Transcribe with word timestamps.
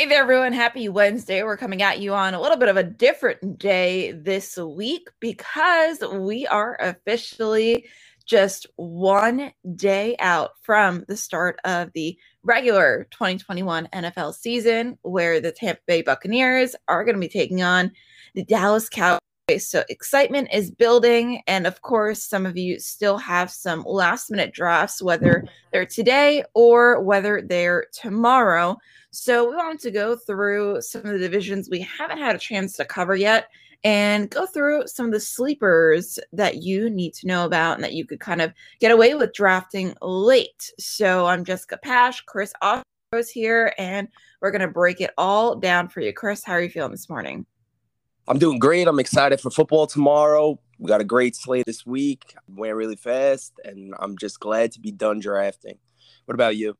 Hey 0.00 0.06
there, 0.06 0.22
everyone. 0.22 0.52
Happy 0.52 0.88
Wednesday. 0.88 1.42
We're 1.42 1.56
coming 1.56 1.82
at 1.82 1.98
you 1.98 2.14
on 2.14 2.32
a 2.32 2.40
little 2.40 2.56
bit 2.56 2.68
of 2.68 2.76
a 2.76 2.84
different 2.84 3.58
day 3.58 4.12
this 4.12 4.56
week 4.56 5.08
because 5.18 5.98
we 6.12 6.46
are 6.46 6.76
officially 6.80 7.84
just 8.24 8.68
one 8.76 9.50
day 9.74 10.14
out 10.20 10.50
from 10.62 11.04
the 11.08 11.16
start 11.16 11.58
of 11.64 11.92
the 11.94 12.16
regular 12.44 13.08
2021 13.10 13.88
NFL 13.92 14.36
season, 14.36 14.96
where 15.02 15.40
the 15.40 15.50
Tampa 15.50 15.80
Bay 15.88 16.02
Buccaneers 16.02 16.76
are 16.86 17.02
going 17.02 17.16
to 17.16 17.20
be 17.20 17.28
taking 17.28 17.64
on 17.64 17.90
the 18.36 18.44
Dallas 18.44 18.88
Cowboys. 18.88 19.18
So 19.56 19.82
excitement 19.88 20.48
is 20.52 20.70
building. 20.70 21.42
And 21.46 21.66
of 21.66 21.80
course, 21.80 22.22
some 22.22 22.44
of 22.44 22.58
you 22.58 22.78
still 22.78 23.16
have 23.16 23.50
some 23.50 23.82
last 23.86 24.30
minute 24.30 24.52
drafts, 24.52 25.00
whether 25.00 25.44
they're 25.72 25.86
today 25.86 26.44
or 26.52 27.00
whether 27.00 27.40
they're 27.40 27.86
tomorrow. 27.94 28.76
So 29.10 29.48
we 29.48 29.56
wanted 29.56 29.80
to 29.80 29.90
go 29.90 30.16
through 30.16 30.82
some 30.82 31.06
of 31.06 31.12
the 31.12 31.18
divisions 31.18 31.70
we 31.70 31.80
haven't 31.80 32.18
had 32.18 32.36
a 32.36 32.38
chance 32.38 32.74
to 32.74 32.84
cover 32.84 33.16
yet 33.16 33.48
and 33.84 34.28
go 34.28 34.44
through 34.44 34.86
some 34.86 35.06
of 35.06 35.12
the 35.12 35.20
sleepers 35.20 36.18
that 36.32 36.62
you 36.62 36.90
need 36.90 37.14
to 37.14 37.26
know 37.26 37.46
about 37.46 37.76
and 37.76 37.84
that 37.84 37.94
you 37.94 38.04
could 38.04 38.20
kind 38.20 38.42
of 38.42 38.52
get 38.80 38.90
away 38.90 39.14
with 39.14 39.32
drafting 39.32 39.94
late. 40.02 40.70
So 40.78 41.26
I'm 41.26 41.44
Jessica 41.44 41.78
Pash, 41.78 42.20
Chris 42.22 42.52
Ostro's 42.62 43.30
here, 43.30 43.72
and 43.78 44.08
we're 44.42 44.50
going 44.50 44.60
to 44.60 44.68
break 44.68 45.00
it 45.00 45.12
all 45.16 45.56
down 45.56 45.88
for 45.88 46.00
you. 46.00 46.12
Chris, 46.12 46.44
how 46.44 46.54
are 46.54 46.60
you 46.60 46.68
feeling 46.68 46.90
this 46.90 47.08
morning? 47.08 47.46
I'm 48.28 48.38
doing 48.38 48.58
great. 48.58 48.86
I'm 48.86 49.00
excited 49.00 49.40
for 49.40 49.50
football 49.50 49.86
tomorrow. 49.86 50.60
We 50.78 50.86
got 50.86 51.00
a 51.00 51.04
great 51.04 51.34
slate 51.34 51.64
this 51.64 51.86
week. 51.86 52.34
Went 52.46 52.74
really 52.74 52.94
fast, 52.94 53.58
and 53.64 53.94
I'm 53.98 54.18
just 54.18 54.38
glad 54.38 54.70
to 54.72 54.80
be 54.80 54.92
done 54.92 55.18
drafting. 55.18 55.78
What 56.26 56.34
about 56.34 56.56
you? 56.56 56.76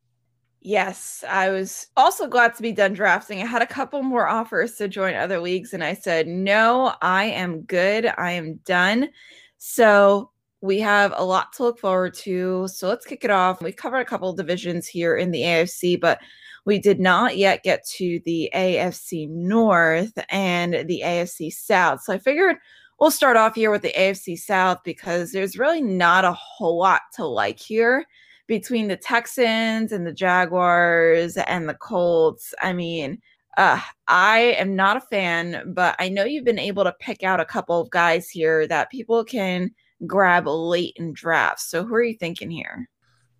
Yes, 0.61 1.25
I 1.27 1.48
was 1.48 1.87
also 1.97 2.27
glad 2.27 2.55
to 2.56 2.62
be 2.62 2.72
done 2.72 2.92
drafting. 2.92 3.41
I 3.41 3.47
had 3.47 3.62
a 3.62 3.67
couple 3.67 4.03
more 4.03 4.28
offers 4.28 4.75
to 4.75 4.89
join 4.89 5.14
other 5.14 5.41
leagues, 5.41 5.72
and 5.72 5.83
I 5.83 5.95
said, 5.95 6.27
no, 6.27 6.92
I 7.00 7.25
am 7.25 7.62
good. 7.62 8.12
I 8.19 8.33
am 8.33 8.56
done. 8.67 9.09
So 9.56 10.31
we 10.61 10.81
have 10.81 11.15
a 11.17 11.25
lot 11.25 11.55
to 11.55 11.62
look 11.62 11.78
forward 11.78 12.12
to. 12.15 12.69
So 12.69 12.89
let's 12.89 13.06
kick 13.06 13.25
it 13.25 13.31
off. 13.31 13.62
We 13.62 13.72
covered 13.72 14.00
a 14.00 14.05
couple 14.05 14.31
divisions 14.34 14.87
here 14.87 15.17
in 15.17 15.31
the 15.31 15.41
AFC, 15.41 15.98
but 15.98 16.20
we 16.69 16.78
did 16.78 17.00
not 17.00 17.38
yet 17.38 17.62
get 17.62 17.83
to 17.86 18.20
the 18.27 18.50
AFC 18.55 19.27
North 19.27 20.12
and 20.28 20.75
the 20.86 21.00
AFC 21.02 21.50
South. 21.50 22.02
So 22.02 22.12
I 22.12 22.19
figured 22.19 22.56
we'll 23.00 23.10
start 23.10 23.38
off 23.38 23.55
here 23.55 23.70
with 23.70 23.80
the 23.80 23.94
AFC 23.97 24.38
South 24.38 24.80
because 24.84 25.33
there's 25.33 25.58
really 25.58 25.80
not 25.80 26.27
a 26.27 26.34
whole 26.34 26.78
lot 26.78 27.00
to 27.14 27.25
like 27.25 27.58
here 27.58 28.05
between 28.48 28.86
the 28.86 28.98
Texans 28.98 29.92
and 29.92 30.06
the 30.06 30.12
Jaguars 30.12 31.38
and 31.38 31.66
the 31.66 31.75
Colts. 31.75 32.52
I 32.60 32.75
mean, 32.75 33.19
uh, 33.56 33.80
I 34.06 34.55
am 34.58 34.77
not 34.77 34.98
a 34.98 35.00
fan, 35.00 35.72
but 35.75 35.97
I 35.98 36.10
know 36.10 36.25
you've 36.25 36.44
been 36.44 36.58
able 36.58 36.84
to 36.84 36.94
pick 37.00 37.22
out 37.22 37.41
a 37.41 37.47
couple 37.47 37.80
of 37.80 37.88
guys 37.88 38.28
here 38.28 38.66
that 38.66 38.91
people 38.91 39.25
can 39.25 39.70
grab 40.06 40.47
late 40.47 40.92
in 40.97 41.14
drafts. 41.14 41.70
So 41.70 41.82
who 41.82 41.94
are 41.94 42.03
you 42.03 42.19
thinking 42.19 42.50
here? 42.50 42.91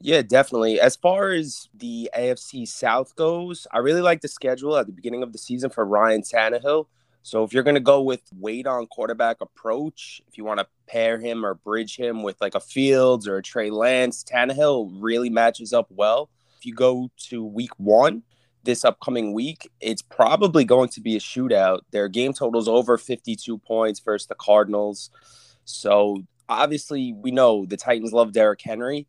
Yeah, 0.01 0.23
definitely. 0.23 0.81
As 0.81 0.95
far 0.95 1.31
as 1.31 1.69
the 1.75 2.09
AFC 2.17 2.69
South 2.69 3.17
goes, 3.17 3.67
I 3.73 3.79
really 3.79 4.01
like 4.01 4.21
the 4.21 4.29
schedule 4.29 4.77
at 4.77 4.87
the 4.87 4.93
beginning 4.93 5.23
of 5.23 5.33
the 5.33 5.39
season 5.39 5.71
for 5.71 5.85
Ryan 5.85 6.23
Tannehill. 6.23 6.87
So 7.23 7.43
if 7.43 7.53
you're 7.53 7.65
going 7.65 7.75
to 7.75 7.81
go 7.81 8.01
with 8.01 8.23
weight 8.33 8.67
on 8.67 8.87
quarterback 8.87 9.41
approach, 9.41 10.23
if 10.29 10.39
you 10.39 10.45
want 10.45 10.61
to 10.61 10.67
pair 10.87 11.19
him 11.19 11.45
or 11.45 11.55
bridge 11.55 11.97
him 11.97 12.23
with 12.23 12.41
like 12.41 12.55
a 12.55 12.61
Fields 12.61 13.27
or 13.27 13.39
a 13.39 13.43
Trey 13.43 13.71
Lance, 13.71 14.25
Tannehill 14.25 14.91
really 14.95 15.31
matches 15.31 15.73
up 15.73 15.89
well. 15.91 16.31
If 16.59 16.65
you 16.65 16.75
go 16.75 17.11
to 17.29 17.45
week 17.45 17.73
one, 17.77 18.23
this 18.63 18.85
upcoming 18.85 19.33
week, 19.33 19.69
it's 19.81 20.03
probably 20.03 20.65
going 20.65 20.91
to 20.91 21.01
be 21.01 21.17
a 21.17 21.21
shootout. 21.21 21.81
Their 21.91 22.09
game 22.09 22.33
total's 22.33 22.69
over 22.69 22.97
52 22.97 23.59
points 23.59 24.01
versus 24.01 24.29
the 24.29 24.35
Cardinals. 24.37 25.11
So 25.65 26.23
obviously, 26.49 27.13
we 27.13 27.31
know 27.31 27.67
the 27.67 27.77
Titans 27.77 28.13
love 28.13 28.33
Derrick 28.33 28.63
Henry 28.63 29.07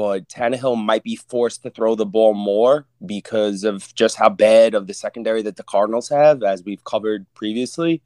but 0.00 0.30
Tannehill 0.30 0.82
might 0.82 1.02
be 1.02 1.14
forced 1.14 1.62
to 1.62 1.68
throw 1.68 1.94
the 1.94 2.06
ball 2.06 2.32
more 2.32 2.86
because 3.04 3.64
of 3.64 3.94
just 3.94 4.16
how 4.16 4.30
bad 4.30 4.74
of 4.74 4.86
the 4.86 4.94
secondary 4.94 5.42
that 5.42 5.56
the 5.56 5.62
Cardinals 5.62 6.08
have, 6.08 6.42
as 6.42 6.64
we've 6.64 6.82
covered 6.84 7.26
previously. 7.34 8.00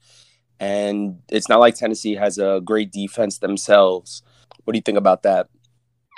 And 0.59 1.21
it's 1.29 1.49
not 1.49 1.61
like 1.61 1.77
Tennessee 1.77 2.17
has 2.17 2.37
a 2.37 2.61
great 2.65 2.91
defense 2.91 3.39
themselves. 3.39 4.25
What 4.65 4.73
do 4.73 4.77
you 4.79 4.83
think 4.83 4.99
about 4.99 5.23
that? 5.23 5.47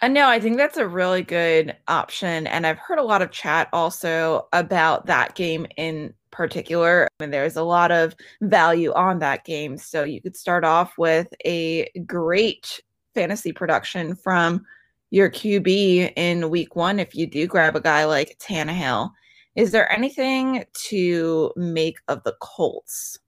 I 0.00 0.06
uh, 0.06 0.08
know. 0.08 0.30
I 0.30 0.40
think 0.40 0.56
that's 0.56 0.78
a 0.78 0.88
really 0.88 1.20
good 1.20 1.76
option. 1.88 2.46
And 2.46 2.66
I've 2.66 2.78
heard 2.78 2.98
a 2.98 3.04
lot 3.04 3.20
of 3.20 3.30
chat 3.30 3.68
also 3.74 4.48
about 4.54 5.04
that 5.04 5.34
game 5.34 5.66
in 5.76 6.14
particular. 6.30 7.06
I 7.20 7.24
mean, 7.24 7.32
there's 7.32 7.56
a 7.56 7.62
lot 7.62 7.92
of 7.92 8.16
value 8.40 8.94
on 8.94 9.18
that 9.18 9.44
game. 9.44 9.76
So 9.76 10.04
you 10.04 10.22
could 10.22 10.38
start 10.38 10.64
off 10.64 10.96
with 10.96 11.28
a 11.44 11.90
great 12.06 12.80
fantasy 13.14 13.52
production 13.52 14.14
from 14.14 14.64
your 15.10 15.30
QB 15.30 16.12
in 16.16 16.50
week 16.50 16.74
one 16.74 16.98
if 16.98 17.14
you 17.14 17.26
do 17.26 17.46
grab 17.46 17.76
a 17.76 17.80
guy 17.80 18.04
like 18.04 18.38
Tannehill. 18.38 19.10
Is 19.54 19.70
there 19.70 19.90
anything 19.90 20.64
to 20.88 21.52
make 21.56 21.96
of 22.08 22.22
the 22.24 22.34
Colts? 22.40 23.18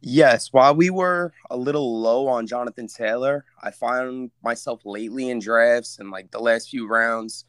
Yes, 0.00 0.52
while 0.52 0.74
we 0.74 0.88
were 0.90 1.32
a 1.50 1.56
little 1.56 2.00
low 2.00 2.28
on 2.28 2.46
Jonathan 2.46 2.86
Taylor, 2.86 3.44
I 3.62 3.70
found 3.70 4.30
myself 4.42 4.82
lately 4.84 5.30
in 5.30 5.40
drafts 5.40 5.98
and 5.98 6.10
like 6.10 6.30
the 6.30 6.38
last 6.38 6.70
few 6.70 6.86
rounds, 6.86 7.44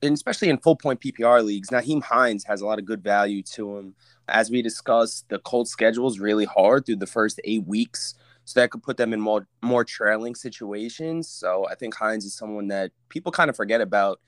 and 0.00 0.14
especially 0.14 0.50
in 0.50 0.58
full 0.58 0.76
point 0.76 1.00
PPR 1.00 1.44
leagues. 1.44 1.70
Nyheim 1.70 2.02
Hines 2.02 2.44
has 2.44 2.60
a 2.60 2.66
lot 2.66 2.78
of 2.78 2.84
good 2.84 3.02
value 3.02 3.42
to 3.54 3.76
him. 3.76 3.94
As 4.28 4.50
we 4.50 4.62
discussed, 4.62 5.28
the 5.28 5.38
Colts 5.40 5.70
schedule 5.70 6.06
is 6.06 6.20
really 6.20 6.44
hard 6.44 6.86
through 6.86 6.96
the 6.96 7.06
first 7.06 7.40
eight 7.44 7.66
weeks 7.66 8.14
so 8.44 8.60
that 8.60 8.70
could 8.70 8.82
put 8.82 8.96
them 8.96 9.12
in 9.12 9.20
more 9.20 9.46
more 9.62 9.84
trailing 9.84 10.34
situations. 10.34 11.28
So 11.28 11.66
I 11.70 11.74
think 11.74 11.94
Hines 11.94 12.24
is 12.24 12.36
someone 12.36 12.68
that 12.68 12.92
people 13.08 13.32
kind 13.32 13.50
of 13.50 13.56
forget 13.56 13.80
about, 13.80 14.20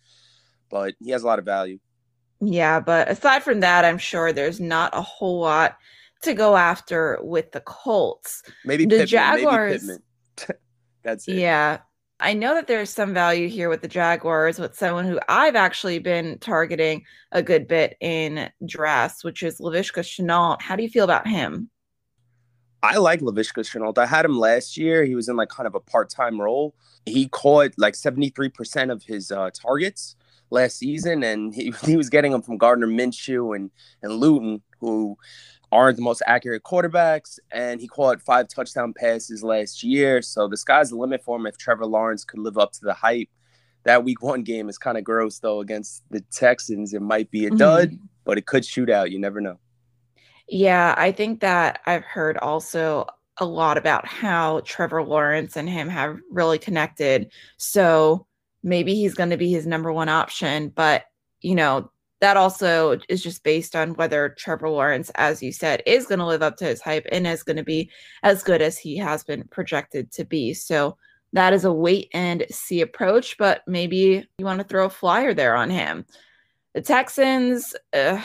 but 0.70 0.94
he 1.02 1.10
has 1.10 1.22
a 1.22 1.26
lot 1.26 1.38
of 1.38 1.44
value. 1.44 1.78
Yeah, 2.40 2.80
but 2.80 3.08
aside 3.08 3.42
from 3.42 3.60
that, 3.60 3.84
I'm 3.84 3.98
sure 3.98 4.32
there's 4.32 4.60
not 4.60 4.94
a 4.94 5.02
whole 5.02 5.40
lot 5.40 5.76
to 6.22 6.34
go 6.34 6.56
after 6.56 7.18
with 7.22 7.52
the 7.52 7.60
Colts. 7.60 8.42
Maybe 8.64 8.84
the 8.84 8.90
Pittman, 8.90 9.06
Jaguars. 9.06 9.86
Maybe 9.86 10.00
That's 11.02 11.28
it. 11.28 11.36
Yeah. 11.36 11.78
I 12.18 12.32
know 12.32 12.54
that 12.54 12.66
there's 12.66 12.88
some 12.88 13.12
value 13.12 13.48
here 13.48 13.68
with 13.68 13.82
the 13.82 13.88
Jaguars 13.88 14.58
with 14.58 14.74
someone 14.74 15.04
who 15.04 15.20
I've 15.28 15.54
actually 15.54 15.98
been 15.98 16.38
targeting 16.38 17.04
a 17.30 17.42
good 17.42 17.68
bit 17.68 17.96
in 18.00 18.50
drafts, 18.66 19.22
which 19.22 19.42
is 19.42 19.60
Laviska 19.60 20.00
Shenault. 20.00 20.62
How 20.62 20.76
do 20.76 20.82
you 20.82 20.88
feel 20.88 21.04
about 21.04 21.28
him? 21.28 21.70
I 22.82 22.96
like 22.98 23.20
Laviska 23.20 23.64
Shenault. 23.64 23.98
I 23.98 24.06
had 24.06 24.24
him 24.24 24.38
last 24.38 24.76
year. 24.76 25.04
He 25.04 25.14
was 25.14 25.28
in 25.28 25.36
like 25.36 25.48
kind 25.48 25.66
of 25.66 25.74
a 25.74 25.80
part 25.80 26.10
time 26.10 26.40
role. 26.40 26.74
He 27.04 27.28
caught 27.28 27.72
like 27.76 27.94
73% 27.94 28.92
of 28.92 29.02
his 29.02 29.30
uh, 29.30 29.50
targets 29.50 30.16
last 30.50 30.78
season, 30.78 31.22
and 31.22 31.54
he, 31.54 31.72
he 31.84 31.96
was 31.96 32.10
getting 32.10 32.32
them 32.32 32.42
from 32.42 32.58
Gardner 32.58 32.86
Minshew 32.86 33.56
and, 33.56 33.70
and 34.02 34.14
Luton, 34.14 34.62
who 34.80 35.16
aren't 35.72 35.96
the 35.96 36.02
most 36.02 36.22
accurate 36.26 36.62
quarterbacks. 36.62 37.38
And 37.50 37.80
he 37.80 37.88
caught 37.88 38.22
five 38.22 38.48
touchdown 38.48 38.92
passes 38.92 39.42
last 39.42 39.82
year. 39.82 40.22
So 40.22 40.48
the 40.48 40.56
sky's 40.56 40.90
the 40.90 40.96
limit 40.96 41.22
for 41.22 41.36
him 41.36 41.46
if 41.46 41.58
Trevor 41.58 41.86
Lawrence 41.86 42.24
could 42.24 42.40
live 42.40 42.58
up 42.58 42.72
to 42.72 42.80
the 42.82 42.94
hype. 42.94 43.28
That 43.84 44.04
week 44.04 44.20
one 44.20 44.42
game 44.42 44.68
is 44.68 44.78
kind 44.78 44.98
of 44.98 45.04
gross, 45.04 45.38
though, 45.38 45.60
against 45.60 46.02
the 46.10 46.20
Texans. 46.32 46.92
It 46.92 47.02
might 47.02 47.30
be 47.30 47.46
a 47.46 47.50
dud, 47.50 47.90
mm-hmm. 47.90 48.04
but 48.24 48.36
it 48.36 48.46
could 48.46 48.64
shoot 48.64 48.90
out. 48.90 49.12
You 49.12 49.20
never 49.20 49.40
know. 49.40 49.60
Yeah, 50.48 50.94
I 50.96 51.12
think 51.12 51.40
that 51.40 51.80
I've 51.86 52.04
heard 52.04 52.38
also 52.38 53.06
a 53.38 53.44
lot 53.44 53.76
about 53.76 54.06
how 54.06 54.60
Trevor 54.64 55.02
Lawrence 55.02 55.56
and 55.56 55.68
him 55.68 55.88
have 55.88 56.18
really 56.30 56.58
connected. 56.58 57.30
So 57.56 58.26
maybe 58.62 58.94
he's 58.94 59.14
going 59.14 59.30
to 59.30 59.36
be 59.36 59.50
his 59.50 59.66
number 59.66 59.92
one 59.92 60.08
option. 60.08 60.68
But, 60.68 61.04
you 61.40 61.54
know, 61.54 61.90
that 62.20 62.36
also 62.36 62.98
is 63.08 63.22
just 63.22 63.42
based 63.44 63.76
on 63.76 63.94
whether 63.94 64.34
Trevor 64.38 64.70
Lawrence, 64.70 65.10
as 65.16 65.42
you 65.42 65.52
said, 65.52 65.82
is 65.84 66.06
going 66.06 66.18
to 66.18 66.26
live 66.26 66.42
up 66.42 66.56
to 66.56 66.64
his 66.64 66.80
hype 66.80 67.06
and 67.12 67.26
is 67.26 67.42
going 67.42 67.58
to 67.58 67.64
be 67.64 67.90
as 68.22 68.42
good 68.42 68.62
as 68.62 68.78
he 68.78 68.96
has 68.96 69.22
been 69.22 69.44
projected 69.48 70.10
to 70.12 70.24
be. 70.24 70.54
So 70.54 70.96
that 71.32 71.52
is 71.52 71.64
a 71.64 71.72
wait 71.72 72.08
and 72.14 72.46
see 72.50 72.80
approach, 72.80 73.36
but 73.36 73.62
maybe 73.66 74.26
you 74.38 74.44
want 74.44 74.60
to 74.60 74.64
throw 74.66 74.86
a 74.86 74.90
flyer 74.90 75.34
there 75.34 75.54
on 75.54 75.68
him. 75.68 76.06
The 76.76 76.82
Texans, 76.82 77.74
the 77.90 78.20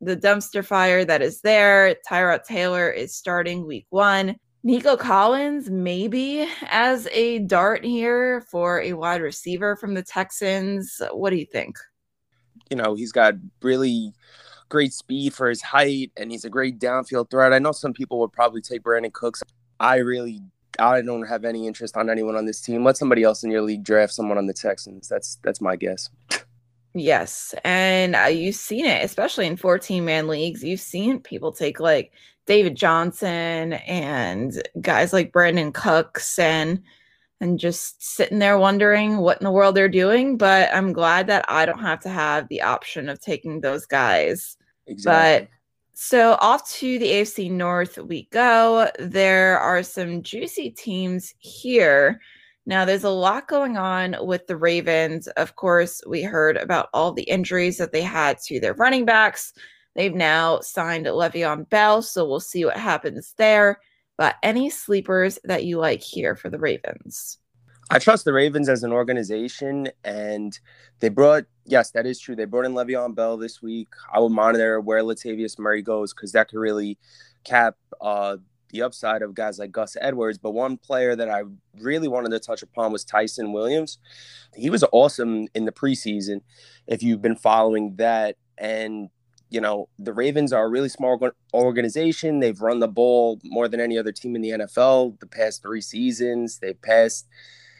dumpster 0.00 0.64
fire 0.64 1.04
that 1.04 1.22
is 1.22 1.40
there. 1.40 1.96
Tyrod 2.08 2.44
Taylor 2.44 2.88
is 2.88 3.12
starting 3.12 3.66
week 3.66 3.86
one. 3.90 4.36
Nico 4.62 4.96
Collins, 4.96 5.68
maybe 5.70 6.46
as 6.68 7.08
a 7.08 7.40
dart 7.40 7.84
here 7.84 8.42
for 8.42 8.80
a 8.80 8.92
wide 8.92 9.22
receiver 9.22 9.74
from 9.74 9.94
the 9.94 10.04
Texans. 10.04 11.02
What 11.10 11.30
do 11.30 11.36
you 11.36 11.46
think? 11.46 11.78
You 12.70 12.76
know, 12.76 12.94
he's 12.94 13.10
got 13.10 13.34
really 13.60 14.12
great 14.68 14.92
speed 14.92 15.34
for 15.34 15.48
his 15.48 15.60
height 15.60 16.12
and 16.16 16.30
he's 16.30 16.44
a 16.44 16.48
great 16.48 16.78
downfield 16.78 17.28
threat. 17.28 17.52
I 17.52 17.58
know 17.58 17.72
some 17.72 17.92
people 17.92 18.20
would 18.20 18.30
probably 18.30 18.60
take 18.60 18.84
Brandin 18.84 19.12
Cooks. 19.14 19.42
I 19.80 19.96
really 19.96 20.40
I 20.78 21.02
don't 21.02 21.26
have 21.26 21.44
any 21.44 21.66
interest 21.66 21.96
on 21.96 22.08
anyone 22.08 22.36
on 22.36 22.46
this 22.46 22.60
team. 22.60 22.84
Let 22.84 22.98
somebody 22.98 23.24
else 23.24 23.42
in 23.42 23.50
your 23.50 23.62
league 23.62 23.82
draft 23.82 24.12
someone 24.12 24.38
on 24.38 24.46
the 24.46 24.54
Texans. 24.54 25.08
That's 25.08 25.40
that's 25.42 25.60
my 25.60 25.74
guess. 25.74 26.08
Yes, 26.98 27.54
and 27.62 28.16
uh, 28.16 28.24
you've 28.24 28.54
seen 28.54 28.86
it, 28.86 29.04
especially 29.04 29.46
in 29.46 29.58
14 29.58 30.02
man 30.02 30.28
leagues. 30.28 30.64
You've 30.64 30.80
seen 30.80 31.20
people 31.20 31.52
take 31.52 31.78
like 31.78 32.10
David 32.46 32.74
Johnson 32.74 33.74
and 33.74 34.66
guys 34.80 35.12
like 35.12 35.30
Brandin 35.30 35.74
Cooks 35.74 36.38
and 36.38 36.82
and 37.38 37.58
just 37.58 38.02
sitting 38.02 38.38
there 38.38 38.58
wondering 38.58 39.18
what 39.18 39.38
in 39.38 39.44
the 39.44 39.50
world 39.50 39.74
they're 39.74 39.90
doing. 39.90 40.38
But 40.38 40.74
I'm 40.74 40.94
glad 40.94 41.26
that 41.26 41.44
I 41.50 41.66
don't 41.66 41.80
have 41.80 42.00
to 42.00 42.08
have 42.08 42.48
the 42.48 42.62
option 42.62 43.10
of 43.10 43.20
taking 43.20 43.60
those 43.60 43.84
guys. 43.84 44.56
Exactly. 44.86 45.46
But 45.46 45.50
so 45.92 46.38
off 46.40 46.66
to 46.76 46.98
the 46.98 47.06
AFC 47.06 47.50
North 47.50 47.98
we 47.98 48.26
go. 48.32 48.88
There 48.98 49.58
are 49.58 49.82
some 49.82 50.22
juicy 50.22 50.70
teams 50.70 51.34
here. 51.40 52.22
Now, 52.68 52.84
there's 52.84 53.04
a 53.04 53.10
lot 53.10 53.46
going 53.46 53.76
on 53.76 54.16
with 54.20 54.48
the 54.48 54.56
Ravens. 54.56 55.28
Of 55.28 55.54
course, 55.54 56.02
we 56.06 56.22
heard 56.22 56.56
about 56.56 56.88
all 56.92 57.12
the 57.12 57.22
injuries 57.22 57.78
that 57.78 57.92
they 57.92 58.02
had 58.02 58.38
to 58.46 58.58
their 58.58 58.74
running 58.74 59.04
backs. 59.04 59.52
They've 59.94 60.14
now 60.14 60.60
signed 60.60 61.06
Le'Veon 61.06 61.68
Bell, 61.70 62.02
so 62.02 62.26
we'll 62.26 62.40
see 62.40 62.64
what 62.64 62.76
happens 62.76 63.34
there. 63.38 63.80
But 64.18 64.34
any 64.42 64.68
sleepers 64.68 65.38
that 65.44 65.64
you 65.64 65.78
like 65.78 66.02
here 66.02 66.34
for 66.34 66.50
the 66.50 66.58
Ravens? 66.58 67.38
I 67.88 68.00
trust 68.00 68.24
the 68.24 68.32
Ravens 68.32 68.68
as 68.68 68.82
an 68.82 68.92
organization, 68.92 69.88
and 70.02 70.58
they 70.98 71.08
brought 71.08 71.44
yes, 71.66 71.92
that 71.92 72.06
is 72.06 72.18
true. 72.18 72.34
They 72.34 72.46
brought 72.46 72.64
in 72.64 72.74
Le'Veon 72.74 73.14
Bell 73.14 73.36
this 73.36 73.62
week. 73.62 73.88
I 74.12 74.18
will 74.18 74.28
monitor 74.28 74.80
where 74.80 75.02
Latavius 75.02 75.58
Murray 75.58 75.82
goes 75.82 76.12
because 76.12 76.32
that 76.32 76.48
could 76.48 76.58
really 76.58 76.98
cap 77.44 77.76
uh, 78.00 78.38
the 78.70 78.82
upside 78.82 79.22
of 79.22 79.34
guys 79.34 79.58
like 79.58 79.72
Gus 79.72 79.96
Edwards. 80.00 80.38
But 80.38 80.52
one 80.52 80.76
player 80.76 81.16
that 81.16 81.28
I 81.28 81.42
really 81.80 82.08
wanted 82.08 82.30
to 82.30 82.38
touch 82.38 82.62
upon 82.62 82.92
was 82.92 83.04
Ty'Son 83.04 83.52
Williams. 83.52 83.98
He 84.54 84.70
was 84.70 84.84
awesome 84.92 85.48
in 85.54 85.64
the 85.64 85.72
preseason. 85.72 86.40
If 86.86 87.02
you've 87.02 87.22
been 87.22 87.36
following 87.36 87.96
that, 87.96 88.36
and 88.58 89.10
you 89.50 89.60
know 89.60 89.88
the 89.98 90.12
Ravens 90.12 90.52
are 90.52 90.64
a 90.64 90.68
really 90.68 90.88
small 90.88 91.20
organization. 91.54 92.40
They've 92.40 92.60
run 92.60 92.80
the 92.80 92.88
ball 92.88 93.40
more 93.44 93.68
than 93.68 93.80
any 93.80 93.98
other 93.98 94.12
team 94.12 94.34
in 94.34 94.42
the 94.42 94.50
NFL 94.50 95.20
the 95.20 95.26
past 95.26 95.62
three 95.62 95.80
seasons. 95.80 96.58
They've 96.58 96.80
passed 96.80 97.26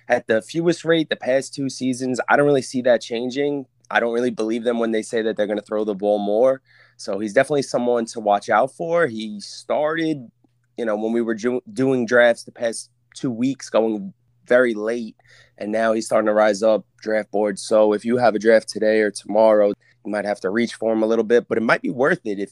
at 0.09 0.27
the 0.27 0.43
fewest 0.43 0.85
rate 0.85 1.09
the 1.09 1.17
past 1.17 1.55
two 1.55 1.69
seasons. 1.69 2.21
I 2.29 2.37
don't 2.37 2.47
really 2.47 2.63
see 2.63 2.83
that 2.83 3.01
changing. 3.01 3.67
I 3.91 4.01
don't 4.01 4.13
really 4.13 4.31
believe 4.31 4.65
them 4.65 4.79
when 4.79 4.91
they 4.91 5.03
say 5.03 5.23
that 5.23 5.37
they're 5.37 5.47
going 5.47 5.59
to 5.59 5.65
throw 5.65 5.85
the 5.85 5.95
ball 5.95 6.19
more. 6.19 6.61
So 6.97 7.19
he's 7.19 7.33
definitely 7.33 7.63
someone 7.63 8.07
to 8.07 8.21
watch 8.21 8.49
out 8.49 8.73
for. 8.73 9.07
He 9.07 9.41
started, 9.41 10.31
you 10.77 10.85
know, 10.85 10.97
when 10.97 11.13
we 11.13 11.23
were 11.23 11.35
ju- 11.35 11.63
doing 11.73 12.07
drafts 12.07 12.45
the 12.45 12.53
past 12.53 12.91
two 13.15 13.31
weeks, 13.31 13.71
going 13.71 14.13
very 14.47 14.75
late, 14.75 15.17
and 15.59 15.73
now 15.73 15.93
he's 15.93 16.07
starting 16.07 16.27
to 16.27 16.35
rise 16.35 16.63
up 16.63 16.85
draft 17.01 17.31
boards. 17.31 17.63
So 17.63 17.93
if 17.93 18.05
you 18.05 18.17
have 18.19 18.35
a 18.35 18.39
draft 18.39 18.69
today 18.69 19.01
or 19.01 19.11
tomorrow, 19.11 19.69
you 19.69 20.13
might 20.13 20.25
have 20.25 20.41
to 20.41 20.51
reach 20.51 20.75
for 20.75 20.93
him 20.93 21.03
a 21.03 21.07
little 21.07 21.25
bit, 21.25 21.49
but 21.49 21.59
it 21.59 21.63
might 21.63 21.83
be 21.83 21.91
worth 21.91 22.21
it 22.25 22.39
if 22.39 22.51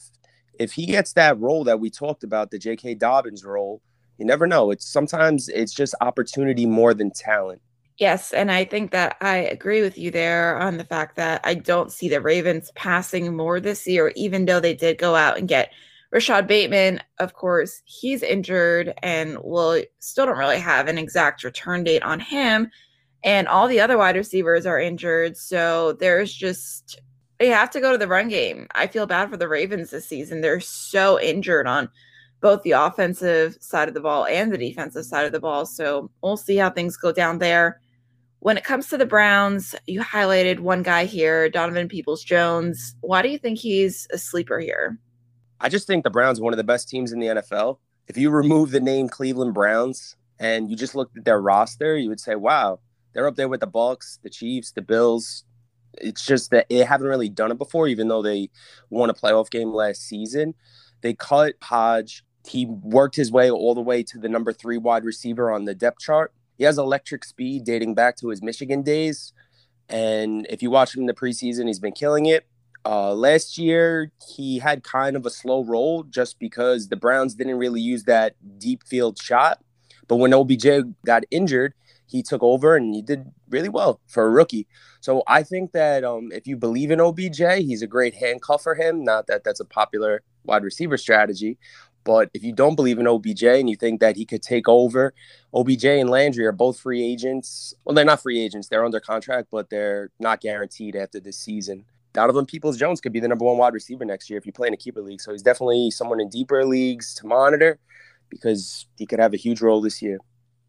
if 0.57 0.71
he 0.71 0.85
gets 0.85 1.13
that 1.13 1.37
role 1.39 1.65
that 1.65 1.81
we 1.81 1.89
talked 1.89 2.23
about, 2.23 2.49
the 2.49 2.57
J.K. 2.57 2.95
Dobbins 2.95 3.43
role 3.43 3.81
you 4.17 4.25
never 4.25 4.47
know. 4.47 4.71
It's 4.71 4.87
sometimes 4.87 5.49
it's 5.49 5.73
just 5.73 5.95
opportunity 6.01 6.65
more 6.65 6.93
than 6.93 7.11
talent. 7.11 7.61
Yes, 7.97 8.33
and 8.33 8.51
I 8.51 8.65
think 8.65 8.91
that 8.91 9.15
I 9.21 9.37
agree 9.37 9.81
with 9.81 9.97
you 9.97 10.11
there 10.11 10.57
on 10.59 10.77
the 10.77 10.83
fact 10.83 11.15
that 11.15 11.41
I 11.45 11.53
don't 11.53 11.91
see 11.91 12.09
the 12.09 12.19
Ravens 12.19 12.71
passing 12.75 13.35
more 13.35 13.59
this 13.61 13.87
year, 13.87 14.11
even 14.15 14.45
though 14.45 14.59
they 14.59 14.73
did 14.73 14.97
go 14.97 15.15
out 15.15 15.37
and 15.37 15.47
get 15.47 15.71
Rashod 16.15 16.47
Bateman. 16.47 17.01
Of 17.19 17.33
course, 17.33 17.81
he's 17.83 18.23
injured 18.23 18.93
and 19.03 19.37
will 19.43 19.83
still 19.99 20.25
don't 20.25 20.37
really 20.37 20.59
have 20.59 20.87
an 20.87 20.97
exact 20.97 21.43
return 21.43 21.83
date 21.83 22.03
on 22.03 22.21
him. 22.21 22.71
And 23.25 23.49
all 23.49 23.67
the 23.67 23.81
other 23.81 23.97
wide 23.97 24.15
receivers 24.15 24.65
are 24.65 24.79
injured. 24.79 25.35
So 25.35 25.91
there's 25.99 26.33
just 26.33 27.01
they 27.37 27.47
have 27.47 27.69
to 27.71 27.81
go 27.81 27.91
to 27.91 27.97
the 27.97 28.07
run 28.07 28.29
game. 28.29 28.67
I 28.75 28.87
feel 28.87 29.05
bad 29.05 29.29
for 29.29 29.35
the 29.35 29.49
Ravens 29.49 29.89
this 29.89 30.07
season. 30.07 30.39
They're 30.39 30.61
so 30.61 31.19
injured 31.19 31.67
on 31.67 31.89
both 32.39 32.63
the 32.63 32.71
offensive 32.71 33.57
side 33.59 33.89
of 33.89 33.93
the 33.93 33.99
ball 33.99 34.25
and 34.25 34.53
the 34.53 34.57
defensive 34.57 35.03
side 35.03 35.25
of 35.25 35.33
the 35.33 35.41
ball. 35.41 35.65
So 35.65 36.09
we'll 36.21 36.37
see 36.37 36.55
how 36.55 36.69
things 36.69 36.95
go 36.95 37.11
down 37.11 37.39
there. 37.39 37.81
When 38.39 38.57
it 38.57 38.63
comes 38.63 38.87
to 38.87 38.97
the 38.97 39.05
Browns, 39.05 39.75
you 39.85 39.99
highlighted 39.99 40.59
one 40.61 40.81
guy 40.81 41.03
here, 41.03 41.49
Donovan 41.49 41.89
Peoples 41.89 42.23
Jones. 42.23 42.95
Why 43.01 43.21
do 43.21 43.27
you 43.27 43.37
think 43.37 43.59
he's 43.59 44.07
a 44.13 44.17
sleeper 44.17 44.61
here? 44.61 44.97
I 45.59 45.69
just 45.69 45.87
think 45.87 46.03
the 46.03 46.09
Browns 46.09 46.39
are 46.39 46.43
one 46.43 46.53
of 46.53 46.57
the 46.57 46.63
best 46.63 46.89
teams 46.89 47.11
in 47.11 47.19
the 47.19 47.27
NFL. 47.27 47.77
If 48.07 48.17
you 48.17 48.29
remove 48.29 48.71
the 48.71 48.79
name 48.79 49.09
Cleveland 49.09 49.53
Browns 49.53 50.15
and 50.39 50.69
you 50.69 50.75
just 50.75 50.95
looked 50.95 51.17
at 51.17 51.25
their 51.25 51.41
roster, 51.41 51.97
you 51.97 52.09
would 52.09 52.19
say, 52.19 52.35
wow, 52.35 52.79
they're 53.13 53.27
up 53.27 53.35
there 53.35 53.49
with 53.49 53.61
the 53.61 53.67
Bucks, 53.67 54.19
the 54.21 54.29
Chiefs, 54.29 54.71
the 54.71 54.81
Bills. 54.81 55.43
It's 55.93 56.25
just 56.25 56.51
that 56.51 56.67
they 56.69 56.83
haven't 56.83 57.07
really 57.07 57.29
done 57.29 57.51
it 57.51 57.57
before, 57.57 57.87
even 57.87 58.09
though 58.09 58.21
they 58.21 58.49
won 58.89 59.09
a 59.09 59.13
playoff 59.13 59.49
game 59.49 59.73
last 59.73 60.01
season. 60.01 60.53
They 61.01 61.13
cut 61.13 61.55
Hodge 61.61 62.23
he 62.47 62.65
worked 62.65 63.15
his 63.15 63.31
way 63.31 63.49
all 63.49 63.73
the 63.73 63.81
way 63.81 64.03
to 64.03 64.19
the 64.19 64.29
number 64.29 64.53
three 64.53 64.77
wide 64.77 65.03
receiver 65.03 65.51
on 65.51 65.65
the 65.65 65.75
depth 65.75 65.99
chart. 65.99 66.33
He 66.57 66.63
has 66.63 66.77
electric 66.77 67.25
speed 67.25 67.65
dating 67.65 67.95
back 67.95 68.17
to 68.17 68.29
his 68.29 68.41
Michigan 68.41 68.81
days. 68.81 69.33
And 69.89 70.47
if 70.49 70.61
you 70.63 70.69
watch 70.71 70.95
him 70.95 71.01
in 71.01 71.07
the 71.07 71.13
preseason, 71.13 71.67
he's 71.67 71.79
been 71.79 71.93
killing 71.93 72.25
it. 72.25 72.45
Uh, 72.85 73.13
last 73.13 73.57
year, 73.57 74.11
he 74.35 74.59
had 74.59 74.83
kind 74.83 75.15
of 75.15 75.25
a 75.25 75.29
slow 75.31 75.63
roll 75.63 76.03
just 76.03 76.37
because 76.39 76.87
the 76.87 76.95
Browns 76.95 77.33
didn't 77.33 77.57
really 77.57 77.81
use 77.81 78.03
that 78.03 78.35
deep 78.59 78.83
field 78.83 79.19
shot. 79.19 79.59
But 80.07 80.17
when 80.17 80.33
OBJ 80.33 80.67
got 81.03 81.23
injured, 81.31 81.73
he 82.05 82.21
took 82.21 82.43
over 82.43 82.75
and 82.75 82.93
he 82.93 83.01
did 83.01 83.31
really 83.49 83.69
well 83.69 83.99
for 84.07 84.25
a 84.25 84.29
rookie. 84.29 84.67
So 85.01 85.23
I 85.27 85.41
think 85.41 85.71
that 85.71 86.03
um, 86.03 86.31
if 86.31 86.45
you 86.45 86.55
believe 86.57 86.91
in 86.91 87.01
OBJ, 87.01 87.41
he's 87.59 87.81
a 87.81 87.87
great 87.87 88.13
handcuff 88.13 88.61
for 88.61 88.75
him. 88.75 89.03
Not 89.03 89.25
that 89.27 89.43
that's 89.43 89.59
a 89.59 89.65
popular 89.65 90.21
wide 90.43 90.63
receiver 90.63 90.97
strategy, 90.97 91.57
but 92.03 92.29
if 92.35 92.43
you 92.43 92.53
don't 92.53 92.75
believe 92.75 92.99
in 92.99 93.07
OBJ 93.07 93.43
and 93.43 93.69
you 93.69 93.75
think 93.75 93.99
that 93.99 94.15
he 94.15 94.25
could 94.25 94.43
take 94.43 94.69
over, 94.69 95.13
OBJ 95.55 95.85
and 95.85 96.09
Landry 96.09 96.45
are 96.45 96.51
both 96.51 96.79
free 96.79 97.03
agents. 97.03 97.73
Well, 97.83 97.95
they're 97.95 98.05
not 98.05 98.21
free 98.21 98.39
agents, 98.39 98.67
they're 98.67 98.85
under 98.85 98.99
contract, 98.99 99.47
but 99.51 99.71
they're 99.71 100.11
not 100.19 100.39
guaranteed 100.41 100.95
after 100.95 101.19
this 101.19 101.39
season. 101.39 101.85
Donovan 102.15 102.45
Peoples 102.45 102.77
Jones 102.77 103.01
could 103.01 103.11
be 103.11 103.19
the 103.19 103.27
number 103.27 103.45
one 103.45 103.57
wide 103.57 103.73
receiver 103.73 104.05
next 104.05 104.29
year 104.29 104.39
if 104.39 104.45
you 104.45 104.53
play 104.53 104.69
in 104.69 104.73
a 104.73 104.77
keeper 104.77 105.01
league. 105.01 105.21
So 105.21 105.33
he's 105.33 105.43
definitely 105.43 105.91
someone 105.91 106.21
in 106.21 106.29
deeper 106.29 106.65
leagues 106.65 107.13
to 107.15 107.27
monitor 107.27 107.77
because 108.29 108.87
he 108.97 109.05
could 109.05 109.19
have 109.19 109.33
a 109.33 109.37
huge 109.37 109.61
role 109.61 109.81
this 109.81 110.01
year. 110.01 110.17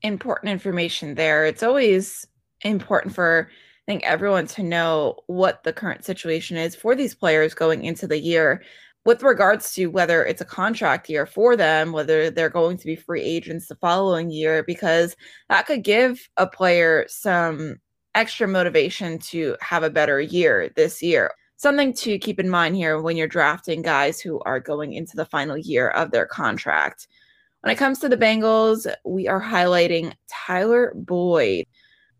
Important 0.03 0.51
information 0.51 1.15
there. 1.15 1.47
It's 1.47 1.63
always 1.63 2.27
important 2.63 3.15
for 3.15 3.49
I 3.87 3.93
think 3.93 4.03
everyone 4.03 4.49
to 4.49 4.65
know 4.65 5.15
what 5.29 5.63
the 5.63 5.73
current 5.73 6.05
situation 6.05 6.57
is 6.57 6.75
for 6.75 6.97
these 6.97 7.15
players 7.15 7.55
going 7.55 7.85
into 7.85 8.09
the 8.09 8.19
year 8.19 8.65
with 9.05 9.23
regards 9.23 9.73
to 9.75 9.87
whether 9.87 10.25
it's 10.25 10.41
a 10.41 10.45
contract 10.45 11.09
year 11.09 11.25
for 11.27 11.55
them, 11.55 11.93
whether 11.93 12.29
they're 12.29 12.51
going 12.51 12.77
to 12.79 12.87
be 12.87 12.97
free 12.97 13.23
agents 13.23 13.69
the 13.69 13.77
following 13.77 14.29
year, 14.33 14.65
because 14.65 15.15
that 15.49 15.67
could 15.67 15.85
give 15.85 16.29
a 16.37 16.49
player 16.49 17.05
some 17.07 17.77
extra 18.17 18.49
motivation 18.49 19.19
to 19.19 19.57
have 19.61 19.83
a 19.85 19.91
better 19.91 20.21
year 20.21 20.71
this 20.75 21.03
year. 21.03 21.33
Something 21.57 21.93
to 21.95 22.19
keep 22.19 22.41
in 22.41 22.49
mind 22.49 22.75
here 22.75 23.01
when 23.01 23.17
you're 23.17 23.29
drafting 23.29 23.83
guys 23.83 24.21
who 24.21 24.41
are 24.41 24.59
going 24.59 24.95
into 24.95 25.17
the 25.17 25.25
final 25.25 25.57
year 25.57 25.91
of 25.91 26.11
their 26.11 26.27
contract. 26.27 27.07
When 27.61 27.73
it 27.73 27.79
comes 27.79 27.99
to 28.01 28.09
the 28.09 28.17
Bengals, 28.17 28.87
we 29.05 29.29
are 29.29 29.43
highlighting 29.43 30.13
Tyler 30.29 30.93
Boyd. 30.95 31.67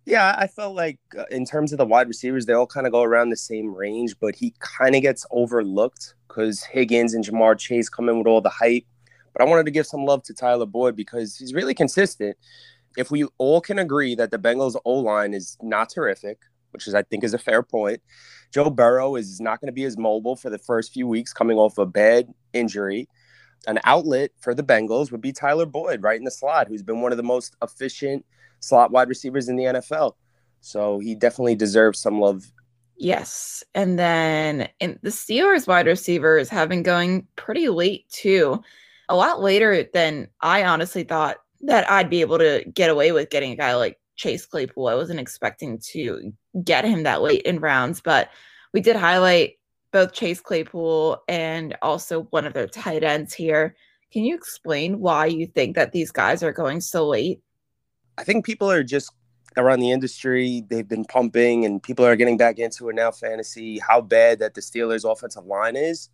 Yeah, 0.05 0.37
I 0.39 0.47
felt 0.47 0.77
like 0.77 0.99
uh, 1.19 1.25
in 1.31 1.45
terms 1.45 1.73
of 1.73 1.79
the 1.79 1.85
wide 1.85 2.09
receivers, 2.09 2.47
they 2.47 2.53
all 2.53 2.67
kind 2.67 2.87
of 2.87 2.93
go 2.93 3.03
around 3.03 3.31
the 3.31 3.37
same 3.37 3.75
range, 3.75 4.15
but 4.21 4.37
he 4.37 4.55
kind 4.61 4.95
of 4.95 5.03
gets 5.03 5.27
overlooked 5.33 6.15
because 6.29 6.63
Higgins 6.63 7.13
and 7.13 7.25
Ja'Marr 7.25 7.59
Chase 7.59 7.89
come 7.89 8.09
in 8.09 8.19
with 8.19 8.27
all 8.27 8.41
the 8.41 8.49
hype. 8.49 8.85
But 9.33 9.43
I 9.43 9.51
wanted 9.51 9.67
to 9.67 9.73
give 9.73 9.87
some 9.87 10.05
love 10.05 10.23
to 10.25 10.35
Tyler 10.35 10.65
Boyd 10.65 10.95
because 10.97 11.37
he's 11.37 11.53
really 11.53 11.75
consistent. 11.75 12.37
If 12.97 13.11
we 13.11 13.27
all 13.39 13.61
can 13.61 13.79
agree 13.79 14.15
that 14.15 14.31
the 14.31 14.39
Bengals 14.39 14.77
O 14.85 14.95
line 14.95 15.35
is 15.35 15.57
not 15.63 15.91
terrific, 15.91 16.39
which 16.71 16.87
is 16.87 16.95
I 16.95 17.03
think 17.03 17.25
is 17.25 17.35
a 17.35 17.39
fair 17.39 17.63
point, 17.63 18.01
Joe 18.53 18.71
Burrow 18.71 19.17
is 19.17 19.41
not 19.41 19.61
going 19.61 19.69
to 19.69 19.73
be 19.73 19.85
as 19.85 19.99
mobile 19.99 20.37
for 20.37 20.51
the 20.51 20.59
first 20.59 20.93
few 20.93 21.07
weeks 21.07 21.33
coming 21.33 21.59
off 21.59 21.79
a 21.79 21.87
bad 21.87 22.29
injury. 22.53 23.09
An 23.67 23.81
outlet 23.85 24.31
for 24.39 24.55
the 24.55 24.63
Bengals 24.63 25.11
would 25.11 25.21
be 25.21 25.33
Tyler 25.33 25.67
Boyd 25.67 26.03
right 26.03 26.19
in 26.19 26.25
the 26.25 26.31
slot, 26.31 26.69
who's 26.69 26.83
been 26.83 27.01
one 27.01 27.13
of 27.13 27.17
the 27.17 27.23
most 27.25 27.57
efficient 27.63 28.25
slot 28.61 28.91
wide 28.91 29.09
receivers 29.09 29.49
in 29.49 29.57
the 29.57 29.65
NFL. 29.65 30.13
So 30.61 30.99
he 30.99 31.15
definitely 31.15 31.55
deserves 31.55 31.99
some 31.99 32.21
love 32.21 32.45
Yes. 32.97 33.63
And 33.75 33.99
then 33.99 34.69
in 34.81 34.99
the 35.03 35.11
Steelers 35.11 35.69
wide 35.69 35.87
receivers 35.87 36.49
have 36.49 36.69
been 36.69 36.83
going 36.83 37.27
pretty 37.37 37.69
late 37.69 38.09
too. 38.09 38.63
A 39.09 39.17
lot 39.17 39.41
later 39.41 39.85
than 39.93 40.29
I 40.41 40.65
honestly 40.65 41.05
thought 41.05 41.37
that 41.63 41.91
I'd 41.91 42.11
be 42.11 42.21
able 42.21 42.39
to 42.39 42.65
get 42.75 42.91
away 42.91 43.13
with 43.13 43.31
getting 43.31 43.53
a 43.53 43.57
guy 43.57 43.75
like 43.75 43.99
Chase 44.17 44.47
Claypool. 44.47 44.89
I 44.89 44.95
wasn't 44.95 45.21
expecting 45.21 45.79
to 45.93 46.33
get 46.65 46.85
him 46.85 47.03
that 47.03 47.23
late 47.23 47.43
in 47.43 47.61
rounds, 47.61 48.01
but 48.01 48.31
we 48.73 48.81
did 48.81 48.97
highlight 48.97 49.55
both 49.93 50.13
Chase 50.13 50.41
Claypool 50.41 51.23
and 51.29 51.77
also 51.83 52.23
one 52.25 52.47
of 52.47 52.53
their 52.53 52.67
tight 52.67 53.03
ends 53.03 53.33
here. 53.33 53.75
Can 54.13 54.25
you 54.25 54.35
explain 54.35 55.01
why 55.01 55.27
you 55.27 55.47
think 55.47 55.75
that 55.77 55.93
these 55.93 56.11
guys 56.11 56.43
are 56.43 56.53
going 56.53 56.81
so 56.81 57.07
late? 57.07 57.41
I 58.19 58.25
think 58.25 58.45
people 58.45 58.71
are 58.71 58.83
just 58.83 59.13
around 59.57 59.81
the 59.81 59.91
industry. 59.91 60.65
They've 60.69 60.89
been 60.89 61.05
pumping, 61.05 61.65
and 61.65 61.83
people 61.83 62.05
are 62.05 62.17
getting 62.17 62.37
back 62.37 62.59
into 62.59 62.89
it 62.89 62.95
now. 62.95 63.11
Fantasy, 63.11 63.79
how 63.79 64.01
bad 64.01 64.39
that 64.39 64.55
the 64.55 64.61
Steelers' 64.61 65.11
offensive 65.11 65.47
line 65.47 65.77
is. 65.77 66.09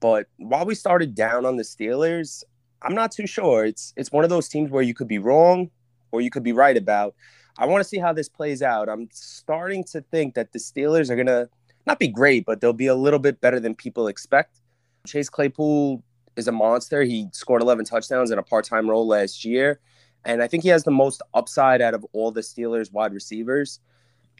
But 0.00 0.26
while 0.36 0.64
we 0.64 0.74
started 0.74 1.14
down 1.14 1.46
on 1.46 1.56
the 1.56 1.62
Steelers, 1.62 2.44
I'm 2.84 2.94
not 2.94 3.12
too 3.12 3.26
sure. 3.26 3.64
It's 3.64 3.92
it's 3.96 4.12
one 4.12 4.24
of 4.24 4.30
those 4.30 4.48
teams 4.48 4.70
where 4.70 4.82
you 4.82 4.94
could 4.94 5.08
be 5.08 5.18
wrong 5.18 5.70
or 6.10 6.20
you 6.20 6.30
could 6.30 6.42
be 6.42 6.52
right 6.52 6.76
about. 6.76 7.14
I 7.58 7.66
want 7.66 7.82
to 7.82 7.88
see 7.88 7.98
how 7.98 8.12
this 8.12 8.28
plays 8.28 8.62
out. 8.62 8.88
I'm 8.88 9.08
starting 9.12 9.84
to 9.92 10.00
think 10.00 10.34
that 10.34 10.52
the 10.52 10.58
Steelers 10.58 11.10
are 11.10 11.16
gonna 11.16 11.48
not 11.86 11.98
be 11.98 12.08
great, 12.08 12.44
but 12.46 12.60
they'll 12.60 12.72
be 12.72 12.86
a 12.86 12.94
little 12.94 13.18
bit 13.18 13.40
better 13.40 13.60
than 13.60 13.74
people 13.74 14.08
expect. 14.08 14.60
Chase 15.06 15.28
Claypool 15.28 16.02
is 16.36 16.48
a 16.48 16.52
monster. 16.52 17.02
He 17.02 17.26
scored 17.32 17.62
11 17.62 17.84
touchdowns 17.84 18.30
in 18.30 18.38
a 18.38 18.42
part-time 18.42 18.88
role 18.88 19.06
last 19.06 19.44
year, 19.44 19.80
and 20.24 20.42
I 20.42 20.46
think 20.46 20.62
he 20.62 20.68
has 20.70 20.84
the 20.84 20.90
most 20.90 21.22
upside 21.34 21.82
out 21.82 21.94
of 21.94 22.06
all 22.12 22.30
the 22.30 22.40
Steelers 22.40 22.92
wide 22.92 23.12
receivers. 23.12 23.80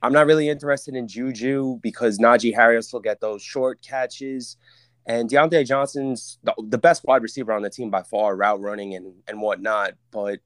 I'm 0.02 0.12
not 0.12 0.26
really 0.26 0.48
interested 0.48 0.94
in 0.94 1.06
Juju 1.06 1.78
because 1.80 2.18
Najee 2.18 2.54
Harris 2.54 2.92
will 2.92 3.00
get 3.00 3.20
those 3.20 3.40
short 3.42 3.80
catches. 3.82 4.56
And 5.06 5.28
Diontae 5.28 5.66
Johnson's 5.66 6.38
the, 6.44 6.54
the 6.68 6.78
best 6.78 7.04
wide 7.04 7.22
receiver 7.22 7.52
on 7.52 7.62
the 7.62 7.70
team 7.70 7.90
by 7.90 8.02
far, 8.02 8.36
route 8.36 8.60
running 8.60 8.94
and, 8.94 9.14
and 9.26 9.40
whatnot. 9.40 9.94
But 10.10 10.40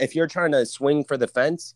if 0.00 0.14
you're 0.14 0.26
trying 0.26 0.52
to 0.52 0.66
swing 0.66 1.04
for 1.04 1.16
the 1.16 1.28
fence, 1.28 1.74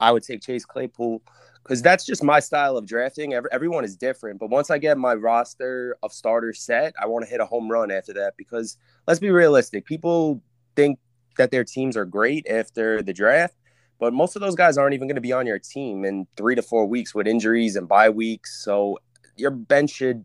I 0.00 0.10
would 0.10 0.22
take 0.22 0.42
Chase 0.42 0.64
Claypool 0.64 1.22
because 1.62 1.82
that's 1.82 2.04
just 2.04 2.24
my 2.24 2.40
style 2.40 2.76
of 2.76 2.86
drafting. 2.86 3.34
Every, 3.34 3.50
everyone 3.52 3.84
is 3.84 3.96
different. 3.96 4.40
But 4.40 4.50
once 4.50 4.70
I 4.70 4.78
get 4.78 4.98
my 4.98 5.14
roster 5.14 5.96
of 6.02 6.12
starters 6.12 6.60
set, 6.60 6.94
I 7.00 7.06
want 7.06 7.24
to 7.24 7.30
hit 7.30 7.40
a 7.40 7.46
home 7.46 7.70
run 7.70 7.90
after 7.90 8.12
that 8.14 8.34
because 8.36 8.76
let's 9.06 9.20
be 9.20 9.30
realistic. 9.30 9.84
People 9.84 10.42
think 10.74 10.98
that 11.38 11.50
their 11.50 11.64
teams 11.64 11.96
are 11.96 12.04
great 12.04 12.46
after 12.48 13.02
the 13.02 13.12
draft, 13.12 13.54
but 14.00 14.12
most 14.12 14.36
of 14.36 14.42
those 14.42 14.54
guys 14.54 14.76
aren't 14.76 14.94
even 14.94 15.06
going 15.06 15.14
to 15.14 15.20
be 15.22 15.32
on 15.32 15.46
your 15.46 15.58
team 15.58 16.04
in 16.04 16.26
three 16.36 16.54
to 16.54 16.62
four 16.62 16.86
weeks 16.86 17.14
with 17.14 17.26
injuries 17.26 17.76
and 17.76 17.88
bye 17.88 18.10
weeks. 18.10 18.64
So 18.64 18.98
your 19.36 19.50
bench 19.50 19.90
should 19.90 20.24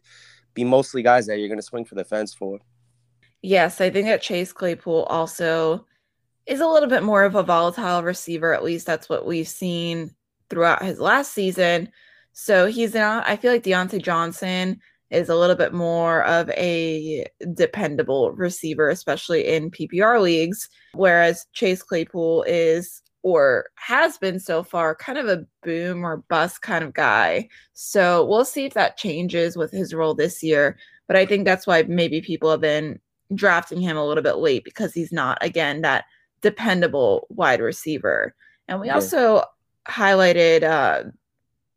be 0.58 0.64
mostly 0.64 1.04
guys 1.04 1.28
that 1.28 1.38
you're 1.38 1.48
going 1.48 1.60
to 1.60 1.64
swing 1.64 1.86
for 1.86 1.96
the 1.96 2.04
fence 2.04 2.34
for. 2.34 2.60
Yes, 3.44 3.80
I 3.80 3.92
think 3.92 4.08
that 4.08 4.24
Chase 4.24 4.52
Claypool 4.52 5.04
also 5.04 5.86
is 6.48 6.60
a 6.62 6.68
little 6.68 6.90
bit 6.90 7.04
more 7.04 7.24
of 7.24 7.36
a 7.36 7.44
volatile 7.44 8.02
receiver. 8.02 8.54
At 8.54 8.64
least 8.64 8.88
that's 8.88 9.08
what 9.08 9.28
we've 9.28 9.48
seen 9.48 10.16
throughout 10.50 10.84
his 10.84 11.00
last 11.00 11.32
season. 11.34 11.90
So 12.34 12.66
he's 12.66 12.96
not, 12.96 13.28
I 13.30 13.36
feel 13.36 13.52
like 13.52 13.64
Diontae 13.64 14.02
Johnson 14.02 14.80
is 15.12 15.30
a 15.30 15.36
little 15.36 15.56
bit 15.56 15.74
more 15.74 16.24
of 16.26 16.50
a 16.50 17.28
dependable 17.54 18.32
receiver, 18.32 18.90
especially 18.90 19.46
in 19.48 19.70
PPR 19.70 20.20
leagues, 20.20 20.68
whereas 20.94 21.46
Chase 21.54 21.84
Claypool 21.84 22.44
is 22.48 23.04
or 23.28 23.66
has 23.76 24.18
been 24.18 24.40
so 24.40 24.64
far 24.64 24.96
kind 24.96 25.18
of 25.18 25.28
a 25.28 25.46
boom 25.62 26.06
or 26.06 26.24
bust 26.30 26.62
kind 26.62 26.82
of 26.82 26.94
guy. 26.94 27.50
So 27.74 28.24
we'll 28.24 28.46
see 28.46 28.64
if 28.64 28.74
that 28.76 28.96
changes 28.96 29.58
with 29.58 29.70
his 29.70 29.94
role 29.94 30.14
this 30.14 30.42
year. 30.42 30.78
But 31.08 31.18
I 31.18 31.26
think 31.26 31.44
that's 31.44 31.68
why 31.68 31.84
maybe 31.84 32.22
people 32.22 32.50
have 32.50 32.62
been 32.62 33.02
drafting 33.36 33.82
him 33.82 33.98
a 33.98 34.06
little 34.06 34.24
bit 34.24 34.38
late 34.38 34.64
because 34.64 34.94
he's 34.94 35.12
not, 35.12 35.38
again, 35.42 35.82
that 35.82 36.06
dependable 36.42 37.28
wide 37.30 37.60
receiver. 37.60 38.34
And 38.70 38.80
we 38.80 38.88
yeah. 38.88 38.96
also 38.96 39.44
highlighted 39.90 40.64
uh, 40.64 41.10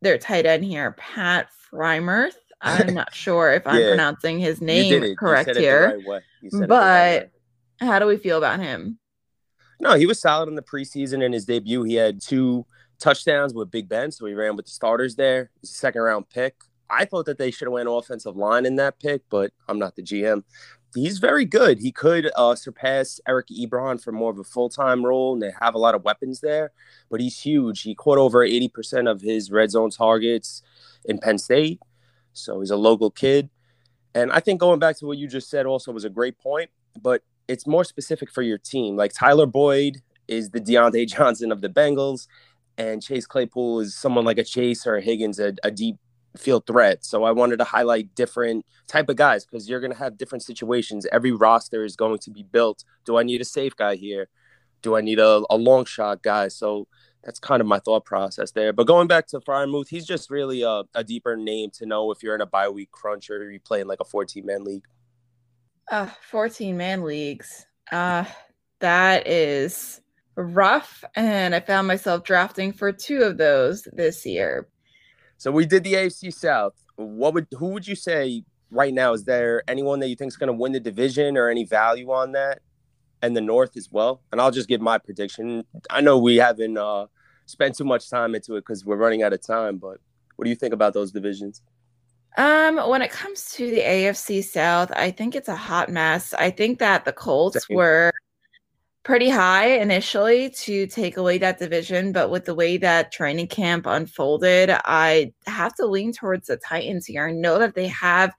their 0.03 0.19
tight 0.19 0.47
end 0.47 0.65
here, 0.65 0.93
Pat 0.93 1.49
Freiermuth. 1.69 2.37
I'm 2.61 2.95
not 2.95 3.13
sure 3.13 3.51
if 3.51 3.67
I'm 3.67 3.81
yeah. 3.81 3.89
pronouncing 3.89 4.39
his 4.39 4.61
name 4.61 5.17
correct 5.17 5.57
here, 5.57 6.01
right 6.07 6.23
but 6.69 6.71
right 6.71 7.31
how 7.81 7.99
do 7.99 8.07
we 8.07 8.19
feel 8.19 8.39
about 8.39 8.61
him? 8.61 9.00
No, 9.81 9.95
he 9.95 10.07
was 10.07 10.21
solid 10.21 10.49
in 10.49 10.55
the 10.55 10.63
preseason. 10.63 11.23
In 11.23 11.33
his 11.33 11.47
debut, 11.47 11.83
he 11.83 11.95
had 11.95 12.21
two 12.21 12.67
touchdowns 12.99 13.55
with 13.55 13.71
Big 13.71 13.89
Ben, 13.89 14.13
so 14.13 14.27
he 14.27 14.35
ran 14.35 14.55
with 14.55 14.67
the 14.67 14.71
starters 14.71 15.17
there. 15.17 15.51
He's 15.61 15.71
a 15.71 15.75
second 15.75 16.03
round 16.03 16.29
pick. 16.29 16.55
I 16.91 17.07
thought 17.07 17.27
that 17.27 17.39
they 17.39 17.51
should 17.51 17.67
have 17.67 17.73
went 17.73 17.89
offensive 17.91 18.37
line 18.37 18.67
in 18.67 18.77
that 18.77 19.01
pick, 19.01 19.23
but 19.31 19.53
I'm 19.69 19.79
not 19.79 19.97
the 19.97 20.03
GM. 20.03 20.43
He's 20.95 21.19
very 21.19 21.45
good. 21.45 21.79
He 21.79 21.93
could 21.93 22.31
uh, 22.37 22.57
surpass 22.57 23.21
Eric 23.27 23.47
Ebron 23.47 24.03
for 24.03 24.13
more 24.13 24.31
of 24.31 24.39
a 24.39 24.45
full 24.45 24.69
time 24.69 25.07
role, 25.07 25.33
and 25.33 25.41
they 25.41 25.53
have 25.61 25.75
a 25.75 25.79
lot 25.79 25.95
of 25.95 26.05
weapons 26.05 26.41
there. 26.41 26.73
But 27.11 27.21
he's 27.21 27.41
huge. 27.41 27.83
He 27.83 27.95
caught 27.95 28.19
over 28.19 28.47
80% 28.47 29.11
of 29.11 29.21
his 29.23 29.51
red 29.51 29.71
zone 29.71 29.91
targets 29.91 30.63
in 31.05 31.19
Penn 31.19 31.39
State, 31.39 31.81
so 32.33 32.61
he's 32.61 32.71
a 32.71 32.77
local 32.77 33.11
kid. 33.11 33.49
And 34.15 34.33
I 34.33 34.41
think 34.41 34.61
going 34.61 34.81
back 34.81 34.99
to 34.99 35.07
what 35.07 35.17
you 35.17 35.29
just 35.29 35.49
said 35.49 35.65
also 35.65 35.93
was 35.93 36.05
a 36.05 36.11
great 36.11 36.39
point. 36.39 36.71
But 37.01 37.23
it's 37.51 37.67
more 37.67 37.85
specific 37.85 38.31
for 38.31 38.43
your 38.43 38.59
team. 38.59 38.97
Like 38.97 39.13
Tyler 39.13 39.47
Boyd 39.47 40.03
is 40.29 40.51
the 40.51 40.61
Diontae 40.61 41.09
Johnson 41.15 41.51
of 41.51 41.61
the 41.61 41.69
Bengals, 41.69 42.29
and 42.79 43.03
Chase 43.03 43.27
Claypool 43.27 43.81
is 43.81 43.97
someone 43.97 44.25
like 44.25 44.39
a 44.39 44.45
Chase 44.45 44.87
or 44.87 44.97
a 44.97 45.03
Higgins, 45.03 45.41
a, 45.41 45.55
a 45.65 45.71
deep 45.71 45.97
field 46.37 46.65
threat. 46.67 47.05
So 47.05 47.25
I 47.25 47.33
wanted 47.33 47.59
to 47.59 47.65
highlight 47.65 48.15
different 48.15 48.65
type 48.87 49.09
of 49.09 49.17
guys 49.17 49.45
because 49.45 49.69
you're 49.69 49.81
going 49.81 49.93
to 49.93 49.99
have 49.99 50.17
different 50.17 50.45
situations. 50.45 51.07
Every 51.11 51.33
roster 51.33 51.85
is 51.85 51.97
going 51.97 52.21
to 52.21 52.31
be 52.31 52.45
built. 52.45 52.85
Do 53.05 53.19
I 53.19 53.25
need 53.25 53.41
a 53.41 53.45
safe 53.45 53.75
guy 53.75 53.97
here? 53.97 54.29
Do 54.83 54.97
I 54.97 55.01
need 55.01 55.19
a, 55.19 55.43
a 55.51 55.57
long 55.57 55.85
shot 55.85 56.23
guy? 56.23 56.49
So 56.49 56.87
that's 57.25 57.41
kind 57.41 57.61
of 57.61 57.67
my 57.67 57.81
thought 57.81 58.05
process 58.05 58.53
there. 58.53 58.73
But 58.73 58.87
going 58.87 59.09
back 59.09 59.27
to 59.29 59.41
Freiermuth, 59.41 59.89
he's 59.89 60.07
just 60.07 60.31
really 60.31 60.63
a, 60.63 60.85
a 60.95 61.03
deeper 61.03 61.37
name 61.37 61.71
to 61.73 61.87
know 61.87 62.13
if 62.13 62.23
you're 62.23 62.37
in 62.37 62.41
a 62.41 62.47
bye 62.47 62.69
week 62.69 62.93
crunch 62.93 63.29
or 63.29 63.51
you're 63.51 63.61
playing 63.61 63.89
like 63.89 64.01
a 64.01 64.05
14 64.05 64.47
man 64.47 64.63
league. 64.63 64.85
Uh, 65.91 66.07
14 66.31 66.77
man 66.77 67.03
leagues. 67.03 67.67
Uh, 67.91 68.25
that 68.79 69.27
is 69.27 70.01
rough. 70.37 71.05
And 71.17 71.55
I 71.55 71.61
found 71.61 71.89
myself 71.89 72.23
drafting 72.25 72.73
for 72.73 72.93
two 72.93 73.23
of 73.23 73.37
those 73.37 73.89
this 73.93 74.25
year. 74.25 74.69
So 75.37 75.51
we 75.51 75.67
did 75.67 75.83
the 75.83 75.95
AFC 75.95 76.33
South. 76.33 76.75
What 76.97 77.35
would 77.35 77.49
who 77.57 77.69
would 77.69 77.89
you 77.89 77.97
say 77.97 78.45
right 78.71 78.95
now? 78.95 79.15
Is 79.15 79.25
there 79.25 79.63
anyone 79.67 79.99
that 80.01 80.09
you 80.09 80.17
think 80.17 80.29
is 80.29 80.37
going 80.37 80.49
to 80.49 80.53
win 80.53 80.73
the 80.73 80.81
division 80.81 81.37
or 81.37 81.49
any 81.49 81.65
value 81.65 82.13
on 82.13 82.33
that? 82.33 82.61
And 83.23 83.37
the 83.37 83.41
North 83.41 83.77
as 83.77 83.91
well. 83.91 84.23
And 84.33 84.41
I'll 84.41 84.51
just 84.51 84.69
give 84.69 84.81
my 84.81 84.97
prediction. 84.97 85.65
I 85.91 86.01
know 86.01 86.19
we 86.19 86.37
haven't 86.37 86.79
uh, 86.79 87.07
spent 87.47 87.77
too 87.77 87.85
much 87.85 88.09
time 88.09 88.35
into 88.35 88.57
it 88.57 88.61
because 88.61 88.85
we're 88.85 88.97
running 88.97 89.23
out 89.23 89.33
of 89.33 89.45
time, 89.45 89.77
but 89.77 89.99
what 90.37 90.45
do 90.45 90.51
you 90.51 90.57
think 90.57 90.73
about 90.73 90.95
those 90.95 91.11
divisions? 91.13 91.63
Um, 92.37 92.77
when 92.89 93.03
it 93.03 93.11
comes 93.11 93.53
to 93.53 93.71
the 93.71 93.81
AFC 93.81 94.43
South, 94.45 94.93
I 94.93 95.11
think 95.11 95.35
it's 95.35 95.49
a 95.49 95.57
hot 95.57 95.89
mess. 95.91 96.33
I 96.35 96.51
think 96.51 96.79
that 96.79 97.05
the 97.05 97.13
Colts 97.13 97.69
were 97.69 98.13
pretty 99.03 99.31
high 99.31 99.79
initially 99.79 100.51
to 100.51 100.87
take 100.87 101.17
away 101.17 101.39
that 101.39 101.59
division, 101.59 102.13
but 102.13 102.31
with 102.31 102.45
the 102.45 102.55
way 102.55 102.77
that 102.77 103.13
training 103.13 103.49
camp 103.49 103.87
unfolded, 103.87 104.71
I 104.85 105.33
have 105.47 105.75
to 105.77 105.87
lean 105.87 106.13
towards 106.13 106.47
the 106.47 106.57
Titans 106.59 107.07
here. 107.07 107.27
I 107.29 107.33
know 107.33 107.59
that 107.59 107.75
they 107.75 107.89
have 107.89 108.35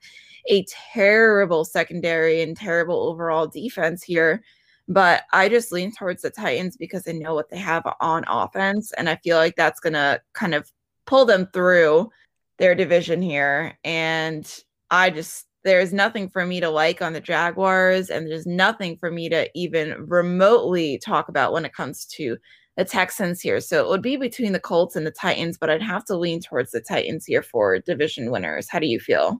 a 0.48 0.64
terrible 0.64 1.64
secondary 1.64 2.42
and 2.42 2.56
terrible 2.56 3.08
overall 3.08 3.46
defense 3.46 4.02
here, 4.02 4.42
but 4.88 5.24
I 5.32 5.48
just 5.48 5.72
lean 5.72 5.92
towards 5.92 6.22
the 6.22 6.30
Titans 6.30 6.76
because 6.76 7.06
I 7.06 7.12
know 7.12 7.34
what 7.34 7.50
they 7.50 7.58
have 7.58 7.84
on 8.00 8.24
offense, 8.28 8.92
and 8.92 9.08
I 9.08 9.16
feel 9.16 9.36
like 9.36 9.56
that's 9.56 9.80
gonna 9.80 10.20
kind 10.32 10.54
of 10.54 10.70
pull 11.06 11.24
them 11.24 11.48
through 11.52 12.10
their 12.58 12.74
division 12.74 13.22
here. 13.22 13.78
And 13.84 14.52
I 14.90 15.10
just, 15.10 15.46
there's 15.64 15.92
nothing 15.92 16.28
for 16.28 16.44
me 16.44 16.60
to 16.60 16.68
like 16.68 17.00
on 17.00 17.12
the 17.12 17.20
Jaguars, 17.20 18.10
and 18.10 18.26
there's 18.26 18.46
nothing 18.46 18.96
for 18.96 19.10
me 19.10 19.28
to 19.28 19.48
even 19.54 20.06
remotely 20.06 20.98
talk 20.98 21.28
about 21.28 21.52
when 21.52 21.64
it 21.64 21.72
comes 21.74 22.04
to 22.06 22.36
the 22.76 22.84
Texans 22.84 23.40
here. 23.40 23.60
So 23.60 23.84
it 23.84 23.88
would 23.88 24.02
be 24.02 24.16
between 24.16 24.52
the 24.52 24.60
Colts 24.60 24.96
and 24.96 25.06
the 25.06 25.10
Titans, 25.10 25.58
but 25.58 25.70
I'd 25.70 25.82
have 25.82 26.04
to 26.06 26.16
lean 26.16 26.40
towards 26.40 26.72
the 26.72 26.80
Titans 26.80 27.26
here 27.26 27.42
for 27.42 27.78
division 27.78 28.30
winners. 28.30 28.68
How 28.70 28.78
do 28.78 28.86
you 28.86 28.98
feel? 28.98 29.38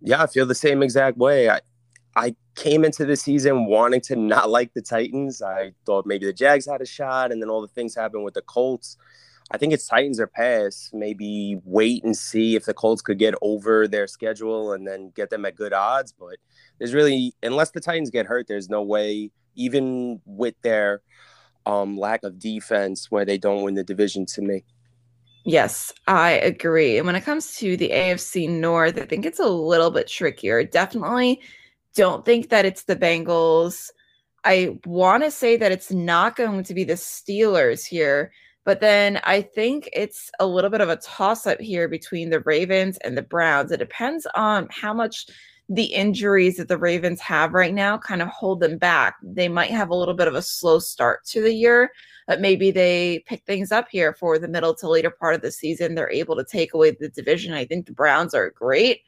Yeah, 0.00 0.22
I 0.22 0.26
feel 0.26 0.46
the 0.46 0.54
same 0.54 0.82
exact 0.82 1.16
way. 1.16 1.48
I, 1.48 1.60
I 2.14 2.36
came 2.54 2.84
into 2.84 3.04
the 3.04 3.16
season 3.16 3.66
wanting 3.66 4.02
to 4.02 4.16
not 4.16 4.50
like 4.50 4.74
the 4.74 4.82
Titans. 4.82 5.42
I 5.42 5.72
thought 5.86 6.06
maybe 6.06 6.26
the 6.26 6.32
Jags 6.32 6.68
had 6.70 6.82
a 6.82 6.86
shot, 6.86 7.32
and 7.32 7.42
then 7.42 7.48
all 7.50 7.62
the 7.62 7.68
things 7.68 7.94
happened 7.94 8.22
with 8.22 8.34
the 8.34 8.42
Colts. 8.42 8.96
I 9.50 9.58
think 9.58 9.72
it's 9.72 9.86
Titans 9.86 10.18
or 10.18 10.26
pass. 10.26 10.90
Maybe 10.92 11.60
wait 11.64 12.02
and 12.04 12.16
see 12.16 12.56
if 12.56 12.64
the 12.64 12.74
Colts 12.74 13.02
could 13.02 13.18
get 13.18 13.34
over 13.42 13.86
their 13.86 14.06
schedule 14.06 14.72
and 14.72 14.86
then 14.86 15.12
get 15.14 15.30
them 15.30 15.44
at 15.44 15.56
good 15.56 15.72
odds. 15.72 16.12
But 16.12 16.36
there's 16.78 16.94
really, 16.94 17.34
unless 17.42 17.70
the 17.70 17.80
Titans 17.80 18.10
get 18.10 18.26
hurt, 18.26 18.48
there's 18.48 18.70
no 18.70 18.82
way, 18.82 19.30
even 19.54 20.20
with 20.24 20.54
their 20.62 21.02
um, 21.66 21.98
lack 21.98 22.24
of 22.24 22.38
defense, 22.38 23.10
where 23.10 23.24
they 23.24 23.38
don't 23.38 23.62
win 23.62 23.74
the 23.74 23.84
division 23.84 24.26
to 24.26 24.42
me. 24.42 24.64
Yes, 25.44 25.92
I 26.06 26.32
agree. 26.32 26.96
And 26.96 27.06
when 27.06 27.16
it 27.16 27.24
comes 27.24 27.56
to 27.58 27.76
the 27.76 27.90
AFC 27.90 28.48
North, 28.48 28.98
I 28.98 29.04
think 29.04 29.26
it's 29.26 29.40
a 29.40 29.48
little 29.48 29.90
bit 29.90 30.08
trickier. 30.08 30.64
Definitely 30.64 31.42
don't 31.94 32.24
think 32.24 32.48
that 32.48 32.64
it's 32.64 32.84
the 32.84 32.96
Bengals. 32.96 33.90
I 34.42 34.78
want 34.86 35.22
to 35.22 35.30
say 35.30 35.56
that 35.58 35.70
it's 35.70 35.90
not 35.90 36.36
going 36.36 36.64
to 36.64 36.74
be 36.74 36.84
the 36.84 36.94
Steelers 36.94 37.84
here 37.86 38.32
but 38.64 38.80
then 38.80 39.20
I 39.24 39.42
think 39.42 39.88
it's 39.92 40.30
a 40.40 40.46
little 40.46 40.70
bit 40.70 40.80
of 40.80 40.88
a 40.88 40.96
toss 40.96 41.46
up 41.46 41.60
here 41.60 41.88
between 41.88 42.30
the 42.30 42.40
Ravens 42.40 42.98
and 42.98 43.16
the 43.16 43.22
Browns. 43.22 43.70
It 43.70 43.78
depends 43.78 44.26
on 44.34 44.68
how 44.70 44.94
much 44.94 45.26
the 45.68 45.84
injuries 45.84 46.56
that 46.56 46.68
the 46.68 46.78
Ravens 46.78 47.20
have 47.20 47.52
right 47.52 47.72
now 47.72 47.96
kind 47.96 48.20
of 48.20 48.28
hold 48.28 48.60
them 48.60 48.76
back. 48.76 49.16
They 49.22 49.48
might 49.48 49.70
have 49.70 49.90
a 49.90 49.94
little 49.94 50.14
bit 50.14 50.28
of 50.28 50.34
a 50.34 50.42
slow 50.42 50.78
start 50.78 51.24
to 51.26 51.40
the 51.40 51.54
year, 51.54 51.90
but 52.26 52.40
maybe 52.40 52.70
they 52.70 53.24
pick 53.26 53.44
things 53.44 53.72
up 53.72 53.88
here 53.90 54.14
for 54.14 54.38
the 54.38 54.48
middle 54.48 54.74
to 54.74 54.88
later 54.88 55.10
part 55.10 55.34
of 55.34 55.40
the 55.42 55.50
season. 55.50 55.94
They're 55.94 56.10
able 56.10 56.36
to 56.36 56.44
take 56.44 56.74
away 56.74 56.90
the 56.92 57.08
division. 57.08 57.54
I 57.54 57.64
think 57.64 57.86
the 57.86 57.92
Browns 57.92 58.34
are 58.34 58.50
great. 58.50 59.00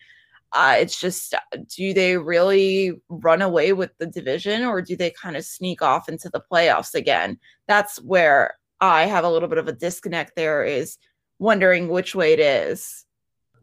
Uh, 0.52 0.76
it's 0.78 0.98
just, 0.98 1.34
do 1.74 1.92
they 1.92 2.16
really 2.16 2.92
run 3.10 3.42
away 3.42 3.74
with 3.74 3.90
the 3.98 4.06
division 4.06 4.64
or 4.64 4.80
do 4.80 4.96
they 4.96 5.10
kind 5.10 5.36
of 5.36 5.44
sneak 5.44 5.82
off 5.82 6.08
into 6.08 6.30
the 6.30 6.42
playoffs 6.50 6.94
again? 6.94 7.38
That's 7.66 8.00
where 8.02 8.54
I 8.80 9.06
have 9.06 9.24
a 9.24 9.30
little 9.30 9.48
bit 9.48 9.58
of 9.58 9.68
a 9.68 9.72
disconnect 9.72 10.36
there 10.36 10.64
is 10.64 10.98
wondering 11.38 11.88
which 11.88 12.14
way 12.14 12.32
it 12.32 12.40
is. 12.40 13.04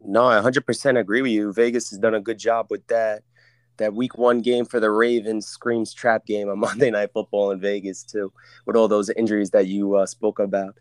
No, 0.00 0.26
I 0.26 0.40
100% 0.40 0.98
agree 0.98 1.22
with 1.22 1.32
you. 1.32 1.52
Vegas 1.52 1.90
has 1.90 1.98
done 1.98 2.14
a 2.14 2.20
good 2.20 2.38
job 2.38 2.66
with 2.70 2.86
that. 2.88 3.22
That 3.78 3.94
week 3.94 4.16
one 4.16 4.40
game 4.40 4.66
for 4.66 4.78
the 4.78 4.90
Ravens 4.90 5.46
screams 5.46 5.92
trap 5.92 6.26
game 6.26 6.48
on 6.48 6.58
Monday 6.60 6.90
Night 6.90 7.10
Football 7.12 7.50
in 7.50 7.60
Vegas, 7.60 8.04
too, 8.04 8.32
with 8.66 8.76
all 8.76 8.86
those 8.86 9.10
injuries 9.10 9.50
that 9.50 9.66
you 9.66 9.96
uh, 9.96 10.06
spoke 10.06 10.38
about. 10.38 10.76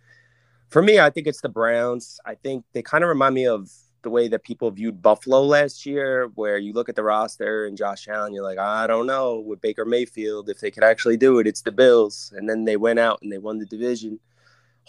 For 0.70 0.82
me, 0.82 1.00
I 1.00 1.10
think 1.10 1.26
it's 1.28 1.42
the 1.42 1.50
Browns. 1.50 2.20
I 2.26 2.36
think 2.36 2.66
they 2.74 2.82
kind 2.82 3.04
of 3.04 3.08
remind 3.08 3.36
me 3.36 3.48
of 3.48 3.70
the 4.04 4.10
way 4.10 4.28
that 4.28 4.44
people 4.44 4.70
viewed 4.72 5.02
Buffalo 5.02 5.42
last 5.42 5.86
year, 5.86 6.30
where 6.36 6.58
you 6.58 6.74
look 6.74 6.90
at 6.90 6.96
the 6.96 7.04
roster 7.04 7.66
and 7.66 7.78
Josh 7.78 8.08
Allen, 8.08 8.34
you're 8.34 8.44
like, 8.44 8.60
I 8.60 8.86
don't 8.88 9.08
know 9.08 9.40
with 9.40 9.62
Baker 9.62 9.86
Mayfield 9.86 10.50
if 10.50 10.60
they 10.60 10.72
could 10.72 10.84
actually 10.84 11.18
do 11.18 11.40
it. 11.40 11.48
It's 11.48 11.62
the 11.62 11.72
Bills, 11.72 12.34
and 12.36 12.50
then 12.50 12.66
they 12.66 12.78
went 12.78 13.00
out 13.00 13.20
and 13.22 13.32
they 13.32 13.38
won 13.38 13.60
the 13.60 13.66
division. 13.66 14.20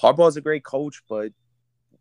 Harbaugh's 0.00 0.36
a 0.36 0.40
great 0.40 0.64
coach, 0.64 1.02
but 1.08 1.32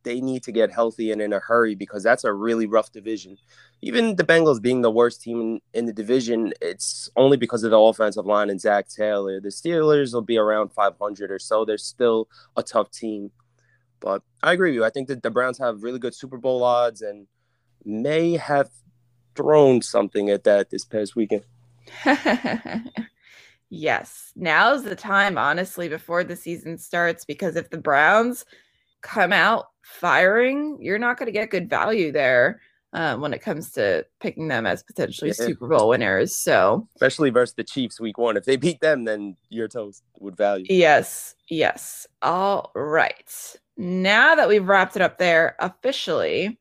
they 0.04 0.20
need 0.22 0.44
to 0.44 0.52
get 0.52 0.72
healthy 0.72 1.12
and 1.12 1.22
in 1.22 1.34
a 1.34 1.40
hurry 1.40 1.76
because 1.76 2.04
that's 2.04 2.24
a 2.24 2.34
really 2.34 2.68
rough 2.68 2.92
division. 2.92 3.38
Even 3.82 4.16
the 4.16 4.24
Bengals 4.24 4.62
being 4.62 4.82
the 4.82 4.92
worst 4.92 5.22
team 5.22 5.40
in, 5.40 5.62
in 5.74 5.86
the 5.86 5.94
division, 5.94 6.54
it's 6.62 7.10
only 7.16 7.38
because 7.38 7.64
of 7.64 7.72
the 7.72 7.80
offensive 7.80 8.26
line 8.26 8.50
and 8.50 8.60
Zac 8.60 8.88
Taylor. 8.90 9.40
The 9.40 9.50
Steelers 9.50 10.14
will 10.14 10.22
be 10.22 10.38
around 10.38 10.74
500 10.74 11.32
or 11.32 11.40
so. 11.40 11.66
They're 11.66 11.78
still 11.78 12.28
a 12.56 12.64
tough 12.64 12.92
team. 12.92 13.32
But 14.04 14.22
I 14.44 14.52
agree 14.52 14.72
with 14.72 14.76
you. 14.76 14.84
I 14.84 14.90
think 14.90 15.08
that 15.08 15.24
the 15.24 15.32
Browns 15.32 15.58
have 15.60 15.82
really 15.82 15.98
good 15.98 16.14
Super 16.14 16.38
Bowl 16.38 16.62
odds 16.62 17.02
and 17.02 17.26
may 17.86 18.34
have 18.34 18.70
thrown 19.34 19.82
something 19.82 20.30
at 20.30 20.44
that 20.44 20.70
this 20.70 20.84
past 20.84 21.16
weekend. 21.16 21.46
yes. 23.70 24.34
Now's 24.36 24.84
the 24.84 24.96
time, 24.98 25.38
honestly, 25.38 25.88
before 25.88 26.26
the 26.26 26.36
season 26.36 26.78
starts, 26.78 27.24
because 27.24 27.56
if 27.56 27.70
the 27.70 27.78
Browns 27.78 28.46
come 29.02 29.32
out 29.32 29.68
firing, 29.84 30.78
you're 30.82 31.00
not 31.00 31.18
going 31.18 31.28
to 31.28 31.32
get 31.32 31.50
good 31.50 31.70
value 31.70 32.12
there 32.12 32.60
um, 32.92 33.22
when 33.22 33.34
it 33.34 33.40
comes 33.40 33.72
to 33.72 34.06
picking 34.20 34.50
them 34.50 34.66
as 34.66 34.84
potentially 34.84 35.30
yeah. 35.30 35.46
Super 35.46 35.70
Bowl 35.70 35.88
winners. 35.88 36.36
So, 36.36 36.90
especially 36.96 37.30
versus 37.30 37.56
the 37.56 37.64
Chiefs 37.64 38.02
week 38.02 38.18
one, 38.18 38.36
if 38.36 38.44
they 38.44 38.58
beat 38.58 38.82
them, 38.82 39.06
then 39.06 39.38
your 39.48 39.70
toast 39.70 40.04
would 40.20 40.36
value. 40.36 40.66
Yes, 40.68 41.36
yes. 41.48 42.06
All 42.22 42.70
right. 42.76 43.56
Now 43.78 44.36
that 44.36 44.48
we've 44.48 44.68
wrapped 44.68 44.96
it 44.96 45.02
up 45.02 45.18
there 45.18 45.56
officially, 45.60 46.60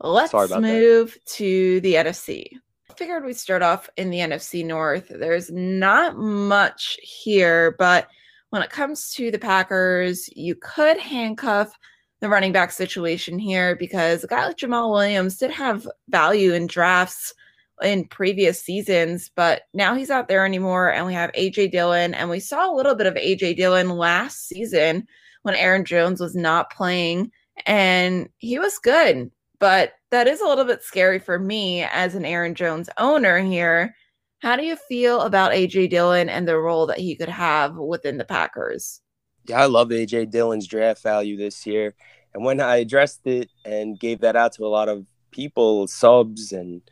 let's 0.00 0.32
move 0.32 1.12
that. 1.12 1.26
to 1.34 1.80
the 1.80 1.94
NFC. 1.94 2.48
I 2.90 2.94
figured 2.94 3.24
we'd 3.24 3.36
start 3.36 3.62
off 3.62 3.88
in 3.96 4.10
the 4.10 4.18
NFC 4.18 4.64
North. 4.64 5.08
There's 5.08 5.50
not 5.50 6.16
much 6.16 6.98
here, 7.02 7.74
but 7.78 8.08
when 8.50 8.62
it 8.62 8.70
comes 8.70 9.10
to 9.12 9.30
the 9.30 9.38
Packers, 9.38 10.28
you 10.36 10.54
could 10.54 10.98
handcuff 10.98 11.72
the 12.20 12.28
running 12.28 12.52
back 12.52 12.70
situation 12.70 13.38
here 13.38 13.74
because 13.76 14.22
a 14.22 14.26
guy 14.26 14.46
like 14.46 14.56
Jamaal 14.56 14.92
Williams 14.92 15.38
did 15.38 15.50
have 15.50 15.88
value 16.08 16.52
in 16.52 16.66
drafts 16.66 17.34
in 17.82 18.06
previous 18.06 18.62
seasons, 18.62 19.30
but 19.34 19.62
now 19.74 19.94
he's 19.94 20.08
not 20.08 20.28
there 20.28 20.46
anymore. 20.46 20.92
And 20.92 21.06
we 21.06 21.14
have 21.14 21.32
AJ 21.32 21.72
Dillon, 21.72 22.14
and 22.14 22.30
we 22.30 22.40
saw 22.40 22.70
a 22.70 22.76
little 22.76 22.94
bit 22.94 23.06
of 23.06 23.14
AJ 23.14 23.56
Dillon 23.56 23.88
last 23.88 24.48
season 24.48 25.06
when 25.42 25.54
Aaron 25.54 25.84
Jones 25.84 26.20
was 26.20 26.34
not 26.34 26.70
playing, 26.70 27.30
and 27.66 28.28
he 28.38 28.58
was 28.58 28.78
good. 28.78 29.30
But 29.58 29.92
that 30.10 30.26
is 30.26 30.40
a 30.40 30.46
little 30.46 30.64
bit 30.64 30.82
scary 30.82 31.18
for 31.18 31.38
me 31.38 31.82
as 31.84 32.14
an 32.14 32.24
Aaron 32.24 32.54
Jones 32.54 32.88
owner 32.98 33.38
here. 33.38 33.94
How 34.40 34.56
do 34.56 34.64
you 34.64 34.74
feel 34.74 35.20
about 35.20 35.52
AJ 35.52 35.90
Dillon 35.90 36.28
and 36.28 36.48
the 36.48 36.58
role 36.58 36.86
that 36.86 36.98
he 36.98 37.14
could 37.14 37.28
have 37.28 37.76
within 37.76 38.18
the 38.18 38.24
Packers? 38.24 39.00
Yeah, 39.46 39.62
I 39.62 39.66
love 39.66 39.90
AJ 39.90 40.30
Dillon's 40.30 40.66
draft 40.66 41.02
value 41.02 41.36
this 41.36 41.64
year. 41.64 41.94
And 42.34 42.44
when 42.44 42.60
I 42.60 42.76
addressed 42.76 43.26
it 43.26 43.50
and 43.64 43.98
gave 43.98 44.20
that 44.20 44.34
out 44.34 44.52
to 44.54 44.66
a 44.66 44.68
lot 44.68 44.88
of 44.88 45.06
people, 45.30 45.86
subs, 45.86 46.52
and 46.52 46.82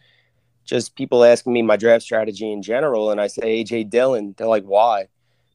just 0.64 0.94
people 0.94 1.24
asking 1.24 1.52
me 1.52 1.62
my 1.62 1.76
draft 1.76 2.04
strategy 2.04 2.52
in 2.52 2.62
general, 2.62 3.10
and 3.10 3.20
I 3.20 3.26
say 3.26 3.64
AJ 3.64 3.90
Dillon, 3.90 4.34
they're 4.36 4.46
like, 4.46 4.64
why? 4.64 5.08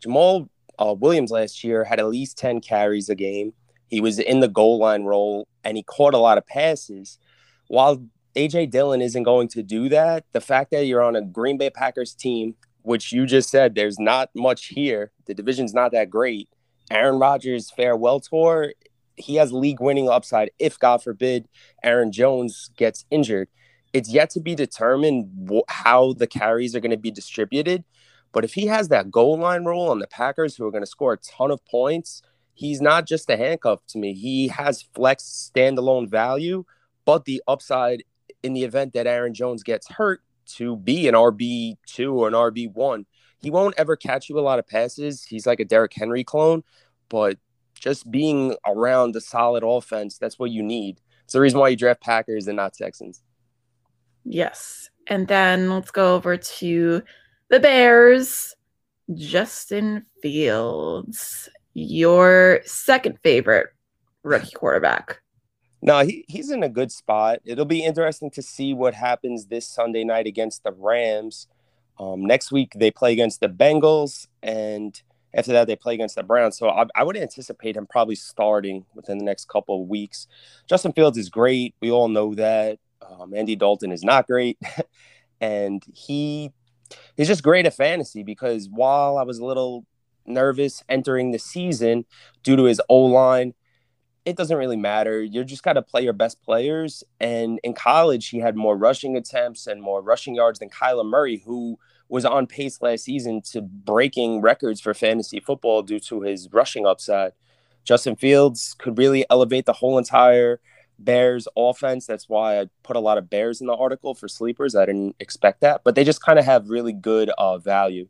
Jamaal 0.06 0.50
uh, 0.80 0.96
Williams 0.98 1.32
last 1.32 1.64
year 1.64 1.84
had 1.84 2.00
at 2.00 2.08
least 2.08 2.38
10 2.38 2.62
carries 2.62 3.10
a 3.10 3.16
game. 3.16 3.54
He 3.88 4.02
was 4.02 4.20
in 4.20 4.40
the 4.40 4.48
goal 4.48 4.80
line 4.80 5.04
role 5.04 5.48
and 5.64 5.78
he 5.78 5.84
caught 5.84 6.14
a 6.14 6.20
lot 6.20 6.38
of 6.38 6.46
passes. 6.48 7.20
While 7.68 8.06
AJ 8.36 8.72
Dillon 8.72 9.02
isn't 9.02 9.24
going 9.24 9.48
to 9.50 9.64
do 9.64 9.90
that, 9.90 10.26
the 10.34 10.42
fact 10.42 10.72
that 10.72 10.86
you're 10.86 11.04
on 11.04 11.16
a 11.16 11.22
Green 11.22 11.58
Bay 11.58 11.70
Packers 11.70 12.14
team, 12.14 12.56
which 12.82 13.12
you 13.12 13.26
just 13.26 13.50
said 13.50 13.76
there's 13.76 14.00
not 14.00 14.30
much 14.36 14.68
here, 14.68 15.12
the 15.26 15.34
division's 15.34 15.74
not 15.74 15.92
that 15.92 16.10
great, 16.10 16.50
Aaron 16.92 17.20
Rodgers' 17.20 17.72
farewell 17.72 18.20
tour, 18.20 18.74
he 19.16 19.36
has 19.36 19.52
league 19.52 19.80
winning 19.80 20.10
upside 20.10 20.52
if, 20.60 20.78
God 20.78 21.02
forbid, 21.02 21.48
Aaron 21.84 22.12
Jones 22.12 22.70
gets 22.76 23.06
injured. 23.10 23.48
It's 23.94 24.10
yet 24.10 24.30
to 24.32 24.42
be 24.42 24.56
determined 24.56 25.50
wh- 25.50 25.72
how 25.72 26.14
the 26.14 26.28
carries 26.28 26.76
are 26.76 26.80
going 26.80 26.92
to 26.92 26.98
be 26.98 27.12
distributed. 27.12 27.86
But 28.36 28.44
if 28.44 28.54
he 28.54 28.68
has 28.68 28.90
that 28.90 29.10
goal 29.10 29.40
line 29.40 29.66
role 29.66 29.90
on 29.90 29.98
the 29.98 30.06
Packers, 30.08 30.56
who 30.56 30.68
are 30.68 30.72
going 30.72 30.84
to 30.84 30.88
score 30.88 31.14
a 31.14 31.18
ton 31.18 31.50
of 31.50 31.66
points, 31.66 32.22
he's 32.54 32.82
not 32.82 33.08
just 33.08 33.28
a 33.32 33.38
handcuff 33.38 33.80
to 33.88 33.98
me. 33.98 34.14
He 34.14 34.50
has 34.50 34.84
flex 34.94 35.50
standalone 35.52 36.08
value, 36.08 36.66
but 37.06 37.26
the 37.26 37.42
upside 37.48 38.04
in 38.44 38.54
the 38.54 38.64
event 38.64 38.94
that 38.94 39.08
Aaron 39.08 39.34
Jones 39.34 39.64
gets 39.64 39.90
hurt 39.90 40.22
to 40.58 40.76
be 40.76 41.08
an 41.08 41.16
RB2 41.16 42.14
or 42.14 42.28
an 42.28 42.36
RB1 42.36 43.06
he 43.46 43.52
won't 43.52 43.76
ever 43.78 43.96
catch 43.96 44.28
you 44.28 44.40
a 44.40 44.42
lot 44.42 44.58
of 44.58 44.68
passes. 44.68 45.24
He's 45.24 45.46
like 45.46 45.60
a 45.60 45.66
Derrick 45.66 45.94
Henry 45.94 46.24
clone, 46.24 46.64
but 47.10 47.38
just 47.76 48.10
being 48.10 48.56
around 48.66 49.12
the 49.12 49.22
solid 49.22 49.64
offense, 49.64 50.18
that's 50.18 50.40
what 50.40 50.50
you 50.50 50.64
need. 50.64 51.00
It's 51.26 51.34
the 51.34 51.42
reason 51.42 51.60
why 51.60 51.70
you 51.70 51.76
draft 51.76 52.02
Packers 52.02 52.48
and 52.48 52.56
not 52.56 52.74
Texans. 52.74 53.22
Yes. 54.24 54.90
And 55.06 55.28
then 55.28 55.70
let's 55.70 55.92
go 55.92 56.16
over 56.16 56.38
to 56.38 57.04
the 57.50 57.60
Bears. 57.60 58.56
Justin 59.14 60.06
Fields, 60.22 61.48
your 61.74 62.62
second 62.66 63.20
favorite 63.22 63.68
rookie 64.24 64.56
quarterback. 64.56 65.22
No, 65.82 66.00
he, 66.00 66.26
he's 66.28 66.50
in 66.50 66.64
a 66.64 66.70
good 66.70 66.92
spot. 66.92 67.40
It'll 67.46 67.66
be 67.66 67.84
interesting 67.84 68.32
to 68.32 68.42
see 68.42 68.74
what 68.74 68.96
happens 68.96 69.46
this 69.46 69.68
Sunday 69.68 70.04
night 70.04 70.26
against 70.26 70.64
the 70.64 70.72
Rams. 70.72 71.48
Um, 72.00 72.26
next 72.26 72.52
week 72.52 72.74
they 72.76 72.90
play 72.90 73.14
against 73.14 73.40
the 73.40 73.48
Bengals, 73.48 74.28
and 74.42 75.00
after 75.34 75.52
that 75.54 75.68
they 75.68 75.76
play 75.76 75.94
against 75.94 76.16
the 76.16 76.24
Browns. 76.24 76.58
So 76.58 76.70
I, 76.70 76.86
I, 76.96 77.04
would 77.04 77.16
anticipate 77.16 77.78
him 77.78 77.86
probably 77.86 78.16
starting 78.16 78.86
within 78.96 79.18
the 79.18 79.24
next 79.24 79.48
couple 79.48 79.82
of 79.82 79.88
weeks. 79.88 80.28
Justin 80.68 80.92
Fields 80.92 81.18
is 81.18 81.30
great. 81.30 81.76
We 81.80 81.92
all 81.92 82.08
know 82.08 82.34
that. 82.34 82.80
Um, 83.08 83.34
Andy 83.34 83.56
Dalton 83.56 83.92
is 83.92 84.04
not 84.04 84.28
great, 84.28 84.58
and 85.40 85.84
he 85.94 86.52
he's 87.16 87.28
just 87.28 87.44
great 87.44 87.66
at 87.66 87.76
fantasy 87.76 88.24
because 88.24 88.70
while 88.70 89.18
I 89.18 89.24
was 89.24 89.40
a 89.40 89.46
little 89.46 89.86
nervous 90.28 90.84
entering 90.90 91.32
the 91.32 91.40
season 91.40 92.06
due 92.44 92.56
to 92.56 92.64
his 92.64 92.82
O 92.90 92.98
line. 92.98 93.54
It 94.26 94.38
doesn't 94.38 94.58
really 94.58 94.78
matter. 94.78 95.22
You're 95.22 95.44
just 95.44 95.64
got 95.64 95.74
to 95.74 95.84
play 95.84 96.02
your 96.02 96.14
best 96.14 96.42
players. 96.42 97.04
And 97.20 97.60
in 97.64 97.74
college, 97.74 98.30
he 98.30 98.40
had 98.40 98.56
more 98.56 98.76
rushing 98.76 99.16
attempts 99.16 99.68
and 99.68 99.82
more 99.82 100.02
rushing 100.02 100.36
yards 100.36 100.60
than 100.60 100.70
Kyler 100.70 101.06
Murray, 101.06 101.44
who 101.46 101.78
was 102.10 102.26
on 102.26 102.48
pace 102.48 102.82
last 102.82 103.04
season 103.04 103.42
to 103.52 103.62
breaking 103.62 104.42
records 104.42 104.82
for 104.82 104.94
fantasy 104.94 105.40
football 105.40 105.84
due 105.84 106.00
to 106.00 106.22
his 106.22 106.50
rushing 106.52 106.88
upside. 106.88 107.34
Justin 107.84 108.16
Fields 108.16 108.76
could 108.80 108.98
really 108.98 109.26
elevate 109.30 109.68
the 109.68 109.74
whole 109.74 110.00
entire 110.00 110.60
Bears 111.00 111.48
offense. 111.58 112.06
That's 112.06 112.30
why 112.30 112.60
I 112.60 112.70
put 112.84 112.96
a 112.96 113.00
lot 113.00 113.18
of 113.18 113.30
Bears 113.30 113.62
in 113.62 113.68
the 113.68 113.76
article 113.76 114.16
for 114.16 114.28
sleepers. 114.28 114.76
I 114.76 114.86
didn't 114.86 115.16
expect 115.20 115.62
that, 115.62 115.82
but 115.84 115.96
they 115.96 116.04
just 116.04 116.22
kind 116.22 116.40
of 116.40 116.46
have 116.46 116.70
really 116.70 116.94
good 116.94 117.30
uh, 117.38 117.58
value. 117.58 118.08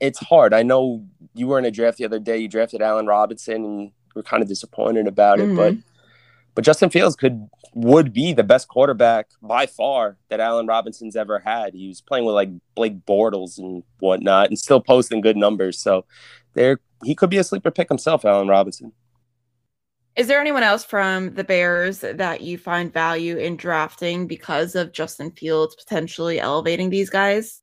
It's 0.00 0.18
hard. 0.18 0.52
I 0.52 0.62
know 0.62 1.04
you 1.34 1.46
were 1.46 1.58
in 1.58 1.64
a 1.64 1.70
draft 1.70 1.98
the 1.98 2.04
other 2.04 2.18
day. 2.18 2.38
You 2.38 2.48
drafted 2.48 2.82
Allen 2.82 3.06
Robinson, 3.06 3.64
and 3.64 3.92
we're 4.14 4.22
kind 4.22 4.42
of 4.42 4.48
disappointed 4.48 5.06
about 5.06 5.38
it. 5.38 5.46
Mm-hmm. 5.46 5.56
But 5.56 5.76
but 6.56 6.64
Justin 6.64 6.90
Fields 6.90 7.14
could 7.14 7.48
would 7.74 8.12
be 8.12 8.32
the 8.32 8.42
best 8.42 8.68
quarterback 8.68 9.28
by 9.42 9.66
far 9.66 10.16
that 10.30 10.40
Allen 10.40 10.66
Robinson's 10.66 11.14
ever 11.14 11.38
had. 11.38 11.74
He 11.74 11.86
was 11.86 12.00
playing 12.00 12.24
with 12.24 12.34
like 12.34 12.48
Blake 12.74 13.04
Bortles 13.04 13.58
and 13.58 13.82
whatnot, 14.00 14.48
and 14.48 14.58
still 14.58 14.80
posting 14.80 15.20
good 15.20 15.36
numbers. 15.36 15.78
So 15.78 16.06
there, 16.54 16.80
he 17.04 17.14
could 17.14 17.28
be 17.28 17.36
a 17.36 17.44
sleeper 17.44 17.70
pick 17.70 17.88
himself, 17.88 18.24
Allen 18.24 18.48
Robinson. 18.48 18.92
Is 20.16 20.28
there 20.28 20.40
anyone 20.40 20.62
else 20.62 20.82
from 20.82 21.34
the 21.34 21.44
Bears 21.44 22.00
that 22.00 22.40
you 22.40 22.56
find 22.56 22.90
value 22.90 23.36
in 23.36 23.56
drafting 23.56 24.26
because 24.26 24.74
of 24.74 24.92
Justin 24.92 25.30
Fields 25.30 25.74
potentially 25.74 26.40
elevating 26.40 26.88
these 26.88 27.10
guys? 27.10 27.60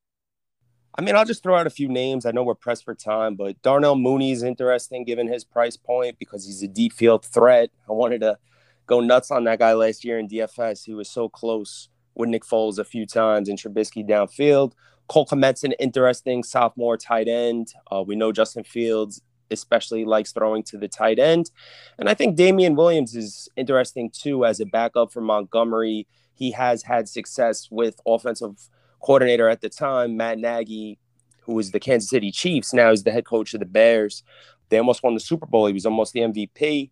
I 0.96 1.02
mean, 1.02 1.16
I'll 1.16 1.26
just 1.26 1.42
throw 1.42 1.56
out 1.56 1.66
a 1.66 1.72
few 1.72 1.90
names. 1.90 2.28
I 2.28 2.32
know 2.32 2.44
we're 2.44 2.54
pressed 2.54 2.86
for 2.86 2.94
time, 2.94 3.34
but 3.34 3.60
Darnell 3.64 3.96
Mooney 3.96 4.32
is 4.32 4.44
interesting 4.44 5.04
given 5.04 5.28
his 5.28 5.44
price 5.44 5.76
point 5.76 6.20
because 6.20 6.46
he's 6.46 6.62
a 6.62 6.68
deep 6.68 6.94
field 6.94 7.26
threat. 7.26 7.72
I 7.90 7.94
wanted 7.94 8.22
to 8.22 8.38
go 8.86 9.00
nuts 9.00 9.32
on 9.32 9.46
that 9.46 9.58
guy 9.58 9.74
last 9.74 10.06
year 10.06 10.20
in 10.20 10.28
DFS. 10.28 10.86
He 10.86 10.94
was 10.94 11.10
so 11.10 11.28
close 11.28 11.90
with 12.14 12.30
Nick 12.30 12.44
Foles 12.44 12.78
a 12.78 12.84
few 12.84 13.08
times 13.08 13.50
and 13.50 13.58
Trubisky 13.58 14.08
downfield. 14.08 14.74
Cole 15.08 15.26
Kmet's 15.26 15.64
an 15.64 15.72
interesting 15.74 16.44
sophomore 16.44 16.98
tight 16.98 17.28
end. 17.28 17.74
Uh, 17.92 18.04
we 18.06 18.16
know 18.16 18.32
Justin 18.32 18.64
Fields 18.64 19.24
especially 19.52 20.06
likes 20.06 20.32
throwing 20.32 20.64
to 20.64 20.78
the 20.78 20.88
tight 20.88 21.20
end. 21.20 21.52
And 21.98 22.10
I 22.10 22.14
think 22.14 22.36
Damien 22.36 22.76
Williams 22.76 23.16
is 23.16 23.50
interesting 23.56 24.10
too 24.10 24.46
as 24.46 24.60
a 24.60 24.66
backup 24.66 25.12
for 25.12 25.22
Montgomery. 25.22 26.08
He 26.36 26.52
has 26.52 26.84
had 26.84 27.08
success 27.08 27.68
with 27.72 28.00
offensive 28.06 28.70
coordinator 29.02 29.50
at 29.50 29.62
the 29.62 29.70
time, 29.70 30.18
Matt 30.18 30.40
Nagy, 30.40 30.98
who 31.42 31.54
was 31.54 31.72
the 31.72 31.80
Kansas 31.80 32.10
City 32.10 32.32
Chiefs, 32.32 32.74
now 32.74 32.92
is 32.92 33.04
the 33.04 33.12
head 33.12 33.26
coach 33.26 33.54
of 33.54 33.60
the 33.60 33.66
Bears. 33.66 34.24
They 34.70 34.78
almost 34.78 35.04
won 35.04 35.14
the 35.14 35.20
Super 35.20 35.46
Bowl. 35.46 35.68
He 35.68 35.74
was 35.74 35.86
almost 35.86 36.14
the 36.14 36.22
MVP 36.22 36.90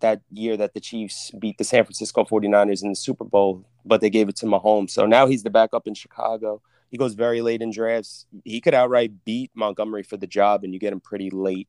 that 0.00 0.20
year 0.30 0.56
that 0.56 0.74
the 0.74 0.80
Chiefs 0.80 1.30
beat 1.38 1.56
the 1.58 1.64
San 1.64 1.84
Francisco 1.84 2.24
49ers 2.24 2.82
in 2.82 2.90
the 2.90 2.96
Super 2.96 3.24
Bowl, 3.24 3.64
but 3.84 4.00
they 4.00 4.10
gave 4.10 4.28
it 4.28 4.36
to 4.36 4.46
Mahomes. 4.46 4.90
So 4.90 5.06
now 5.06 5.26
he's 5.26 5.42
the 5.42 5.50
backup 5.50 5.86
in 5.86 5.94
Chicago. 5.94 6.60
He 6.92 6.98
goes 6.98 7.14
very 7.14 7.40
late 7.40 7.62
in 7.62 7.72
drafts. 7.72 8.26
He 8.44 8.60
could 8.60 8.74
outright 8.74 9.24
beat 9.24 9.50
Montgomery 9.54 10.02
for 10.02 10.18
the 10.18 10.26
job, 10.26 10.62
and 10.62 10.74
you 10.74 10.78
get 10.78 10.92
him 10.92 11.00
pretty 11.00 11.30
late. 11.30 11.66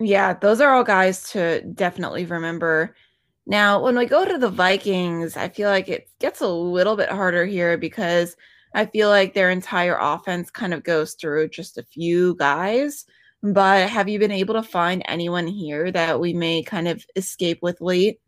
Yeah, 0.00 0.32
those 0.32 0.62
are 0.62 0.72
all 0.72 0.82
guys 0.82 1.30
to 1.32 1.60
definitely 1.74 2.24
remember. 2.24 2.96
Now, 3.46 3.82
when 3.82 3.98
we 3.98 4.06
go 4.06 4.24
to 4.24 4.38
the 4.38 4.48
Vikings, 4.48 5.36
I 5.36 5.50
feel 5.50 5.68
like 5.68 5.88
it 5.88 6.08
gets 6.20 6.40
a 6.40 6.48
little 6.48 6.96
bit 6.96 7.10
harder 7.10 7.44
here 7.44 7.76
because 7.76 8.34
I 8.74 8.86
feel 8.86 9.10
like 9.10 9.34
their 9.34 9.50
entire 9.50 9.98
offense 10.00 10.50
kind 10.50 10.72
of 10.72 10.84
goes 10.84 11.12
through 11.14 11.50
just 11.50 11.76
a 11.76 11.82
few 11.82 12.34
guys. 12.36 13.04
But 13.42 13.90
have 13.90 14.08
you 14.08 14.18
been 14.18 14.30
able 14.30 14.54
to 14.54 14.62
find 14.62 15.02
anyone 15.06 15.46
here 15.46 15.92
that 15.92 16.18
we 16.18 16.32
may 16.32 16.62
kind 16.62 16.88
of 16.88 17.04
escape 17.14 17.58
with 17.60 17.80
late? 17.82 18.20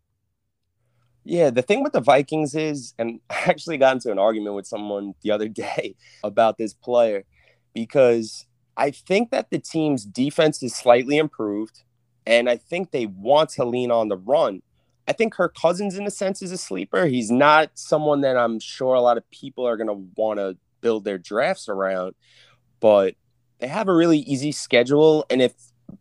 Yeah, 1.23 1.51
the 1.51 1.61
thing 1.61 1.83
with 1.83 1.93
the 1.93 2.01
Vikings 2.01 2.55
is, 2.55 2.93
and 2.97 3.19
I 3.29 3.43
actually 3.45 3.77
got 3.77 3.93
into 3.93 4.11
an 4.11 4.19
argument 4.19 4.55
with 4.55 4.67
someone 4.67 5.13
the 5.21 5.31
other 5.31 5.47
day 5.47 5.95
about 6.23 6.57
this 6.57 6.73
player 6.73 7.23
because 7.73 8.45
I 8.77 8.91
think 8.91 9.31
that 9.31 9.49
the 9.49 9.59
team's 9.59 10.05
defense 10.05 10.63
is 10.63 10.75
slightly 10.75 11.17
improved, 11.17 11.83
and 12.25 12.49
I 12.49 12.57
think 12.57 12.91
they 12.91 13.05
want 13.05 13.49
to 13.51 13.65
lean 13.65 13.91
on 13.91 14.07
the 14.07 14.17
run. 14.17 14.61
I 15.07 15.13
think 15.13 15.33
Kirk 15.33 15.55
Cousins, 15.59 15.97
in 15.97 16.07
a 16.07 16.11
sense, 16.11 16.41
is 16.41 16.51
a 16.51 16.57
sleeper. 16.57 17.05
He's 17.07 17.31
not 17.31 17.71
someone 17.73 18.21
that 18.21 18.37
I'm 18.37 18.59
sure 18.59 18.93
a 18.93 19.01
lot 19.01 19.17
of 19.17 19.29
people 19.31 19.67
are 19.67 19.75
going 19.75 19.87
to 19.87 20.07
want 20.15 20.39
to 20.39 20.57
build 20.79 21.03
their 21.03 21.17
drafts 21.17 21.67
around, 21.67 22.15
but 22.79 23.15
they 23.59 23.67
have 23.67 23.87
a 23.87 23.93
really 23.93 24.19
easy 24.19 24.51
schedule. 24.51 25.25
And 25.29 25.41
if 25.41 25.53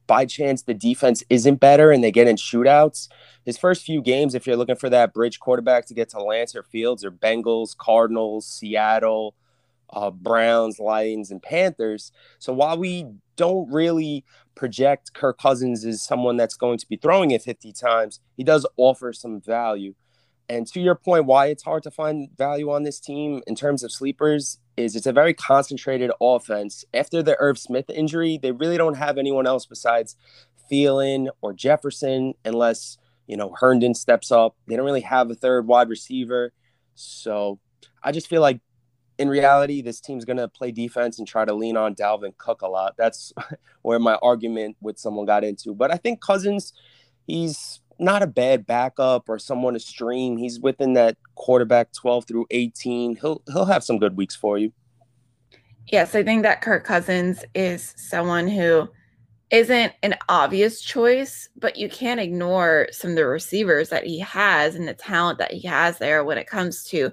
by 0.06 0.26
chance 0.26 0.62
the 0.62 0.74
defense 0.74 1.22
isn't 1.30 1.56
better 1.56 1.90
and 1.90 2.02
they 2.02 2.12
get 2.12 2.28
in 2.28 2.36
shootouts, 2.36 3.08
his 3.44 3.58
first 3.58 3.84
few 3.84 4.02
games, 4.02 4.34
if 4.34 4.46
you're 4.46 4.56
looking 4.56 4.76
for 4.76 4.90
that 4.90 5.14
bridge 5.14 5.40
quarterback 5.40 5.86
to 5.86 5.94
get 5.94 6.08
to 6.10 6.22
Lancer 6.22 6.62
Fields 6.62 7.04
or 7.04 7.10
Bengals, 7.10 7.76
Cardinals, 7.76 8.46
Seattle, 8.46 9.34
uh, 9.92 10.10
Browns, 10.10 10.78
Lions, 10.78 11.30
and 11.30 11.42
Panthers. 11.42 12.12
So 12.38 12.52
while 12.52 12.78
we 12.78 13.06
don't 13.36 13.70
really 13.72 14.24
project 14.54 15.14
Kirk 15.14 15.38
Cousins 15.38 15.84
as 15.84 16.02
someone 16.02 16.36
that's 16.36 16.56
going 16.56 16.78
to 16.78 16.88
be 16.88 16.96
throwing 16.96 17.30
it 17.30 17.42
50 17.42 17.72
times, 17.72 18.20
he 18.36 18.44
does 18.44 18.66
offer 18.76 19.12
some 19.12 19.40
value. 19.40 19.94
And 20.50 20.66
to 20.72 20.80
your 20.80 20.96
point, 20.96 21.26
why 21.26 21.46
it's 21.46 21.62
hard 21.62 21.84
to 21.84 21.92
find 21.92 22.28
value 22.36 22.72
on 22.72 22.82
this 22.82 22.98
team 22.98 23.40
in 23.46 23.54
terms 23.54 23.84
of 23.84 23.92
sleepers 23.92 24.58
is 24.76 24.96
it's 24.96 25.06
a 25.06 25.12
very 25.12 25.32
concentrated 25.32 26.10
offense. 26.20 26.84
After 26.92 27.22
the 27.22 27.36
Irv 27.38 27.56
Smith 27.56 27.88
injury, 27.88 28.36
they 28.36 28.50
really 28.50 28.76
don't 28.76 28.96
have 28.96 29.16
anyone 29.16 29.46
else 29.46 29.64
besides 29.64 30.16
Thielen 30.68 31.28
or 31.40 31.52
Jefferson, 31.52 32.34
unless 32.44 32.98
you 33.28 33.36
know 33.36 33.54
Herndon 33.60 33.94
steps 33.94 34.32
up. 34.32 34.56
They 34.66 34.74
don't 34.74 34.84
really 34.84 35.02
have 35.02 35.30
a 35.30 35.36
third 35.36 35.68
wide 35.68 35.88
receiver, 35.88 36.52
so 36.96 37.60
I 38.02 38.10
just 38.10 38.26
feel 38.26 38.42
like 38.42 38.60
in 39.18 39.28
reality, 39.28 39.82
this 39.82 40.00
team's 40.00 40.24
going 40.24 40.38
to 40.38 40.48
play 40.48 40.72
defense 40.72 41.20
and 41.20 41.28
try 41.28 41.44
to 41.44 41.54
lean 41.54 41.76
on 41.76 41.94
Dalvin 41.94 42.36
Cook 42.38 42.62
a 42.62 42.68
lot. 42.68 42.96
That's 42.98 43.32
where 43.82 44.00
my 44.00 44.16
argument 44.16 44.78
with 44.80 44.98
someone 44.98 45.26
got 45.26 45.44
into. 45.44 45.76
But 45.76 45.92
I 45.92 45.96
think 45.96 46.20
Cousins, 46.20 46.72
he's 47.24 47.78
not 48.00 48.22
a 48.22 48.26
bad 48.26 48.66
backup 48.66 49.28
or 49.28 49.38
someone 49.38 49.74
to 49.74 49.80
stream. 49.80 50.36
He's 50.36 50.58
within 50.58 50.94
that 50.94 51.16
quarterback 51.34 51.92
12 51.92 52.26
through 52.26 52.46
18. 52.50 53.16
He'll 53.16 53.42
he'll 53.52 53.66
have 53.66 53.84
some 53.84 53.98
good 53.98 54.16
weeks 54.16 54.34
for 54.34 54.58
you. 54.58 54.72
Yes, 55.86 56.14
I 56.14 56.22
think 56.22 56.42
that 56.42 56.62
Kirk 56.62 56.84
Cousins 56.84 57.44
is 57.54 57.94
someone 57.96 58.48
who 58.48 58.88
isn't 59.50 59.92
an 60.02 60.14
obvious 60.28 60.80
choice, 60.80 61.48
but 61.56 61.76
you 61.76 61.88
can't 61.88 62.20
ignore 62.20 62.86
some 62.92 63.10
of 63.10 63.16
the 63.16 63.26
receivers 63.26 63.88
that 63.88 64.04
he 64.04 64.20
has 64.20 64.76
and 64.76 64.86
the 64.86 64.94
talent 64.94 65.38
that 65.38 65.52
he 65.52 65.66
has 65.66 65.98
there 65.98 66.24
when 66.24 66.38
it 66.38 66.46
comes 66.46 66.84
to 66.84 67.10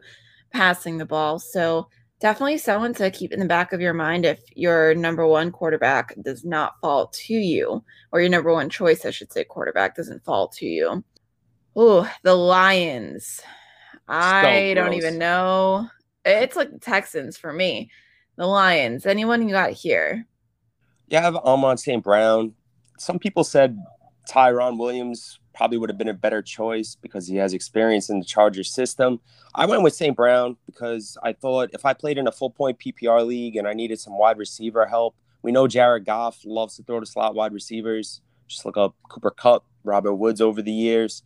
passing 0.51 0.97
the 0.97 1.05
ball. 1.05 1.39
So 1.39 1.87
definitely 2.19 2.57
someone 2.57 2.93
to 2.95 3.11
keep 3.11 3.31
in 3.31 3.39
the 3.39 3.45
back 3.45 3.73
of 3.73 3.81
your 3.81 3.93
mind 3.93 4.25
if 4.25 4.39
your 4.55 4.95
number 4.95 5.27
one 5.27 5.51
quarterback 5.51 6.15
does 6.21 6.43
not 6.43 6.79
fall 6.81 7.07
to 7.07 7.33
you, 7.33 7.83
or 8.11 8.19
your 8.19 8.29
number 8.29 8.51
one 8.53 8.69
choice, 8.69 9.05
I 9.05 9.11
should 9.11 9.31
say, 9.31 9.43
quarterback 9.43 9.95
doesn't 9.95 10.25
fall 10.25 10.47
to 10.49 10.65
you. 10.65 11.03
Oh, 11.75 12.11
the 12.23 12.35
Lions. 12.35 13.41
I 14.07 14.73
don't 14.73 14.93
even 14.93 15.17
know. 15.17 15.87
It's 16.25 16.55
like 16.55 16.81
Texans 16.81 17.37
for 17.37 17.53
me. 17.53 17.91
The 18.37 18.47
Lions. 18.47 19.05
Anyone 19.05 19.47
you 19.47 19.53
got 19.53 19.71
here? 19.71 20.25
Yeah, 21.07 21.19
I 21.19 21.23
have 21.23 21.35
Amon 21.35 21.77
St. 21.77 22.03
Brown. 22.03 22.53
Some 22.97 23.19
people 23.19 23.43
said 23.43 23.77
Tyrell 24.27 24.77
Williams 24.77 25.39
probably 25.57 25.79
would 25.79 25.89
have 25.89 25.97
been 25.97 26.07
a 26.07 26.13
better 26.13 26.43
choice 26.43 26.95
because 27.01 27.27
he 27.27 27.35
has 27.35 27.51
experience 27.51 28.11
in 28.11 28.19
the 28.19 28.25
Charger 28.25 28.63
system. 28.63 29.19
I 29.55 29.65
went 29.65 29.81
with 29.81 29.95
St. 29.95 30.15
Brown 30.15 30.55
because 30.67 31.17
I 31.23 31.33
thought 31.33 31.71
if 31.73 31.83
I 31.83 31.93
played 31.93 32.19
in 32.19 32.27
a 32.27 32.31
full 32.31 32.51
point 32.51 32.77
PPR 32.79 33.25
league 33.25 33.55
and 33.55 33.67
I 33.67 33.73
needed 33.73 33.99
some 33.99 34.17
wide 34.17 34.37
receiver 34.37 34.85
help, 34.85 35.15
we 35.41 35.51
know 35.51 35.67
Jared 35.67 36.05
Goff 36.05 36.41
loves 36.45 36.75
to 36.75 36.83
throw 36.83 36.99
to 36.99 37.07
slot 37.07 37.33
wide 37.33 37.53
receivers. 37.53 38.21
Just 38.47 38.65
look 38.65 38.77
up 38.77 38.95
Cooper 39.09 39.31
Kupp, 39.31 39.65
Robert 39.83 40.13
Woods 40.13 40.41
over 40.41 40.61
the 40.61 40.71
years. 40.71 41.23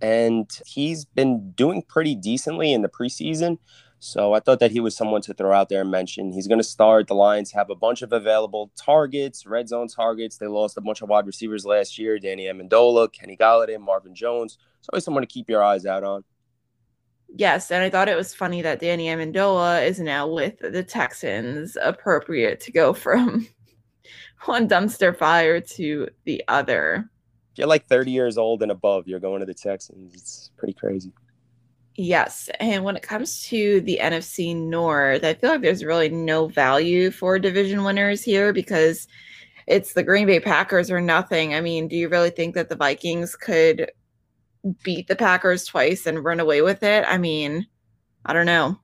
And 0.00 0.48
he's 0.64 1.04
been 1.04 1.50
doing 1.50 1.82
pretty 1.82 2.14
decently 2.14 2.72
in 2.72 2.82
the 2.82 2.88
preseason. 2.88 3.58
So 3.98 4.34
I 4.34 4.40
thought 4.40 4.60
that 4.60 4.70
he 4.70 4.80
was 4.80 4.94
someone 4.96 5.22
to 5.22 5.34
throw 5.34 5.52
out 5.52 5.68
there 5.68 5.80
and 5.80 5.90
mention. 5.90 6.32
He's 6.32 6.46
going 6.46 6.60
to 6.60 6.64
start. 6.64 7.08
The 7.08 7.14
Lions 7.14 7.52
have 7.52 7.70
a 7.70 7.74
bunch 7.74 8.02
of 8.02 8.12
available 8.12 8.70
targets, 8.76 9.46
red 9.46 9.68
zone 9.68 9.88
targets. 9.88 10.36
They 10.36 10.46
lost 10.46 10.76
a 10.76 10.82
bunch 10.82 11.00
of 11.02 11.08
wide 11.08 11.26
receivers 11.26 11.64
last 11.64 11.98
year 11.98 12.18
Danny 12.18 12.44
Amendola, 12.44 13.12
Kenny 13.12 13.36
Golladay, 13.36 13.80
Marvin 13.80 14.14
Jones. 14.14 14.58
So 14.82 14.90
always 14.92 15.04
someone 15.04 15.22
to 15.22 15.26
keep 15.26 15.48
your 15.48 15.62
eyes 15.62 15.86
out 15.86 16.04
on. 16.04 16.24
Yes, 17.34 17.70
and 17.70 17.82
I 17.82 17.90
thought 17.90 18.08
it 18.08 18.16
was 18.16 18.34
funny 18.34 18.62
that 18.62 18.80
Danny 18.80 19.06
Amendola 19.06 19.84
is 19.84 19.98
now 19.98 20.28
with 20.28 20.58
the 20.60 20.82
Texans, 20.82 21.76
appropriate 21.82 22.60
to 22.60 22.72
go 22.72 22.92
from 22.92 23.48
one 24.44 24.68
dumpster 24.68 25.16
fire 25.16 25.60
to 25.60 26.08
the 26.24 26.44
other. 26.48 27.10
If 27.52 27.58
you're 27.58 27.66
like 27.66 27.86
30 27.86 28.10
years 28.10 28.38
old 28.38 28.62
and 28.62 28.70
above, 28.70 29.08
you're 29.08 29.20
going 29.20 29.40
to 29.40 29.46
the 29.46 29.54
Texans. 29.54 30.14
It's 30.14 30.50
pretty 30.56 30.74
crazy. 30.74 31.12
Yes. 31.98 32.50
And 32.60 32.84
when 32.84 32.96
it 32.96 33.02
comes 33.02 33.42
to 33.44 33.80
the 33.80 33.98
NFC 34.02 34.54
North, 34.54 35.24
I 35.24 35.34
feel 35.34 35.50
like 35.50 35.62
there's 35.62 35.84
really 35.84 36.10
no 36.10 36.46
value 36.48 37.10
for 37.10 37.38
division 37.38 37.84
winners 37.84 38.22
here 38.22 38.52
because 38.52 39.08
it's 39.66 39.94
the 39.94 40.02
Green 40.02 40.26
Bay 40.26 40.38
Packers 40.38 40.90
or 40.90 41.00
nothing. 41.00 41.54
I 41.54 41.60
mean, 41.60 41.88
do 41.88 41.96
you 41.96 42.08
really 42.08 42.30
think 42.30 42.54
that 42.54 42.68
the 42.68 42.76
Vikings 42.76 43.34
could 43.34 43.90
beat 44.82 45.08
the 45.08 45.16
Packers 45.16 45.64
twice 45.64 46.06
and 46.06 46.22
run 46.22 46.38
away 46.38 46.60
with 46.60 46.82
it? 46.82 47.04
I 47.08 47.16
mean, 47.16 47.66
I 48.26 48.34
don't 48.34 48.46
know. 48.46 48.78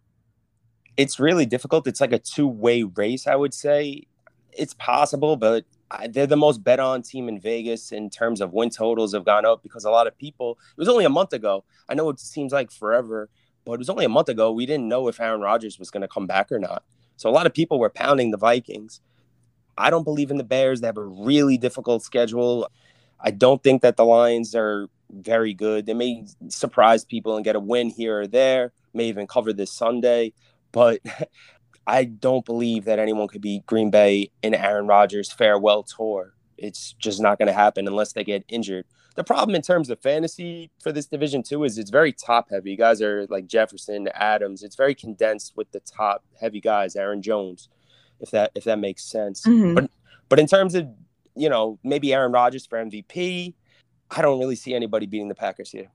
It's 0.96 1.20
really 1.20 1.46
difficult. 1.46 1.86
It's 1.86 2.00
like 2.00 2.12
a 2.12 2.18
two 2.18 2.48
way 2.48 2.82
race, 2.82 3.26
I 3.26 3.36
would 3.36 3.52
say. 3.52 4.06
It's 4.52 4.74
possible, 4.74 5.36
but 5.36 5.64
they're 6.10 6.26
the 6.26 6.36
most 6.36 6.62
bet 6.62 6.80
on 6.80 7.02
team 7.02 7.28
in 7.28 7.40
Vegas 7.40 7.92
in 7.92 8.10
terms 8.10 8.40
of 8.40 8.52
win 8.52 8.70
totals 8.70 9.14
have 9.14 9.24
gone 9.24 9.44
up 9.44 9.62
because 9.62 9.84
a 9.84 9.90
lot 9.90 10.06
of 10.06 10.16
people, 10.16 10.58
it 10.70 10.80
was 10.80 10.88
only 10.88 11.04
a 11.04 11.10
month 11.10 11.32
ago. 11.32 11.64
I 11.88 11.94
know 11.94 12.08
it 12.10 12.20
seems 12.20 12.52
like 12.52 12.70
forever, 12.70 13.28
but 13.64 13.72
it 13.72 13.78
was 13.78 13.90
only 13.90 14.04
a 14.04 14.10
month 14.10 14.28
ago. 14.28 14.52
We 14.52 14.66
didn't 14.66 14.88
know 14.88 15.08
if 15.08 15.20
Aaron 15.20 15.40
Rodgers 15.40 15.78
was 15.78 15.90
going 15.90 16.02
to 16.02 16.08
come 16.08 16.26
back 16.26 16.50
or 16.50 16.58
not. 16.58 16.82
So 17.16 17.28
a 17.28 17.32
lot 17.32 17.46
of 17.46 17.54
people 17.54 17.78
were 17.78 17.90
pounding 17.90 18.30
the 18.30 18.36
Vikings. 18.38 19.00
I 19.76 19.90
don't 19.90 20.04
believe 20.04 20.30
in 20.30 20.38
the 20.38 20.44
Bears. 20.44 20.80
They 20.80 20.88
have 20.88 20.98
a 20.98 21.04
really 21.04 21.58
difficult 21.58 22.02
schedule. 22.02 22.68
I 23.20 23.30
don't 23.30 23.62
think 23.62 23.82
that 23.82 23.96
the 23.96 24.04
Lions 24.04 24.54
are 24.54 24.88
very 25.10 25.54
good. 25.54 25.86
They 25.86 25.94
may 25.94 26.24
surprise 26.48 27.04
people 27.04 27.36
and 27.36 27.44
get 27.44 27.56
a 27.56 27.60
win 27.60 27.90
here 27.90 28.20
or 28.20 28.26
there, 28.26 28.72
may 28.92 29.06
even 29.06 29.26
cover 29.26 29.52
this 29.52 29.72
Sunday. 29.72 30.32
But 30.72 31.00
I 31.86 32.04
don't 32.04 32.44
believe 32.44 32.84
that 32.84 32.98
anyone 32.98 33.28
could 33.28 33.42
beat 33.42 33.66
Green 33.66 33.90
Bay 33.90 34.30
in 34.42 34.54
Aaron 34.54 34.86
Rodgers' 34.86 35.32
farewell 35.32 35.82
tour. 35.82 36.34
It's 36.56 36.92
just 36.92 37.20
not 37.20 37.38
going 37.38 37.48
to 37.48 37.52
happen 37.52 37.88
unless 37.88 38.12
they 38.12 38.22
get 38.22 38.44
injured. 38.48 38.84
The 39.14 39.24
problem 39.24 39.54
in 39.54 39.62
terms 39.62 39.90
of 39.90 40.00
fantasy 40.00 40.70
for 40.80 40.92
this 40.92 41.06
division 41.06 41.42
too 41.42 41.64
is 41.64 41.76
it's 41.76 41.90
very 41.90 42.12
top 42.12 42.48
heavy. 42.50 42.70
You 42.70 42.76
guys 42.76 43.02
are 43.02 43.26
like 43.28 43.46
Jefferson, 43.46 44.08
Adams. 44.14 44.62
It's 44.62 44.76
very 44.76 44.94
condensed 44.94 45.54
with 45.56 45.70
the 45.72 45.80
top 45.80 46.24
heavy 46.40 46.60
guys, 46.60 46.96
Aaron 46.96 47.20
Jones, 47.20 47.68
if 48.20 48.30
that 48.30 48.52
if 48.54 48.64
that 48.64 48.78
makes 48.78 49.04
sense. 49.04 49.42
Mm-hmm. 49.46 49.74
But 49.74 49.90
but 50.28 50.38
in 50.38 50.46
terms 50.46 50.74
of 50.74 50.88
you 51.34 51.50
know 51.50 51.78
maybe 51.84 52.14
Aaron 52.14 52.32
Rodgers 52.32 52.64
for 52.64 52.82
MVP, 52.82 53.54
I 54.10 54.22
don't 54.22 54.38
really 54.38 54.56
see 54.56 54.74
anybody 54.74 55.06
beating 55.06 55.28
the 55.28 55.34
Packers 55.34 55.70
here. 55.70 55.88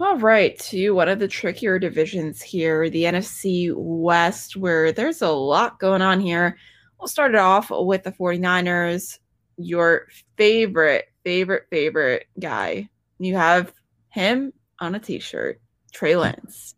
All 0.00 0.16
right, 0.16 0.58
to 0.58 0.90
one 0.90 1.08
of 1.08 1.20
the 1.20 1.28
trickier 1.28 1.78
divisions 1.78 2.42
here, 2.42 2.90
the 2.90 3.04
NFC 3.04 3.72
West, 3.76 4.56
where 4.56 4.90
there's 4.90 5.22
a 5.22 5.30
lot 5.30 5.78
going 5.78 6.02
on 6.02 6.18
here. 6.18 6.58
We'll 6.98 7.06
start 7.06 7.32
it 7.32 7.40
off 7.40 7.70
with 7.70 8.02
the 8.02 8.10
49ers, 8.10 9.20
your 9.56 10.08
favorite, 10.36 11.04
favorite, 11.22 11.66
favorite 11.70 12.26
guy. 12.40 12.88
You 13.18 13.36
have 13.36 13.72
him 14.08 14.52
on 14.80 14.96
a 14.96 14.98
t 14.98 15.20
shirt, 15.20 15.60
Trey 15.92 16.16
Lance. 16.16 16.74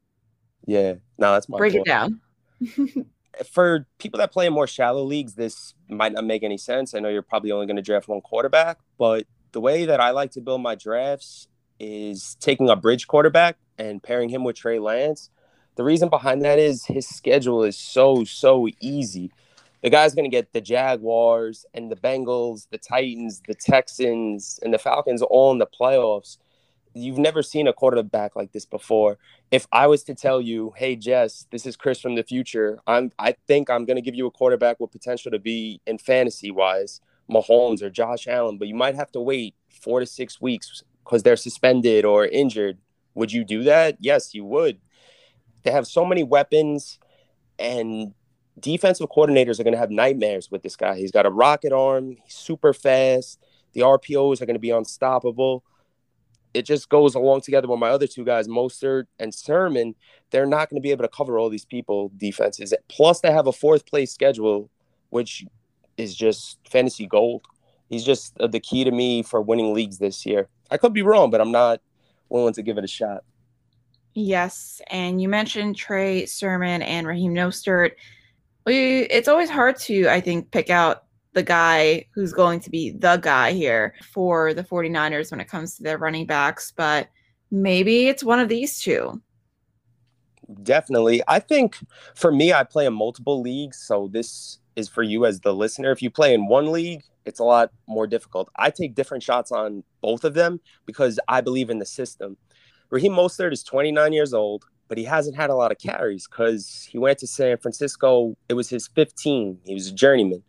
Yeah, 0.66 0.94
no, 1.16 1.32
that's 1.32 1.48
my 1.48 1.56
break 1.56 1.72
point. 1.72 1.86
it 1.86 1.90
down. 1.90 2.20
For 3.50 3.86
people 3.98 4.18
that 4.18 4.32
play 4.32 4.46
in 4.46 4.52
more 4.52 4.66
shallow 4.66 5.04
leagues, 5.04 5.34
this 5.34 5.72
might 5.88 6.12
not 6.12 6.24
make 6.24 6.42
any 6.42 6.58
sense. 6.58 6.94
I 6.94 7.00
know 7.00 7.08
you're 7.08 7.22
probably 7.22 7.50
only 7.50 7.66
going 7.66 7.76
to 7.76 7.82
draft 7.82 8.08
one 8.08 8.20
quarterback, 8.20 8.78
but 8.98 9.26
the 9.52 9.60
way 9.60 9.86
that 9.86 10.00
I 10.00 10.10
like 10.10 10.32
to 10.32 10.42
build 10.42 10.60
my 10.60 10.74
drafts 10.74 11.48
is 11.78 12.36
taking 12.40 12.68
a 12.68 12.76
bridge 12.76 13.06
quarterback 13.06 13.56
and 13.78 14.02
pairing 14.02 14.28
him 14.28 14.44
with 14.44 14.56
Trey 14.56 14.78
Lance. 14.78 15.30
The 15.76 15.84
reason 15.84 16.08
behind 16.08 16.42
that 16.42 16.58
is 16.58 16.86
his 16.86 17.06
schedule 17.06 17.62
is 17.62 17.76
so, 17.76 18.24
so 18.24 18.68
easy. 18.80 19.30
The 19.82 19.90
guy's 19.90 20.14
going 20.14 20.28
to 20.28 20.34
get 20.34 20.52
the 20.52 20.60
Jaguars 20.60 21.66
and 21.74 21.90
the 21.90 21.96
Bengals, 21.96 22.66
the 22.70 22.78
Titans, 22.78 23.42
the 23.46 23.54
Texans, 23.54 24.58
and 24.62 24.72
the 24.72 24.78
Falcons 24.78 25.22
all 25.22 25.52
in 25.52 25.58
the 25.58 25.66
playoffs. 25.66 26.38
You've 26.94 27.18
never 27.18 27.42
seen 27.42 27.68
a 27.68 27.74
quarterback 27.74 28.34
like 28.34 28.52
this 28.52 28.64
before. 28.64 29.18
If 29.50 29.66
I 29.70 29.86
was 29.86 30.02
to 30.04 30.14
tell 30.14 30.40
you, 30.40 30.72
"Hey 30.76 30.96
Jess, 30.96 31.46
this 31.50 31.66
is 31.66 31.76
Chris 31.76 32.00
from 32.00 32.14
the 32.14 32.22
future. 32.22 32.78
I'm 32.86 33.12
I 33.18 33.36
think 33.46 33.68
I'm 33.68 33.84
going 33.84 33.96
to 33.96 34.02
give 34.02 34.14
you 34.14 34.26
a 34.26 34.30
quarterback 34.30 34.80
with 34.80 34.92
potential 34.92 35.30
to 35.30 35.38
be 35.38 35.82
in 35.86 35.98
fantasy 35.98 36.50
wise, 36.50 37.02
Mahomes 37.30 37.82
or 37.82 37.90
Josh 37.90 38.26
Allen, 38.26 38.56
but 38.56 38.66
you 38.66 38.74
might 38.74 38.94
have 38.94 39.12
to 39.12 39.20
wait 39.20 39.54
4 39.68 40.00
to 40.00 40.06
6 40.06 40.40
weeks 40.40 40.82
because 41.06 41.22
they're 41.22 41.36
suspended 41.36 42.04
or 42.04 42.26
injured. 42.26 42.78
Would 43.14 43.32
you 43.32 43.44
do 43.44 43.62
that? 43.62 43.96
Yes, 44.00 44.34
you 44.34 44.44
would. 44.44 44.78
They 45.62 45.70
have 45.70 45.86
so 45.86 46.04
many 46.04 46.22
weapons, 46.22 46.98
and 47.58 48.12
defensive 48.58 49.08
coordinators 49.08 49.58
are 49.58 49.64
going 49.64 49.72
to 49.72 49.78
have 49.78 49.90
nightmares 49.90 50.50
with 50.50 50.62
this 50.62 50.76
guy. 50.76 50.96
He's 50.96 51.12
got 51.12 51.26
a 51.26 51.30
rocket 51.30 51.72
arm, 51.72 52.16
he's 52.24 52.34
super 52.34 52.72
fast. 52.72 53.40
The 53.72 53.82
RPOs 53.82 54.40
are 54.40 54.46
going 54.46 54.54
to 54.54 54.60
be 54.60 54.70
unstoppable. 54.70 55.62
It 56.54 56.62
just 56.62 56.88
goes 56.88 57.14
along 57.14 57.42
together 57.42 57.68
with 57.68 57.78
my 57.78 57.90
other 57.90 58.06
two 58.06 58.24
guys, 58.24 58.48
Mostert 58.48 59.04
and 59.18 59.34
Sermon. 59.34 59.94
They're 60.30 60.46
not 60.46 60.70
going 60.70 60.80
to 60.80 60.82
be 60.82 60.90
able 60.90 61.04
to 61.04 61.10
cover 61.10 61.38
all 61.38 61.50
these 61.50 61.66
people 61.66 62.10
defenses. 62.16 62.72
Plus, 62.88 63.20
they 63.20 63.30
have 63.30 63.46
a 63.46 63.52
fourth 63.52 63.84
place 63.84 64.12
schedule, 64.12 64.70
which 65.10 65.44
is 65.98 66.14
just 66.14 66.58
fantasy 66.66 67.06
gold. 67.06 67.44
He's 67.90 68.04
just 68.04 68.38
uh, 68.40 68.46
the 68.46 68.60
key 68.60 68.84
to 68.84 68.90
me 68.90 69.22
for 69.22 69.42
winning 69.42 69.74
leagues 69.74 69.98
this 69.98 70.24
year. 70.24 70.48
I 70.70 70.76
could 70.76 70.92
be 70.92 71.02
wrong, 71.02 71.30
but 71.30 71.40
I'm 71.40 71.52
not 71.52 71.80
willing 72.28 72.54
to 72.54 72.62
give 72.62 72.78
it 72.78 72.84
a 72.84 72.88
shot. 72.88 73.24
Yes, 74.14 74.80
and 74.88 75.20
you 75.20 75.28
mentioned 75.28 75.76
Trey 75.76 76.24
Sermon 76.26 76.82
and 76.82 77.06
Raheem 77.06 77.34
Mostert. 77.34 77.92
We, 78.64 79.02
it's 79.02 79.28
always 79.28 79.50
hard 79.50 79.76
to, 79.80 80.08
I 80.08 80.20
think, 80.20 80.50
pick 80.50 80.70
out 80.70 81.04
the 81.34 81.42
guy 81.42 82.06
who's 82.14 82.32
going 82.32 82.60
to 82.60 82.70
be 82.70 82.92
the 82.92 83.18
guy 83.18 83.52
here 83.52 83.94
for 84.10 84.54
the 84.54 84.64
49ers 84.64 85.30
when 85.30 85.40
it 85.40 85.48
comes 85.48 85.76
to 85.76 85.82
their 85.82 85.98
running 85.98 86.24
backs, 86.24 86.72
but 86.74 87.08
maybe 87.50 88.08
it's 88.08 88.24
one 88.24 88.40
of 88.40 88.48
these 88.48 88.80
two. 88.80 89.20
Definitely. 90.62 91.22
I 91.28 91.38
think 91.40 91.76
for 92.14 92.32
me, 92.32 92.54
I 92.54 92.64
play 92.64 92.86
in 92.86 92.94
multiple 92.94 93.42
leagues. 93.42 93.78
So 93.78 94.08
this 94.10 94.58
is 94.76 94.88
for 94.88 95.02
you 95.02 95.26
as 95.26 95.40
the 95.40 95.52
listener. 95.52 95.90
If 95.90 96.02
you 96.02 96.10
play 96.10 96.32
in 96.32 96.46
one 96.46 96.72
league, 96.72 97.02
it's 97.26 97.40
a 97.40 97.44
lot 97.44 97.70
more 97.86 98.06
difficult. 98.06 98.48
I 98.56 98.70
take 98.70 98.94
different 98.94 99.22
shots 99.22 99.52
on 99.52 99.82
both 100.00 100.24
of 100.24 100.34
them 100.34 100.60
because 100.86 101.18
I 101.28 101.40
believe 101.40 101.68
in 101.68 101.78
the 101.78 101.84
system. 101.84 102.36
Raheem 102.88 103.12
Mostert 103.12 103.52
is 103.52 103.64
29 103.64 104.12
years 104.12 104.32
old, 104.32 104.64
but 104.88 104.96
he 104.96 105.04
hasn't 105.04 105.36
had 105.36 105.50
a 105.50 105.54
lot 105.54 105.72
of 105.72 105.78
carries 105.78 106.28
because 106.28 106.88
he 106.88 106.98
went 106.98 107.18
to 107.18 107.26
San 107.26 107.58
Francisco. 107.58 108.36
It 108.48 108.54
was 108.54 108.70
his 108.70 108.86
15. 108.86 109.58
He 109.64 109.74
was 109.74 109.88
a 109.88 109.92
journeyman. 109.92 110.44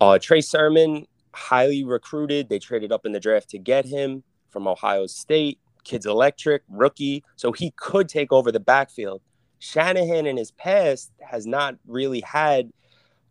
Uh, 0.00 0.18
Trey 0.18 0.40
Sermon, 0.40 1.06
highly 1.32 1.84
recruited. 1.84 2.48
They 2.48 2.58
traded 2.58 2.90
up 2.90 3.06
in 3.06 3.12
the 3.12 3.20
draft 3.20 3.50
to 3.50 3.58
get 3.58 3.86
him 3.86 4.24
from 4.50 4.66
Ohio 4.66 5.06
State. 5.06 5.60
Kid's 5.84 6.06
electric, 6.06 6.62
rookie. 6.68 7.22
So 7.36 7.52
he 7.52 7.72
could 7.76 8.08
take 8.08 8.32
over 8.32 8.50
the 8.50 8.58
backfield. 8.58 9.22
Shanahan 9.60 10.26
in 10.26 10.36
his 10.36 10.50
past 10.50 11.12
has 11.20 11.46
not 11.46 11.76
really 11.86 12.20
had– 12.20 12.72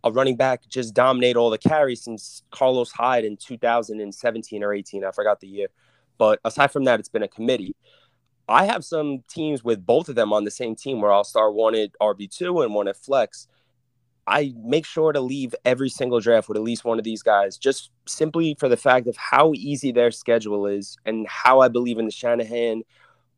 a 0.03 0.11
running 0.11 0.35
back 0.35 0.67
just 0.67 0.93
dominate 0.93 1.35
all 1.35 1.49
the 1.49 1.57
carries 1.57 2.03
since 2.03 2.43
Carlos 2.51 2.91
Hyde 2.91 3.25
in 3.25 3.37
2017 3.37 4.63
or 4.63 4.73
18. 4.73 5.03
I 5.03 5.11
forgot 5.11 5.39
the 5.39 5.47
year. 5.47 5.67
But 6.17 6.39
aside 6.43 6.71
from 6.71 6.83
that, 6.85 6.99
it's 6.99 7.09
been 7.09 7.23
a 7.23 7.27
committee. 7.27 7.75
I 8.47 8.65
have 8.65 8.83
some 8.83 9.23
teams 9.29 9.63
with 9.63 9.85
both 9.85 10.09
of 10.09 10.15
them 10.15 10.33
on 10.33 10.43
the 10.43 10.51
same 10.51 10.75
team 10.75 10.99
where 11.01 11.11
I'll 11.11 11.23
start 11.23 11.53
one 11.53 11.75
at 11.75 11.91
RB2 12.01 12.65
and 12.65 12.73
one 12.73 12.87
at 12.87 12.97
flex. 12.97 13.47
I 14.27 14.53
make 14.57 14.85
sure 14.85 15.11
to 15.11 15.19
leave 15.19 15.55
every 15.65 15.89
single 15.89 16.19
draft 16.19 16.47
with 16.47 16.57
at 16.57 16.63
least 16.63 16.85
one 16.85 16.97
of 16.97 17.03
these 17.03 17.23
guys, 17.23 17.57
just 17.57 17.91
simply 18.05 18.55
for 18.59 18.69
the 18.69 18.77
fact 18.77 19.07
of 19.07 19.17
how 19.17 19.53
easy 19.53 19.91
their 19.91 20.11
schedule 20.11 20.65
is 20.65 20.97
and 21.05 21.27
how 21.27 21.59
I 21.59 21.67
believe 21.67 21.99
in 21.99 22.05
the 22.05 22.11
Shanahan 22.11 22.83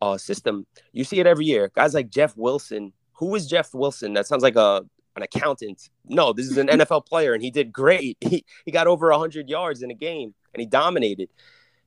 uh, 0.01 0.17
system. 0.17 0.65
You 0.91 1.03
see 1.03 1.19
it 1.19 1.27
every 1.27 1.45
year. 1.45 1.71
Guys 1.75 1.93
like 1.93 2.09
Jeff 2.09 2.35
Wilson. 2.37 2.93
Who 3.13 3.33
is 3.35 3.47
Jeff 3.47 3.73
Wilson? 3.73 4.13
That 4.13 4.27
sounds 4.27 4.43
like 4.43 4.55
a 4.55 4.85
an 5.15 5.23
accountant. 5.23 5.89
No, 6.05 6.33
this 6.33 6.47
is 6.47 6.57
an 6.57 6.67
NFL 6.67 7.05
player, 7.05 7.33
and 7.33 7.43
he 7.43 7.51
did 7.51 7.71
great. 7.71 8.17
He, 8.25 8.43
he 8.65 8.71
got 8.71 8.87
over 8.87 9.09
100 9.11 9.49
yards 9.49 9.81
in 9.81 9.91
a 9.91 9.93
game, 9.93 10.33
and 10.53 10.59
he 10.59 10.65
dominated. 10.65 11.29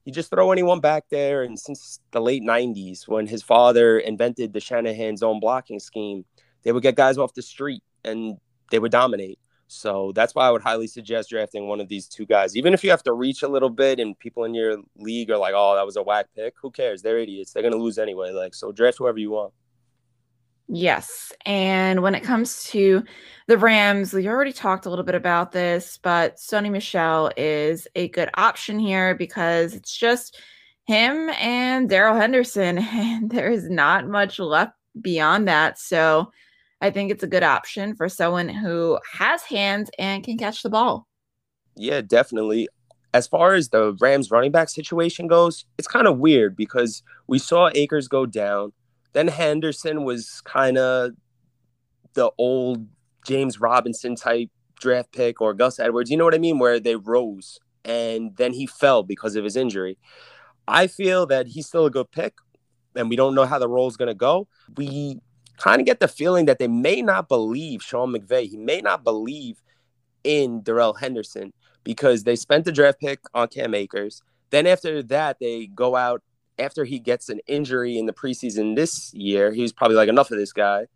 You 0.04 0.12
just 0.12 0.30
throw 0.30 0.52
anyone 0.52 0.80
back 0.80 1.04
there, 1.10 1.42
and 1.42 1.58
since 1.58 2.00
the 2.12 2.20
late 2.20 2.42
90s, 2.42 3.06
when 3.08 3.26
his 3.26 3.42
father 3.42 3.98
invented 3.98 4.52
the 4.52 4.60
Shanahan 4.60 5.16
zone 5.16 5.40
blocking 5.40 5.80
scheme, 5.80 6.24
they 6.62 6.72
would 6.72 6.82
get 6.82 6.96
guys 6.96 7.18
off 7.18 7.34
the 7.34 7.42
street, 7.42 7.82
and 8.04 8.38
they 8.70 8.78
would 8.78 8.92
dominate. 8.92 9.38
So 9.68 10.12
that's 10.14 10.34
why 10.34 10.48
I 10.48 10.50
would 10.50 10.62
highly 10.62 10.86
suggest 10.86 11.28
drafting 11.28 11.68
one 11.68 11.80
of 11.80 11.88
these 11.88 12.08
two 12.08 12.24
guys. 12.24 12.56
Even 12.56 12.72
if 12.72 12.82
you 12.82 12.90
have 12.90 13.02
to 13.02 13.12
reach 13.12 13.42
a 13.42 13.48
little 13.48 13.68
bit 13.68 14.00
and 14.00 14.18
people 14.18 14.44
in 14.44 14.54
your 14.54 14.78
league 14.96 15.30
are 15.30 15.36
like, 15.36 15.52
oh, 15.54 15.76
that 15.76 15.84
was 15.84 15.96
a 15.96 16.02
whack 16.02 16.26
pick, 16.34 16.54
who 16.60 16.70
cares? 16.70 17.02
They're 17.02 17.18
idiots. 17.18 17.52
They're 17.52 17.62
going 17.62 17.74
to 17.74 17.78
lose 17.78 17.98
anyway. 17.98 18.32
Like, 18.32 18.54
so 18.54 18.72
draft 18.72 18.96
whoever 18.98 19.18
you 19.18 19.30
want. 19.30 19.52
Yes. 20.68 21.33
And 21.46 22.02
when 22.02 22.14
it 22.14 22.22
comes 22.22 22.64
to 22.64 23.02
the 23.46 23.57
Rams, 23.57 24.12
we 24.12 24.28
already 24.28 24.52
talked 24.52 24.85
a 24.85 24.90
little 24.90 25.04
bit 25.04 25.14
about 25.14 25.52
this, 25.52 25.98
but 26.02 26.37
Sony 26.37 26.70
Michel 26.70 27.31
is 27.38 27.88
a 27.94 28.09
good 28.09 28.28
option 28.35 28.78
here 28.78 29.14
because 29.14 29.74
it's 29.74 29.96
just 29.96 30.38
him 30.87 31.31
and 31.31 31.88
Darrell 31.88 32.16
Henderson, 32.16 32.78
and 32.92 33.31
there 33.31 33.50
is 33.50 33.70
not 33.70 34.09
much 34.09 34.38
left 34.38 34.72
beyond 35.00 35.48
that. 35.48 35.78
So 35.78 36.33
I 36.83 36.90
think 36.90 37.11
it's 37.11 37.24
a 37.24 37.28
good 37.28 37.42
option 37.42 37.94
for 37.96 38.09
someone 38.09 38.48
who 38.48 38.98
has 39.12 39.42
hands 39.44 39.90
and 39.98 40.22
can 40.22 40.37
catch 40.37 40.62
the 40.62 40.70
ball. 40.70 41.07
Yeah, 41.76 42.02
definitely. 42.02 42.68
As 43.14 43.26
far 43.26 43.54
as 43.54 43.70
the 43.70 43.96
Rams 44.00 44.31
running 44.31 44.52
back 44.52 44.68
situation 44.68 45.28
goes, 45.28 45.64
it's 45.78 45.88
kind 45.88 46.07
of 46.07 46.18
weird 46.18 46.57
because 46.57 47.02
we 47.26 47.38
saw 47.38 47.70
Akers 47.74 48.07
go 48.07 48.26
down 48.26 48.72
then 49.12 49.29
Henderson 49.29 50.05
was 50.05 50.40
kind 50.44 50.79
of 50.79 51.12
the 52.14 52.31
old 52.38 52.87
James 53.27 53.61
Robinson 53.61 54.16
type 54.16 54.51
draft 54.81 55.12
pick 55.12 55.40
or 55.40 55.55
Gus 55.55 55.79
Edwards. 55.79 56.11
You 56.11 56.16
know 56.16 56.25
what 56.25 56.35
I 56.35 56.38
mean? 56.38 56.59
Where 56.59 56.81
they 56.81 56.97
rose 56.97 57.59
and 57.85 58.37
then 58.37 58.53
he 58.53 58.66
fell 58.66 59.03
because 59.03 59.37
of 59.37 59.44
his 59.44 59.57
injury. 59.57 59.99
I 60.66 60.87
feel 60.87 61.27
that 61.27 61.47
he's 61.47 61.66
still 61.66 61.87
a 61.87 61.90
good 61.90 62.11
pick 62.11 62.35
and 62.94 63.09
we 63.09 63.16
don't 63.16 63.35
know 63.35 63.44
how 63.44 63.59
the 63.59 63.68
role 63.68 63.88
is 63.88 63.97
going 63.97 64.09
to 64.09 64.14
go. 64.14 64.49
We 64.77 65.21
kind 65.57 65.81
of 65.81 65.87
get 65.87 66.01
the 66.01 66.09
feeling 66.09 66.47
that 66.47 66.59
they 66.59 66.68
may 66.68 67.03
not 67.03 67.29
believe 67.29 67.83
Sean 67.83 68.12
McVay. 68.12 68.49
He 68.49 68.57
may 68.57 68.81
not 68.81 69.05
believe 69.05 69.62
in 70.25 70.62
Darrell 70.62 70.94
Henderson 70.94 71.53
because 71.85 72.25
they 72.25 72.37
spent 72.37 72.64
the 72.64 72.73
draft 72.73 73.01
pick 73.01 73.21
on 73.35 73.49
Cam 73.49 73.75
Akers. 73.75 74.23
Then 74.51 74.66
after 74.66 75.03
that, 75.05 75.38
they 75.40 75.66
go 75.66 75.97
out 75.97 76.23
after 76.59 76.85
he 76.85 76.99
gets 76.99 77.29
an 77.29 77.40
injury 77.47 77.99
in 77.99 78.07
the 78.07 78.12
preseason 78.12 78.77
this 78.77 79.12
year, 79.14 79.53
he 79.53 79.62
was 79.62 79.73
probably 79.73 79.97
like, 79.97 80.09
enough 80.09 80.31
of 80.31 80.38
this 80.38 80.53
guy. 80.53 80.87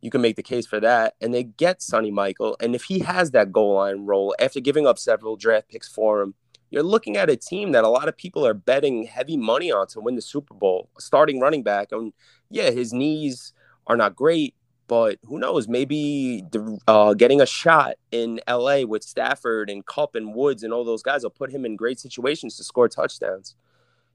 You 0.00 0.10
can 0.10 0.20
make 0.20 0.36
the 0.36 0.42
case 0.42 0.66
for 0.66 0.80
that. 0.80 1.14
And 1.20 1.32
they 1.32 1.44
get 1.44 1.78
Sony 1.78 2.12
Michel. 2.12 2.56
And 2.60 2.74
if 2.74 2.84
he 2.84 3.00
has 3.00 3.30
that 3.30 3.52
goal 3.52 3.74
line 3.74 4.04
role 4.04 4.34
after 4.40 4.60
giving 4.60 4.86
up 4.86 4.98
several 4.98 5.36
draft 5.36 5.68
picks 5.68 5.88
for 5.88 6.20
him, 6.20 6.34
you're 6.70 6.82
looking 6.82 7.16
at 7.16 7.30
a 7.30 7.36
team 7.36 7.72
that 7.72 7.84
a 7.84 7.88
lot 7.88 8.08
of 8.08 8.16
people 8.16 8.46
are 8.46 8.54
betting 8.54 9.04
heavy 9.04 9.36
money 9.36 9.70
on 9.70 9.86
to 9.88 10.00
win 10.00 10.16
the 10.16 10.22
Super 10.22 10.54
Bowl, 10.54 10.88
starting 10.98 11.38
running 11.38 11.62
back. 11.62 11.92
And 11.92 12.12
yeah, 12.50 12.70
his 12.70 12.92
knees 12.92 13.52
are 13.86 13.96
not 13.96 14.16
great, 14.16 14.54
But 14.88 15.18
who 15.24 15.38
knows? 15.38 15.68
Maybe 15.68 16.42
the, 16.50 16.78
uh, 16.88 17.14
getting 17.14 17.40
a 17.40 17.46
shot 17.46 17.94
in 18.10 18.40
LA 18.48 18.82
with 18.82 19.04
Stafford 19.04 19.70
and 19.70 19.84
Kupp 19.86 20.14
and 20.14 20.34
Woods 20.34 20.62
and 20.62 20.72
all 20.72 20.84
those 20.84 21.02
guys 21.02 21.22
will 21.22 21.30
put 21.30 21.50
him 21.50 21.64
in 21.64 21.76
great 21.76 22.00
situations 22.00 22.56
to 22.56 22.64
score 22.64 22.88
touchdowns. 22.88 23.54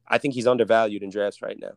I 0.07 0.17
think 0.17 0.33
he's 0.33 0.47
undervalued 0.47 1.03
in 1.03 1.09
drafts 1.09 1.41
right 1.41 1.57
now. 1.59 1.71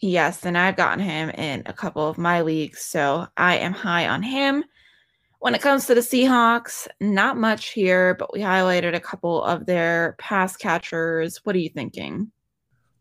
Yes, 0.00 0.44
and 0.44 0.58
I've 0.58 0.76
gotten 0.76 1.02
him 1.02 1.30
in 1.30 1.62
a 1.66 1.72
couple 1.72 2.06
of 2.06 2.18
my 2.18 2.42
leagues, 2.42 2.80
so 2.80 3.26
I 3.36 3.56
am 3.56 3.72
high 3.72 4.08
on 4.08 4.22
him. 4.22 4.64
When 5.38 5.54
it 5.54 5.62
comes 5.62 5.86
to 5.86 5.94
the 5.94 6.00
Seahawks, 6.00 6.88
not 7.00 7.36
much 7.36 7.70
here, 7.70 8.14
but 8.14 8.32
we 8.32 8.40
highlighted 8.40 8.94
a 8.94 9.00
couple 9.00 9.42
of 9.44 9.66
their 9.66 10.16
pass 10.18 10.56
catchers. 10.56 11.40
What 11.44 11.54
are 11.54 11.58
you 11.58 11.68
thinking? 11.68 12.30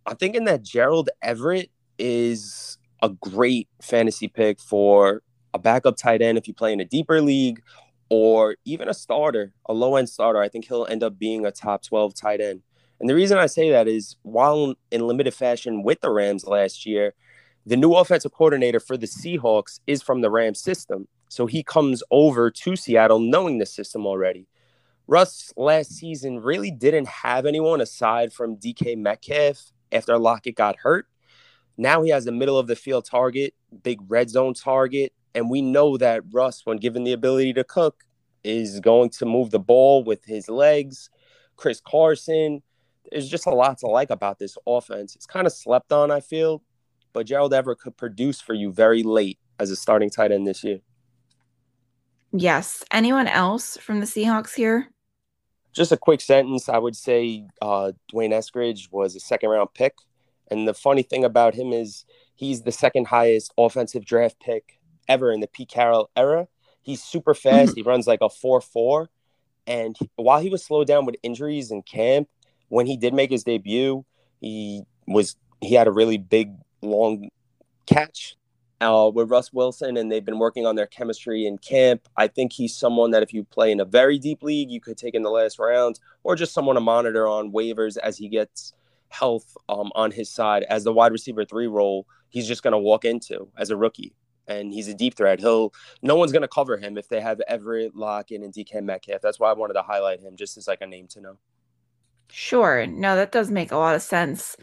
I'm 0.05 0.17
thinking 0.17 0.45
that 0.45 0.61
Gerald 0.61 1.09
Everett 1.21 1.71
is 1.97 2.77
a 3.01 3.09
great 3.09 3.69
fantasy 3.81 4.27
pick 4.27 4.59
for 4.59 5.21
a 5.53 5.59
backup 5.59 5.97
tight 5.97 6.21
end 6.21 6.37
if 6.37 6.47
you 6.47 6.53
play 6.53 6.73
in 6.73 6.79
a 6.79 6.85
deeper 6.85 7.21
league 7.21 7.61
or 8.09 8.55
even 8.65 8.89
a 8.89 8.93
starter, 8.93 9.53
a 9.67 9.73
low 9.73 9.95
end 9.95 10.09
starter. 10.09 10.41
I 10.41 10.49
think 10.49 10.65
he'll 10.65 10.85
end 10.89 11.03
up 11.03 11.17
being 11.17 11.45
a 11.45 11.51
top 11.51 11.83
12 11.83 12.13
tight 12.15 12.41
end. 12.41 12.61
And 12.99 13.09
the 13.09 13.15
reason 13.15 13.37
I 13.37 13.47
say 13.47 13.71
that 13.71 13.87
is 13.87 14.15
while 14.23 14.75
in 14.91 15.07
limited 15.07 15.33
fashion 15.33 15.83
with 15.83 16.01
the 16.01 16.09
Rams 16.09 16.45
last 16.45 16.85
year, 16.85 17.13
the 17.65 17.77
new 17.77 17.93
offensive 17.93 18.33
coordinator 18.33 18.79
for 18.79 18.97
the 18.97 19.07
Seahawks 19.07 19.79
is 19.87 20.01
from 20.01 20.21
the 20.21 20.29
Rams 20.29 20.59
system. 20.59 21.07
So 21.29 21.45
he 21.45 21.63
comes 21.63 22.03
over 22.11 22.51
to 22.51 22.75
Seattle 22.75 23.19
knowing 23.19 23.57
the 23.57 23.65
system 23.65 24.05
already. 24.05 24.47
Russ 25.07 25.51
last 25.57 25.91
season 25.91 26.39
really 26.39 26.71
didn't 26.71 27.07
have 27.07 27.45
anyone 27.45 27.81
aside 27.81 28.31
from 28.31 28.57
DK 28.57 28.97
Metcalf 28.97 29.71
after 29.91 30.17
Lockett 30.17 30.55
got 30.55 30.77
hurt. 30.77 31.07
Now 31.77 32.03
he 32.03 32.09
has 32.11 32.27
a 32.27 32.31
middle 32.31 32.57
of 32.57 32.67
the 32.67 32.75
field 32.75 33.05
target, 33.05 33.53
big 33.83 33.99
red 34.07 34.29
zone 34.29 34.53
target. 34.53 35.11
And 35.35 35.49
we 35.49 35.61
know 35.61 35.97
that 35.97 36.21
Russ, 36.31 36.65
when 36.65 36.77
given 36.77 37.03
the 37.03 37.13
ability 37.13 37.53
to 37.53 37.63
cook, 37.63 38.03
is 38.43 38.79
going 38.79 39.09
to 39.09 39.25
move 39.25 39.51
the 39.51 39.59
ball 39.59 40.03
with 40.03 40.23
his 40.25 40.49
legs. 40.49 41.09
Chris 41.55 41.81
Carson, 41.81 42.61
there's 43.13 43.29
just 43.29 43.45
a 43.45 43.51
lot 43.51 43.77
to 43.77 43.87
like 43.87 44.09
about 44.09 44.39
this 44.39 44.57
offense. 44.65 45.15
It's 45.15 45.27
kind 45.27 45.45
of 45.45 45.53
slept 45.53 45.91
on, 45.93 46.09
I 46.09 46.19
feel, 46.19 46.63
but 47.13 47.27
Gerald 47.27 47.53
Everett 47.53 47.79
could 47.79 47.95
produce 47.95 48.41
for 48.41 48.55
you 48.55 48.71
very 48.73 49.03
late 49.03 49.37
as 49.59 49.69
a 49.69 49.75
starting 49.75 50.09
tight 50.09 50.31
end 50.31 50.47
this 50.47 50.63
year. 50.63 50.79
Yes. 52.31 52.83
Anyone 52.91 53.27
else 53.27 53.77
from 53.77 53.99
the 53.99 54.07
Seahawks 54.07 54.55
here? 54.55 54.89
Just 55.73 55.91
a 55.91 55.97
quick 55.97 56.21
sentence. 56.21 56.67
I 56.67 56.79
would 56.79 56.95
say 56.95 57.45
uh, 57.61 57.91
D'Wayne 58.09 58.31
Eskridge 58.31 58.91
was 58.91 59.15
a 59.15 59.19
second 59.19 59.51
round 59.51 59.69
pick. 59.75 59.93
And 60.49 60.67
the 60.67 60.73
funny 60.73 61.03
thing 61.03 61.23
about 61.23 61.53
him 61.53 61.71
is 61.71 62.05
he's 62.33 62.63
the 62.63 62.71
second 62.71 63.07
highest 63.07 63.53
offensive 63.59 64.05
draft 64.05 64.39
pick 64.39 64.79
ever 65.07 65.31
in 65.31 65.39
the 65.39 65.47
Pete 65.47 65.69
Carroll 65.69 66.09
era. 66.15 66.47
He's 66.81 67.03
super 67.03 67.35
fast. 67.35 67.71
Mm-hmm. 67.71 67.75
He 67.75 67.83
runs 67.83 68.07
like 68.07 68.21
a 68.21 68.29
4 68.29 68.59
4. 68.59 69.09
And 69.67 69.95
while 70.15 70.41
he 70.41 70.49
was 70.49 70.65
slowed 70.65 70.87
down 70.87 71.05
with 71.05 71.15
injuries 71.23 71.71
in 71.71 71.83
camp, 71.83 72.27
when 72.73 72.87
he 72.87 72.97
did 72.97 73.13
make 73.13 73.29
his 73.29 73.43
debut, 73.43 74.03
he 74.41 74.81
was 75.07 75.35
he 75.61 75.75
had 75.75 75.87
a 75.87 75.91
really 75.91 76.17
big 76.17 76.55
long 76.81 77.29
catch 77.85 78.35
uh, 78.81 79.11
with 79.13 79.29
Russ 79.29 79.53
Wilson, 79.53 79.95
and 79.95 80.11
they've 80.11 80.25
been 80.25 80.39
working 80.39 80.65
on 80.65 80.75
their 80.75 80.87
chemistry 80.87 81.45
in 81.45 81.59
camp. 81.59 82.07
I 82.17 82.27
think 82.27 82.51
he's 82.51 82.75
someone 82.75 83.11
that 83.11 83.21
if 83.21 83.31
you 83.31 83.43
play 83.43 83.71
in 83.71 83.79
a 83.79 83.85
very 83.85 84.17
deep 84.17 84.41
league, 84.41 84.71
you 84.71 84.81
could 84.81 84.97
take 84.97 85.13
in 85.13 85.21
the 85.21 85.29
last 85.29 85.59
round, 85.59 85.99
or 86.23 86.35
just 86.35 86.51
someone 86.51 86.73
to 86.73 86.81
monitor 86.81 87.27
on 87.27 87.51
waivers 87.51 87.97
as 87.97 88.17
he 88.17 88.27
gets 88.27 88.73
health 89.09 89.55
um, 89.69 89.91
on 89.93 90.09
his 90.09 90.27
side 90.27 90.63
as 90.63 90.83
the 90.83 90.91
wide 90.91 91.11
receiver 91.11 91.45
three 91.45 91.67
role 91.67 92.07
he's 92.29 92.47
just 92.47 92.63
going 92.63 92.71
to 92.71 92.79
walk 92.79 93.05
into 93.05 93.47
as 93.55 93.69
a 93.69 93.77
rookie 93.77 94.15
and 94.47 94.73
he's 94.73 94.87
a 94.87 94.93
deep 94.95 95.13
threat. 95.13 95.39
He'll 95.39 95.71
no 96.01 96.15
one's 96.15 96.31
going 96.31 96.41
to 96.41 96.47
cover 96.47 96.77
him 96.77 96.97
if 96.97 97.07
they 97.07 97.21
have 97.21 97.39
everett 97.47 97.95
lockett 97.95 98.41
and 98.41 98.51
dk 98.51 98.83
metcalf. 98.83 99.21
That's 99.21 99.39
why 99.39 99.51
i 99.51 99.53
wanted 99.53 99.75
to 99.75 99.83
highlight 99.83 100.19
him 100.19 100.35
just 100.35 100.57
as 100.57 100.67
like 100.67 100.81
a 100.81 100.87
name 100.87 101.07
to 101.09 101.21
know 101.21 101.37
sure 102.33 102.85
no 102.87 103.15
that 103.15 103.31
does 103.31 103.51
make 103.51 103.71
a 103.71 103.77
lot 103.77 103.95
of 103.95 104.01
sense 104.01 104.57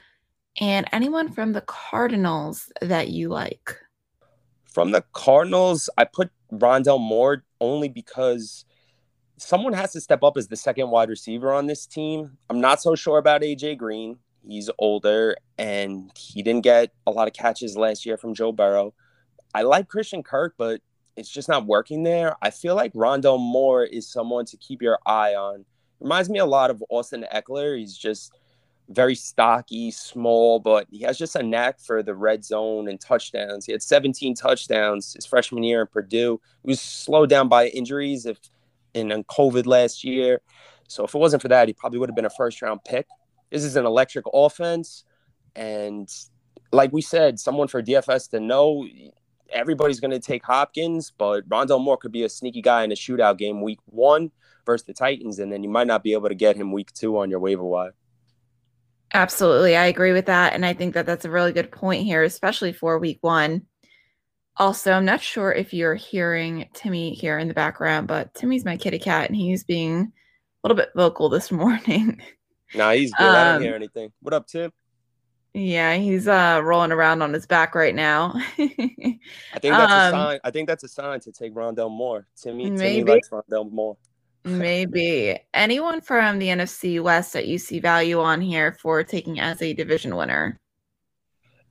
and 0.61 0.87
anyone 0.93 1.31
from 1.31 1.53
the 1.53 1.61
cardinals 1.63 2.73
that 2.83 3.09
you 3.09 3.29
like 3.29 3.77
from 4.67 4.91
the 4.91 5.05
cardinals 5.13 5.89
i 5.97 6.05
put 6.05 6.31
rondale 6.53 7.01
moore 7.01 7.45
only 7.61 7.89
because 7.89 8.65
someone 9.37 9.73
has 9.73 9.93
to 9.93 10.01
step 10.01 10.23
up 10.23 10.37
as 10.37 10.49
the 10.49 10.57
second 10.57 10.91
wide 10.91 11.09
receiver 11.09 11.53
on 11.53 11.67
this 11.67 11.87
team 11.87 12.37
i'm 12.49 12.61
not 12.61 12.83
so 12.83 12.95
sure 12.95 13.19
about 13.19 13.43
aj 13.43 13.79
green 13.79 14.19
He's 14.47 14.71
older 14.79 15.37
and 15.59 16.11
he 16.17 16.43
didn't 16.43 16.65
get 16.65 16.93
a 17.07 17.11
lot 17.11 17.29
of 17.29 17.35
catches 17.35 17.77
last 17.77 18.07
year 18.07 18.17
from 18.17 18.35
Joe 18.35 18.53
Burrow. 18.53 18.95
I 19.55 19.63
like 19.63 19.89
Christian 19.89 20.23
Kirk, 20.23 20.55
but 20.57 20.81
it's 21.17 21.29
just 21.29 21.49
not 21.49 21.67
working 21.67 22.03
there. 22.03 22.37
I 22.41 22.51
feel 22.51 22.75
like 22.75 22.93
Rondale 22.95 23.39
Moore 23.39 23.85
is 23.85 24.11
someone 24.11 24.47
to 24.47 24.57
keep 24.57 24.81
your 24.81 24.99
eye 25.05 25.35
on. 25.35 25.67
Reminds 26.01 26.31
me 26.31 26.39
a 26.39 26.47
lot 26.47 26.71
of 26.71 26.83
Austin 26.89 27.27
Ekeler. 27.33 27.79
He's 27.79 27.97
just 27.97 28.33
very 28.89 29.15
stocky, 29.15 29.91
small, 29.91 30.59
but 30.59 30.87
he 30.91 31.03
has 31.03 31.17
just 31.17 31.37
a 31.37 31.43
knack 31.43 31.79
for 31.79 32.03
the 32.03 32.15
red 32.15 32.45
zone 32.45 32.89
and 32.89 33.01
touchdowns. 33.01 33.65
He 33.65 33.73
had 33.73 33.83
17 33.83 34.35
touchdowns 34.35 35.15
his 35.15 35.27
freshman 35.27 35.63
year 35.63 35.83
in 35.83 35.87
Purdue. 35.87 36.41
He 36.65 36.69
was 36.69 36.81
slowed 36.81 37.31
down 37.31 37.49
by 37.49 37.69
injuries 37.69 38.27
if 38.27 38.39
in 38.95 39.09
COVID 39.09 39.67
last 39.67 40.03
year. 40.03 40.41
So 40.89 41.05
if 41.05 41.15
it 41.15 41.19
wasn't 41.19 41.43
for 41.43 41.49
that, 41.49 41.69
he 41.69 41.75
probably 41.75 42.01
would 42.01 42.09
have 42.09 42.17
been 42.17 42.25
a 42.25 42.31
first 42.31 42.61
round 42.63 42.83
pick. 42.85 43.07
This 43.51 43.65
is 43.65 43.77
an 43.77 43.87
electric 43.87 44.25
offense. 44.33 45.05
And 45.55 46.13
like 46.73 46.93
we 46.93 47.01
said, 47.01 47.39
someone 47.39 47.69
for 47.69 47.83
DFS 47.83 48.31
to 48.31 48.41
know 48.41 48.87
everybody's 49.53 50.01
going 50.01 50.11
to 50.11 50.21
take 50.21 50.45
Hopkins, 50.45 51.13
but 51.17 51.49
Rondale 51.49 51.81
Moore 51.81 51.97
could 51.97 52.13
be 52.13 52.25
a 52.25 52.29
sneaky 52.29 52.63
guy 52.63 52.85
in 52.85 52.93
a 52.93 52.95
shootout 52.95 53.39
game 53.39 53.63
week 53.63 53.79
one 53.87 54.31
versus 54.67 54.87
the 54.87 54.95
Titans, 54.95 55.39
and 55.39 55.53
then 55.53 55.63
you 55.63 55.69
might 55.69 55.87
not 55.87 56.03
be 56.03 56.13
able 56.13 56.29
to 56.29 56.35
get 56.35 56.57
him 56.57 56.73
week 56.73 56.93
two 56.93 57.19
on 57.19 57.31
your 57.31 57.41
waiver 57.41 57.65
wire. 57.65 57.95
Absolutely. 59.13 59.77
I 59.77 59.87
agree 59.87 60.13
with 60.13 60.27
that. 60.27 60.55
And 60.55 60.65
I 60.65 60.73
think 60.73 60.95
that 60.95 61.07
that's 61.07 61.25
a 61.25 61.31
really 61.31 61.53
good 61.53 61.73
point 61.73 62.05
here, 62.05 62.23
especially 62.23 62.73
for 62.73 62.99
week 62.99 63.19
one. 63.23 63.67
Also, 64.57 64.93
I'm 64.93 65.05
not 65.05 65.21
sure 65.21 65.53
if 65.53 65.73
you're 65.73 65.95
hearing 65.95 66.69
Timmy 66.75 67.15
here 67.15 67.39
in 67.39 67.49
the 67.49 67.55
background, 67.55 68.07
but 68.07 68.35
Timmy's 68.35 68.65
my 68.65 68.77
kitty 68.77 68.99
cat 68.99 69.29
and 69.29 69.37
he's 69.37 69.65
being 69.65 70.01
a 70.01 70.69
little 70.69 70.77
bit 70.77 70.91
vocal 70.95 71.29
this 71.29 71.51
morning. 71.51 72.21
Nah, 72.75 72.93
he's 72.93 73.13
good. 73.15 73.27
Um, 73.27 73.35
I 73.35 73.53
don't 73.53 73.63
hear 73.63 73.75
anything. 73.75 74.13
What 74.21 74.35
up, 74.35 74.47
Tim? 74.47 74.71
Yeah, 75.53 75.95
he's 75.97 76.29
uh 76.29 76.61
rolling 76.63 76.93
around 76.93 77.23
on 77.23 77.33
his 77.33 77.47
back 77.47 77.75
right 77.75 77.95
now. 77.95 78.33
I 78.59 78.59
think 78.59 79.21
that's 79.63 79.93
um, 79.93 79.99
a 79.99 80.11
sign. 80.11 80.41
I 80.45 80.51
think 80.51 80.69
that's 80.69 80.85
a 80.85 80.89
sign 80.89 81.21
to 81.21 81.33
take 81.33 81.55
Rondale 81.55 81.91
Moore. 81.91 82.27
Timmy, 82.37 82.71
maybe. 82.71 83.01
Timmy 83.01 83.13
likes 83.13 83.29
Rondale 83.31 83.71
Moore. 83.71 83.97
maybe 84.45 85.39
anyone 85.53 86.01
from 86.01 86.39
the 86.39 86.49
NFC 86.49 87.03
West 87.03 87.33
that 87.33 87.47
you 87.49 87.59
see 87.59 87.81
value 87.81 88.21
on 88.21 88.41
here 88.41 88.73
for 88.81 89.03
taking 89.03 89.41
as 89.41 89.61
a 89.61 89.75
division 89.75 90.17
winner. 90.17 90.57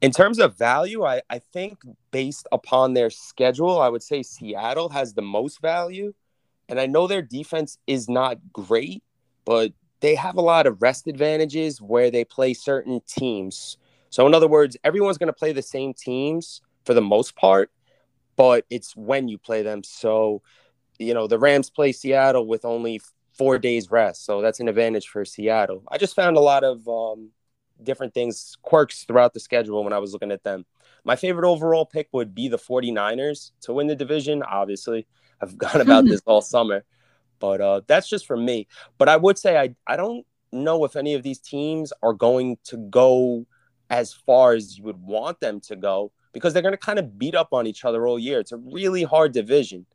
In 0.01 0.11
terms 0.11 0.39
of 0.39 0.57
value, 0.57 1.03
I, 1.03 1.21
I 1.29 1.39
think 1.39 1.79
based 2.11 2.47
upon 2.51 2.93
their 2.93 3.09
schedule, 3.09 3.81
I 3.81 3.89
would 3.89 4.03
say 4.03 4.23
Seattle 4.23 4.89
has 4.89 5.13
the 5.13 5.21
most 5.21 5.61
value. 5.61 6.13
And 6.69 6.79
I 6.79 6.85
know 6.85 7.07
their 7.07 7.23
defense 7.23 7.79
is 7.87 8.07
not 8.07 8.37
great, 8.53 9.03
but 9.43 9.73
they 10.01 10.15
have 10.15 10.37
a 10.37 10.41
lot 10.41 10.67
of 10.67 10.81
rest 10.81 11.07
advantages 11.07 11.81
where 11.81 12.11
they 12.11 12.23
play 12.23 12.53
certain 12.53 13.01
teams. 13.07 13.77
So, 14.09 14.25
in 14.25 14.33
other 14.33 14.47
words, 14.47 14.77
everyone's 14.83 15.17
going 15.17 15.27
to 15.27 15.33
play 15.33 15.51
the 15.51 15.61
same 15.61 15.93
teams 15.93 16.61
for 16.85 16.93
the 16.93 17.01
most 17.01 17.35
part, 17.35 17.71
but 18.35 18.65
it's 18.69 18.95
when 18.95 19.27
you 19.27 19.37
play 19.37 19.61
them. 19.61 19.83
So, 19.83 20.41
you 20.97 21.13
know, 21.13 21.27
the 21.27 21.39
Rams 21.39 21.69
play 21.69 21.91
Seattle 21.91 22.47
with 22.47 22.65
only 22.65 23.01
four 23.33 23.59
days 23.59 23.91
rest. 23.91 24.25
So, 24.25 24.41
that's 24.41 24.59
an 24.59 24.67
advantage 24.67 25.09
for 25.09 25.25
Seattle. 25.25 25.83
I 25.89 25.97
just 25.97 26.15
found 26.15 26.37
a 26.37 26.41
lot 26.41 26.63
of 26.63 26.87
um, 26.87 27.31
different 27.83 28.13
things, 28.13 28.57
quirks 28.61 29.03
throughout 29.03 29.33
the 29.33 29.39
schedule 29.39 29.83
when 29.83 29.93
I 29.93 29.99
was 29.99 30.13
looking 30.13 30.31
at 30.31 30.43
them. 30.43 30.65
My 31.03 31.15
favorite 31.15 31.49
overall 31.49 31.85
pick 31.85 32.09
would 32.11 32.35
be 32.35 32.47
the 32.47 32.57
49ers 32.57 33.51
to 33.61 33.73
win 33.73 33.87
the 33.87 33.95
division. 33.95 34.43
Obviously, 34.43 35.07
I've 35.41 35.57
gone 35.57 35.81
about 35.81 36.05
this 36.07 36.21
all 36.25 36.41
summer. 36.41 36.83
But 37.39 37.61
uh, 37.61 37.81
that's 37.87 38.09
just 38.09 38.25
for 38.25 38.37
me. 38.37 38.67
But 38.97 39.09
I 39.09 39.17
would 39.17 39.37
say 39.37 39.57
I, 39.57 39.75
I 39.87 39.95
don't 39.95 40.25
know 40.51 40.83
if 40.83 40.95
any 40.95 41.13
of 41.13 41.23
these 41.23 41.39
teams 41.39 41.93
are 42.01 42.13
going 42.13 42.57
to 42.65 42.77
go 42.77 43.45
as 43.89 44.13
far 44.13 44.53
as 44.53 44.77
you 44.77 44.83
would 44.83 45.01
want 45.01 45.39
them 45.39 45.59
to 45.61 45.75
go 45.75 46.11
because 46.33 46.53
they're 46.53 46.61
going 46.61 46.73
to 46.73 46.77
kind 46.77 46.99
of 46.99 47.17
beat 47.17 47.35
up 47.35 47.49
on 47.51 47.65
each 47.65 47.85
other 47.85 48.07
all 48.07 48.19
year. 48.19 48.39
It's 48.39 48.51
a 48.51 48.57
really 48.57 49.03
hard 49.03 49.31
division. 49.31 49.85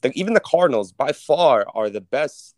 The, 0.00 0.12
even 0.14 0.34
the 0.34 0.40
Cardinals, 0.40 0.92
by 0.92 1.12
far, 1.12 1.66
are 1.74 1.90
the 1.90 2.00
best 2.00 2.54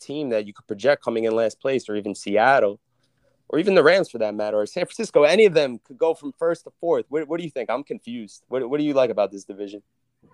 team 0.00 0.30
that 0.30 0.46
you 0.46 0.52
could 0.52 0.66
project 0.66 1.02
coming 1.02 1.24
in 1.24 1.34
last 1.34 1.60
place, 1.60 1.88
or 1.88 1.96
even 1.96 2.14
Seattle, 2.14 2.78
or 3.48 3.58
even 3.58 3.74
the 3.74 3.82
Rams 3.82 4.10
for 4.10 4.18
that 4.18 4.34
matter, 4.34 4.58
or 4.58 4.66
San 4.66 4.84
Francisco. 4.84 5.22
Any 5.22 5.46
of 5.46 5.54
them 5.54 5.80
could 5.84 5.98
go 5.98 6.14
from 6.14 6.32
first 6.38 6.64
to 6.64 6.72
fourth. 6.80 7.06
What, 7.08 7.26
what 7.26 7.38
do 7.38 7.44
you 7.44 7.50
think? 7.50 7.70
I'm 7.70 7.84
confused. 7.84 8.44
What, 8.48 8.68
what 8.68 8.78
do 8.78 8.84
you 8.84 8.94
like 8.94 9.10
about 9.10 9.32
this 9.32 9.44
division? 9.44 9.82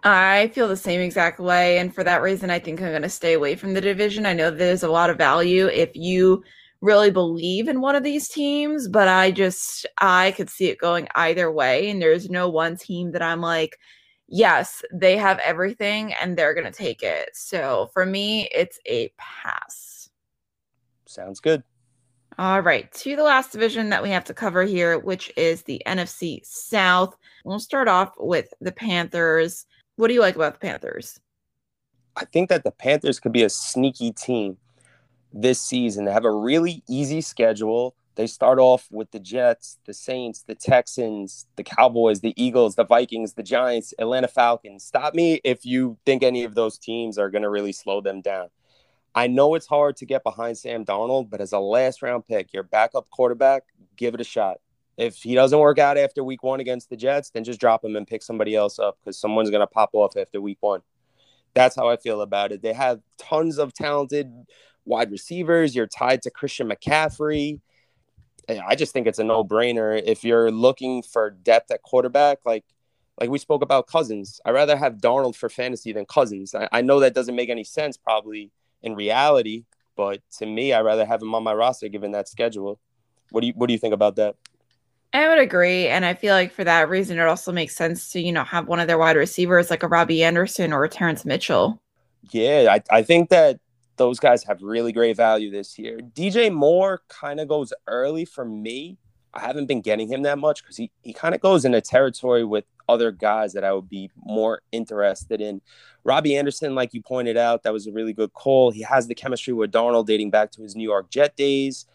I 0.03 0.49
feel 0.55 0.69
the 0.69 0.77
same 0.77 1.01
exact 1.01 1.41
way. 1.41 1.79
And 1.79 1.95
for 1.95 2.03
that 2.05 2.23
reason, 2.23 2.51
I 2.51 2.59
think 2.59 2.81
I'm 2.81 2.91
going 2.91 3.03
to 3.03 3.09
stay 3.09 3.35
away 3.35 3.55
from 3.57 3.75
the 3.75 3.81
division. 3.81 4.27
I 4.27 4.33
know 4.33 4.51
there's 4.51 4.83
a 4.83 4.91
lot 4.91 5.11
of 5.11 5.19
value 5.19 5.67
if 5.67 5.91
you 5.95 6.43
really 6.81 7.11
believe 7.11 7.69
in 7.69 7.81
one 7.81 7.95
of 7.95 8.03
these 8.03 8.29
teams, 8.29 8.89
but 8.89 9.09
I 9.09 9.31
just, 9.31 9.87
I 9.99 10.33
could 10.33 10.49
see 10.49 10.67
it 10.67 10.79
going 10.79 11.09
either 11.15 11.53
way. 11.53 11.91
And 11.91 12.01
there's 12.01 12.31
no 12.31 12.49
one 12.49 12.77
team 12.77 13.13
that 13.13 13.23
I'm 13.23 13.43
like, 13.43 13.79
yes, 14.29 14.83
they 14.93 15.17
have 15.19 15.39
everything 15.41 16.15
and 16.15 16.37
they're 16.37 16.55
going 16.55 16.65
to 16.65 16.73
take 16.73 17.03
it. 17.03 17.31
So 17.35 17.91
for 17.93 18.07
me, 18.07 18.49
it's 18.55 18.79
a 18.87 19.13
pass. 19.19 20.09
Sounds 21.07 21.41
good. 21.41 21.63
All 22.39 22.63
right, 22.63 22.91
to 22.93 23.17
the 23.17 23.23
last 23.23 23.53
division 23.53 23.91
that 23.91 24.03
we 24.03 24.09
have 24.11 24.25
to 24.25 24.33
cover 24.33 24.63
here, 24.63 24.99
which 24.99 25.31
is 25.37 25.63
the 25.63 25.83
NFC 25.87 26.41
South. 26.43 27.15
We'll 27.45 27.59
start 27.59 27.87
off 27.87 28.15
with 28.17 28.55
the 28.63 28.73
Panthers. 28.73 29.67
What 30.01 30.09
do 30.09 30.15
you 30.15 30.23
like 30.23 30.35
about 30.35 30.55
the 30.55 30.67
Panthers? 30.67 31.21
I 32.17 32.25
think 32.25 32.49
that 32.49 32.65
the 32.65 32.71
Panthers 32.71 33.21
could 33.21 33.33
be 33.33 33.43
a 33.43 33.51
sneaky 33.51 34.13
team 34.13 34.57
this 35.31 35.61
season. 35.61 36.07
They 36.07 36.13
have 36.13 36.25
a 36.25 36.35
really 36.35 36.83
easy 36.89 37.21
schedule. 37.21 37.95
They 38.15 38.27
start 38.27 38.59
off 38.59 38.89
with 38.91 39.11
the 39.11 39.21
Jets, 39.21 39.77
the 39.85 39.93
Saints, 39.93 40.43
the 40.43 40.55
Texans, 40.55 41.47
the 41.57 41.63
Cowboys, 41.63 42.21
the 42.21 42.33
Eagles, 42.43 42.77
the 42.77 42.85
Vikings, 42.87 43.35
the 43.35 43.43
Giants, 43.43 43.93
Atlanta 43.99 44.29
Falcons. 44.29 44.85
Stop 44.85 45.13
me 45.13 45.39
if 45.45 45.67
you 45.67 45.99
think 46.07 46.23
any 46.23 46.45
of 46.45 46.55
those 46.55 46.79
teams 46.79 47.19
are 47.19 47.29
going 47.29 47.43
to 47.43 47.51
really 47.51 47.73
slow 47.73 48.01
them 48.01 48.23
down. 48.23 48.49
I 49.15 49.27
know 49.27 49.55
it's 49.55 49.67
hard 49.67 49.99
to 49.99 50.07
get 50.07 50.25
behind 50.25 50.57
Sam 50.57 50.83
Darnold, 50.83 51.29
but 51.29 51.43
as 51.43 51.53
a 51.53 51.59
last 51.59 52.01
round 52.01 52.27
pick, 52.27 52.55
your 52.55 52.63
backup 52.63 53.11
quarterback, 53.11 53.65
give 53.97 54.15
it 54.15 54.21
a 54.23 54.25
shot. 54.25 54.61
If 55.01 55.17
he 55.17 55.35
doesn't 55.35 55.59
work 55.59 55.79
out 55.79 55.97
after 55.97 56.23
week 56.23 56.43
one 56.43 56.61
against 56.61 56.91
the 56.91 56.97
Jets, 56.97 57.31
then 57.31 57.43
just 57.43 57.59
drop 57.59 57.83
him 57.83 57.97
and 57.97 58.07
pick 58.07 58.23
somebody 58.23 58.55
else 58.55 58.79
up 58.79 58.99
because 59.01 59.19
someone's 59.19 59.49
going 59.49 59.61
to 59.61 59.67
pop 59.67 59.91
off 59.95 60.15
after 60.15 60.43
week 60.43 60.59
one. 60.61 60.83
That's 61.55 61.75
how 61.75 61.89
I 61.89 61.97
feel 61.97 62.21
about 62.21 62.53
it. 62.53 62.61
They 62.61 62.75
have 62.75 63.01
tons 63.17 63.57
of 63.59 63.73
talented 63.73 64.31
wide 64.85 65.11
receivers. 65.11 65.75
You're 65.75 65.87
tied 65.87 66.21
to 66.23 66.31
Christian 66.31 66.69
McCaffrey. 66.69 67.61
I 68.49 68.75
just 68.75 68.93
think 68.93 69.07
it's 69.07 69.19
a 69.19 69.25
no 69.25 69.43
brainer. 69.43 70.01
If 70.05 70.23
you're 70.23 70.51
looking 70.51 71.03
for 71.03 71.31
depth 71.31 71.71
at 71.71 71.83
quarterback, 71.83 72.41
like 72.45 72.65
like 73.19 73.31
we 73.31 73.39
spoke 73.39 73.63
about 73.63 73.87
Cousins, 73.87 74.41
I'd 74.45 74.53
rather 74.53 74.77
have 74.77 74.97
Darnold 74.97 75.37
for 75.37 75.49
fantasy 75.49 75.93
than 75.93 76.05
Cousins. 76.05 76.55
I, 76.55 76.69
I 76.73 76.83
know 76.83 77.01
that 77.01 77.15
doesn't 77.15 77.37
make 77.37 77.49
any 77.49 77.65
sense 77.65 77.97
probably 77.97 78.51
in 78.83 78.95
reality, 78.95 79.65
but 79.97 80.21
to 80.39 80.47
me, 80.47 80.73
I'd 80.73 80.81
rather 80.81 81.07
have 81.07 81.23
him 81.23 81.35
on 81.35 81.43
my 81.43 81.55
roster 81.55 81.89
given 81.89 82.13
that 82.13 82.29
schedule. 82.29 82.79
What 83.31 83.43
do 83.43 83.47
you 83.47 83.53
what 83.55 83.69
do 83.69 83.73
you 83.73 83.79
think 83.79 83.95
about 83.95 84.17
that? 84.17 84.37
I 85.13 85.29
would 85.29 85.39
agree. 85.39 85.89
And 85.89 86.05
I 86.05 86.15
feel 86.15 86.35
like 86.35 86.53
for 86.53 86.65
that 86.65 86.89
reason, 86.89 87.19
it 87.19 87.27
also 87.27 87.51
makes 87.51 87.75
sense 87.75 88.13
to, 88.13 88.21
you 88.21 88.33
know, 88.33 88.45
have 88.45 88.69
one 88.69 88.79
of 88.79 88.87
their 88.87 88.99
wide 88.99 89.17
receivers 89.17 89.71
like 89.71 89.83
a 89.83 89.89
Robby 89.89 90.23
Anderson 90.23 90.73
or 90.73 90.85
a 90.85 90.89
Terrence 90.89 91.25
Mitchell. 91.25 91.81
Yeah, 92.31 92.69
I, 92.71 92.99
I 92.99 93.03
think 93.03 93.31
that 93.31 93.59
those 93.97 94.21
guys 94.21 94.45
have 94.45 94.63
really 94.63 94.93
great 94.93 95.17
value 95.17 95.51
this 95.51 95.79
year. 95.79 95.99
DJ 95.99 96.53
Moore 96.53 97.03
kind 97.09 97.41
of 97.41 97.49
goes 97.49 97.73
early 97.87 98.25
for 98.25 98.45
me. 98.45 98.99
I 99.35 99.41
haven't 99.41 99.67
been 99.67 99.81
getting 99.81 100.09
him 100.09 100.23
that 100.23 100.39
much 100.39 100.63
because 100.63 100.77
he, 100.77 100.91
he 101.03 101.13
kind 101.13 101.35
of 101.35 101.41
goes 101.41 101.65
into 101.65 101.81
territory 101.81 102.45
with 102.45 102.65
other 102.89 103.13
guys 103.13 103.53
that 103.53 103.65
I 103.65 103.73
would 103.73 103.89
be 103.89 104.11
more 104.17 104.63
interested 104.73 105.41
in. 105.41 105.61
Robby 106.03 106.37
Anderson, 106.37 106.75
like 106.75 106.95
you 106.95 107.03
pointed 107.03 107.37
out, 107.37 107.63
that 107.63 107.73
was 107.73 107.87
a 107.87 107.93
really 107.93 108.13
good 108.13 108.33
call. 108.33 108.71
He 108.71 108.83
has 108.83 109.07
the 109.07 109.15
chemistry 109.15 109.53
with 109.53 109.71
Darnold 109.71 110.07
dating 110.07 110.31
back 110.31 110.51
to 110.53 110.63
his 110.63 110.75
New 110.75 110.89
York 110.89 111.11
Jet 111.11 111.37
days. 111.37 111.87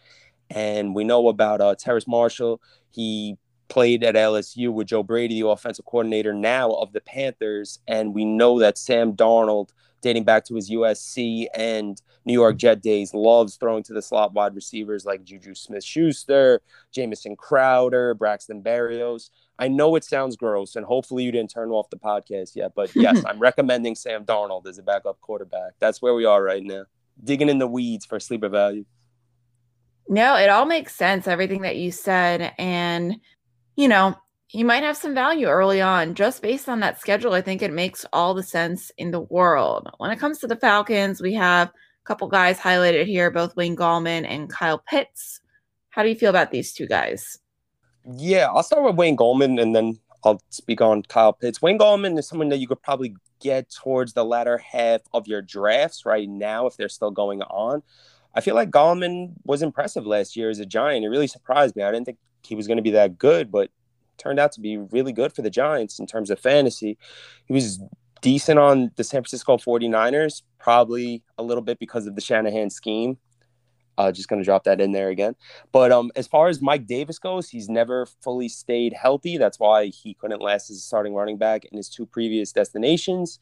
And 0.50 0.96
we 0.96 1.04
know 1.04 1.28
about 1.28 1.62
uh, 1.62 1.76
Terrace 1.76 2.08
Marshall. 2.08 2.62
He 2.92 3.38
played 3.68 4.04
at 4.04 4.16
LSU 4.16 4.72
with 4.72 4.88
Joe 4.88 5.04
Brady, 5.04 5.42
the 5.42 5.48
offensive 5.48 5.86
coordinator 5.86 6.34
now 6.34 6.72
of 6.72 6.94
the 6.94 7.02
Panthers. 7.02 7.80
And 7.88 8.14
we 8.14 8.26
know 8.26 8.60
that 8.60 8.78
Sam 8.78 9.14
Darnold– 9.14 9.70
dating 10.06 10.24
back 10.24 10.46
to 10.46 10.54
his 10.54 10.70
USC 10.70 11.48
and 11.56 12.00
New 12.26 12.34
York 12.34 12.58
Jet 12.58 12.84
days, 12.84 13.12
loves 13.16 13.56
throwing 13.56 13.82
to 13.84 13.94
the 13.94 14.04
slot 14.04 14.34
wide 14.34 14.54
receivers 14.54 15.04
like 15.04 15.24
Juju 15.24 15.56
Smith 15.56 15.84
Schuster, 15.84 16.62
Jamison 16.92 17.36
Crowder, 17.36 18.14
Braxton 18.14 18.62
Berrios. 18.62 19.32
I 19.58 19.68
know 19.68 19.96
it 19.96 20.04
sounds 20.04 20.36
gross, 20.36 20.76
and 20.76 20.86
hopefully 20.86 21.24
you 21.24 21.32
didn't 21.32 21.50
turn 21.50 21.72
off 21.72 21.90
the 21.90 21.98
podcast 21.98 22.56
yet, 22.56 22.74
but 22.76 22.96
yes, 22.96 23.24
I'm 23.26 23.40
recommending 23.40 23.96
Sam 23.96 24.26
Darnold 24.26 24.68
as 24.68 24.78
a 24.78 24.84
backup 24.84 25.20
quarterback. 25.22 25.74
That's 25.80 26.04
where 26.04 26.14
we 26.14 26.26
are 26.26 26.44
right 26.44 26.64
now, 26.64 26.84
digging 27.24 27.50
in 27.50 27.58
the 27.58 27.66
weeds 27.68 28.06
for 28.06 28.20
sleeper 28.20 28.50
value. 28.50 28.86
No, 30.08 30.36
it 30.36 30.50
all 30.50 30.66
makes 30.66 30.96
sense, 30.96 31.28
everything 31.28 31.62
that 31.62 31.78
you 31.78 31.92
said. 31.92 32.54
And, 32.58 33.20
you 33.76 33.88
know, 33.88 34.16
you 34.52 34.64
might 34.64 34.84
have 34.84 34.98
some 34.98 35.16
value 35.16 35.48
early 35.48 35.82
on 35.82 36.14
just 36.14 36.42
based 36.42 36.70
on 36.70 36.80
that 36.80 37.02
schedule. 37.02 37.34
I 37.34 37.42
think 37.42 37.62
it 37.62 37.74
makes 37.74 38.06
all 38.14 38.34
the 38.34 38.44
sense 38.44 38.92
in 38.98 39.12
the 39.12 39.22
world. 39.22 39.90
When 39.98 40.12
it 40.12 40.20
comes 40.20 40.40
to 40.40 40.48
the 40.48 40.56
Falcons, 40.56 41.22
we 41.22 41.34
have 41.34 41.70
a 41.70 41.74
couple 42.06 42.28
guys 42.28 42.60
highlighted 42.60 43.06
here, 43.06 43.32
both 43.32 43.56
Wayne 43.56 43.76
Gallman 43.76 44.26
and 44.28 44.50
Kyle 44.50 44.78
Pitts. 44.78 45.42
How 45.90 46.04
do 46.04 46.10
you 46.10 46.16
feel 46.16 46.30
about 46.30 46.52
these 46.52 46.74
two 46.74 46.88
guys? 46.88 47.40
Yeah, 48.06 48.48
I'll 48.54 48.64
start 48.64 48.84
with 48.84 48.96
Wayne 48.96 49.18
Gallman 49.18 49.60
and 49.60 49.76
then 49.76 50.00
I'll 50.24 50.42
speak 50.50 50.82
on 50.82 51.04
Kyle 51.04 51.34
Pitts. 51.34 51.62
Wayne 51.62 51.80
Gallman 51.80 52.18
is 52.18 52.28
someone 52.28 52.50
that 52.50 52.60
you 52.60 52.68
could 52.68 52.82
probably 52.82 53.16
get 53.40 53.70
towards 53.70 54.14
the 54.14 54.24
latter 54.26 54.58
half 54.58 55.02
of 55.14 55.28
your 55.28 55.42
drafts 55.42 56.06
right 56.06 56.30
now 56.30 56.68
if 56.68 56.78
they're 56.78 56.90
still 56.90 57.12
going 57.12 57.42
on. 57.44 57.84
I 58.36 58.42
feel 58.42 58.56
like 58.56 58.70
Gallman 58.70 59.34
was 59.46 59.62
impressive 59.62 60.06
last 60.06 60.36
year 60.36 60.50
as 60.50 60.60
a 60.60 60.66
Giant. 60.66 61.06
It 61.06 61.10
really 61.10 61.28
surprised 61.28 61.76
me. 61.76 61.84
I 61.84 61.92
didn't 61.92 62.06
think 62.06 62.18
he 62.44 62.56
was 62.56 62.68
going 62.68 62.78
to 62.78 62.84
be 62.84 62.92
that 62.92 63.18
good, 63.18 63.52
but 63.52 63.72
turned 64.18 64.40
out 64.40 64.52
to 64.54 64.62
be 64.62 64.78
really 64.78 65.14
good 65.14 65.34
for 65.34 65.42
the 65.42 65.50
Giants 65.50 66.00
in 66.00 66.06
terms 66.06 66.30
of 66.30 66.40
fantasy. 66.40 66.98
He 67.46 67.54
was 67.54 67.80
decent 68.22 68.60
on 68.60 68.92
the 68.96 69.04
San 69.04 69.22
Francisco 69.22 69.58
49ers, 69.58 70.42
probably 70.60 71.24
a 71.38 71.44
little 71.44 71.64
bit 71.64 71.80
because 71.80 72.08
of 72.08 72.16
the 72.16 72.22
Shanahan 72.22 72.70
scheme. 72.70 73.18
Uh, 73.98 74.12
just 74.12 74.28
going 74.28 74.42
to 74.42 74.46
drop 74.46 74.66
that 74.66 74.82
in 74.82 74.92
there 74.92 75.08
again. 75.08 75.36
But 75.72 75.94
um, 75.94 76.12
as 76.18 76.28
far 76.28 76.50
as 76.50 76.62
Mike 76.62 76.86
Davis 76.86 77.18
goes, 77.18 77.48
he's 77.48 77.70
never 77.70 78.06
fully 78.22 78.50
stayed 78.50 78.92
healthy. 78.92 79.38
That's 79.38 79.58
why 79.58 79.86
he 79.86 80.14
couldn't 80.16 80.42
last 80.42 80.70
as 80.70 80.78
a 80.78 80.82
starting 80.82 81.14
running 81.14 81.38
back 81.38 81.64
in 81.64 81.78
his 81.78 81.88
two 81.88 82.06
previous 82.06 82.52
destinations. 82.52 83.40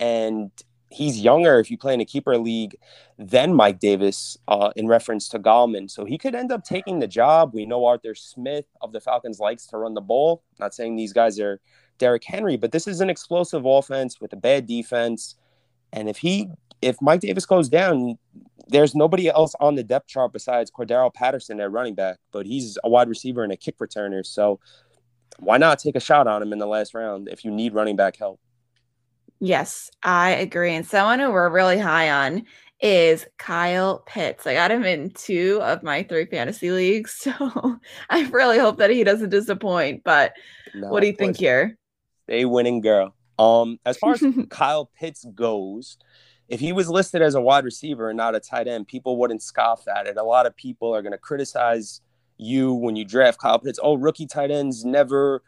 And 0.00 0.50
he's 0.92 1.20
younger 1.20 1.58
if 1.58 1.70
you 1.70 1.78
play 1.78 1.94
in 1.94 2.00
a 2.00 2.04
keeper 2.04 2.36
league 2.36 2.76
than 3.18 3.54
Mike 3.54 3.78
Davis 3.78 4.36
uh, 4.48 4.70
in 4.76 4.86
reference 4.86 5.28
to 5.30 5.38
Gallman. 5.38 5.90
So 5.90 6.04
he 6.04 6.18
could 6.18 6.34
end 6.34 6.52
up 6.52 6.64
taking 6.64 6.98
the 6.98 7.06
job. 7.06 7.54
We 7.54 7.66
know 7.66 7.84
Arthur 7.86 8.14
Smith 8.14 8.66
of 8.80 8.92
the 8.92 9.00
Falcons 9.00 9.40
likes 9.40 9.66
to 9.68 9.78
run 9.78 9.94
the 9.94 10.00
ball. 10.00 10.42
Not 10.60 10.74
saying 10.74 10.96
these 10.96 11.12
guys 11.12 11.40
are 11.40 11.60
Derrick 11.98 12.24
Henry, 12.24 12.56
but 12.56 12.72
this 12.72 12.86
is 12.86 13.00
an 13.00 13.10
explosive 13.10 13.64
offense 13.64 14.20
with 14.20 14.32
a 14.32 14.36
bad 14.36 14.66
defense. 14.66 15.36
And 15.92 16.08
if 16.08 16.18
he 16.18 16.48
if 16.80 17.00
Mike 17.00 17.20
Davis 17.20 17.46
goes 17.46 17.68
down, 17.68 18.18
there's 18.68 18.94
nobody 18.94 19.28
else 19.28 19.54
on 19.60 19.76
the 19.76 19.84
depth 19.84 20.08
chart 20.08 20.32
besides 20.32 20.70
Cordarrelle 20.70 21.14
Patterson 21.14 21.60
at 21.60 21.70
running 21.70 21.94
back, 21.94 22.18
but 22.32 22.44
he's 22.44 22.76
a 22.82 22.88
wide 22.88 23.08
receiver 23.08 23.44
and 23.44 23.52
a 23.52 23.56
kick 23.56 23.78
returner. 23.78 24.26
So 24.26 24.58
why 25.38 25.58
not 25.58 25.78
take 25.78 25.96
a 25.96 26.00
shot 26.00 26.26
on 26.26 26.42
him 26.42 26.52
in 26.52 26.58
the 26.58 26.66
last 26.66 26.94
round 26.94 27.28
if 27.28 27.44
you 27.44 27.50
need 27.50 27.74
running 27.74 27.96
back 27.96 28.16
help? 28.16 28.40
Yes, 29.44 29.90
I 30.04 30.30
agree. 30.30 30.72
And 30.72 30.86
someone 30.86 31.18
who 31.18 31.32
we're 31.32 31.50
really 31.50 31.76
high 31.76 32.08
on 32.10 32.44
is 32.80 33.26
Kyle 33.38 33.98
Pitts. 34.06 34.46
I 34.46 34.54
got 34.54 34.70
him 34.70 34.84
in 34.84 35.10
two 35.10 35.58
of 35.62 35.82
my 35.82 36.04
three 36.04 36.26
fantasy 36.26 36.70
leagues. 36.70 37.26
So 37.40 37.80
I 38.08 38.28
really 38.28 38.60
hope 38.60 38.78
that 38.78 38.90
he 38.90 39.02
doesn't 39.02 39.30
disappoint. 39.30 40.04
But 40.04 40.34
no, 40.76 40.86
what 40.90 41.00
do 41.00 41.08
you 41.08 41.12
think 41.12 41.38
here? 41.38 41.76
Stay 42.28 42.44
winning, 42.44 42.80
girl. 42.80 43.16
Um, 43.36 43.80
as 43.84 43.96
far 43.96 44.12
as 44.12 44.22
Kyle 44.48 44.88
Pitts 44.96 45.26
goes, 45.34 45.98
if 46.48 46.60
he 46.60 46.72
was 46.72 46.88
listed 46.88 47.20
as 47.20 47.34
a 47.34 47.40
wide 47.40 47.64
receiver 47.64 48.10
and 48.10 48.16
not 48.16 48.36
a 48.36 48.40
tight 48.40 48.68
end, 48.68 48.86
people 48.86 49.16
wouldn't 49.16 49.42
scoff 49.42 49.88
at 49.88 50.06
it. 50.06 50.18
A 50.18 50.22
lot 50.22 50.46
of 50.46 50.54
people 50.54 50.94
are 50.94 51.02
going 51.02 51.10
to 51.10 51.18
criticize 51.18 52.00
you 52.36 52.74
when 52.74 52.94
you 52.94 53.04
draft 53.04 53.40
Kyle 53.40 53.58
Pitts. 53.58 53.80
Oh, 53.82 53.94
rookie 53.94 54.26
tight 54.26 54.52
ends 54.52 54.84
never 54.84 55.42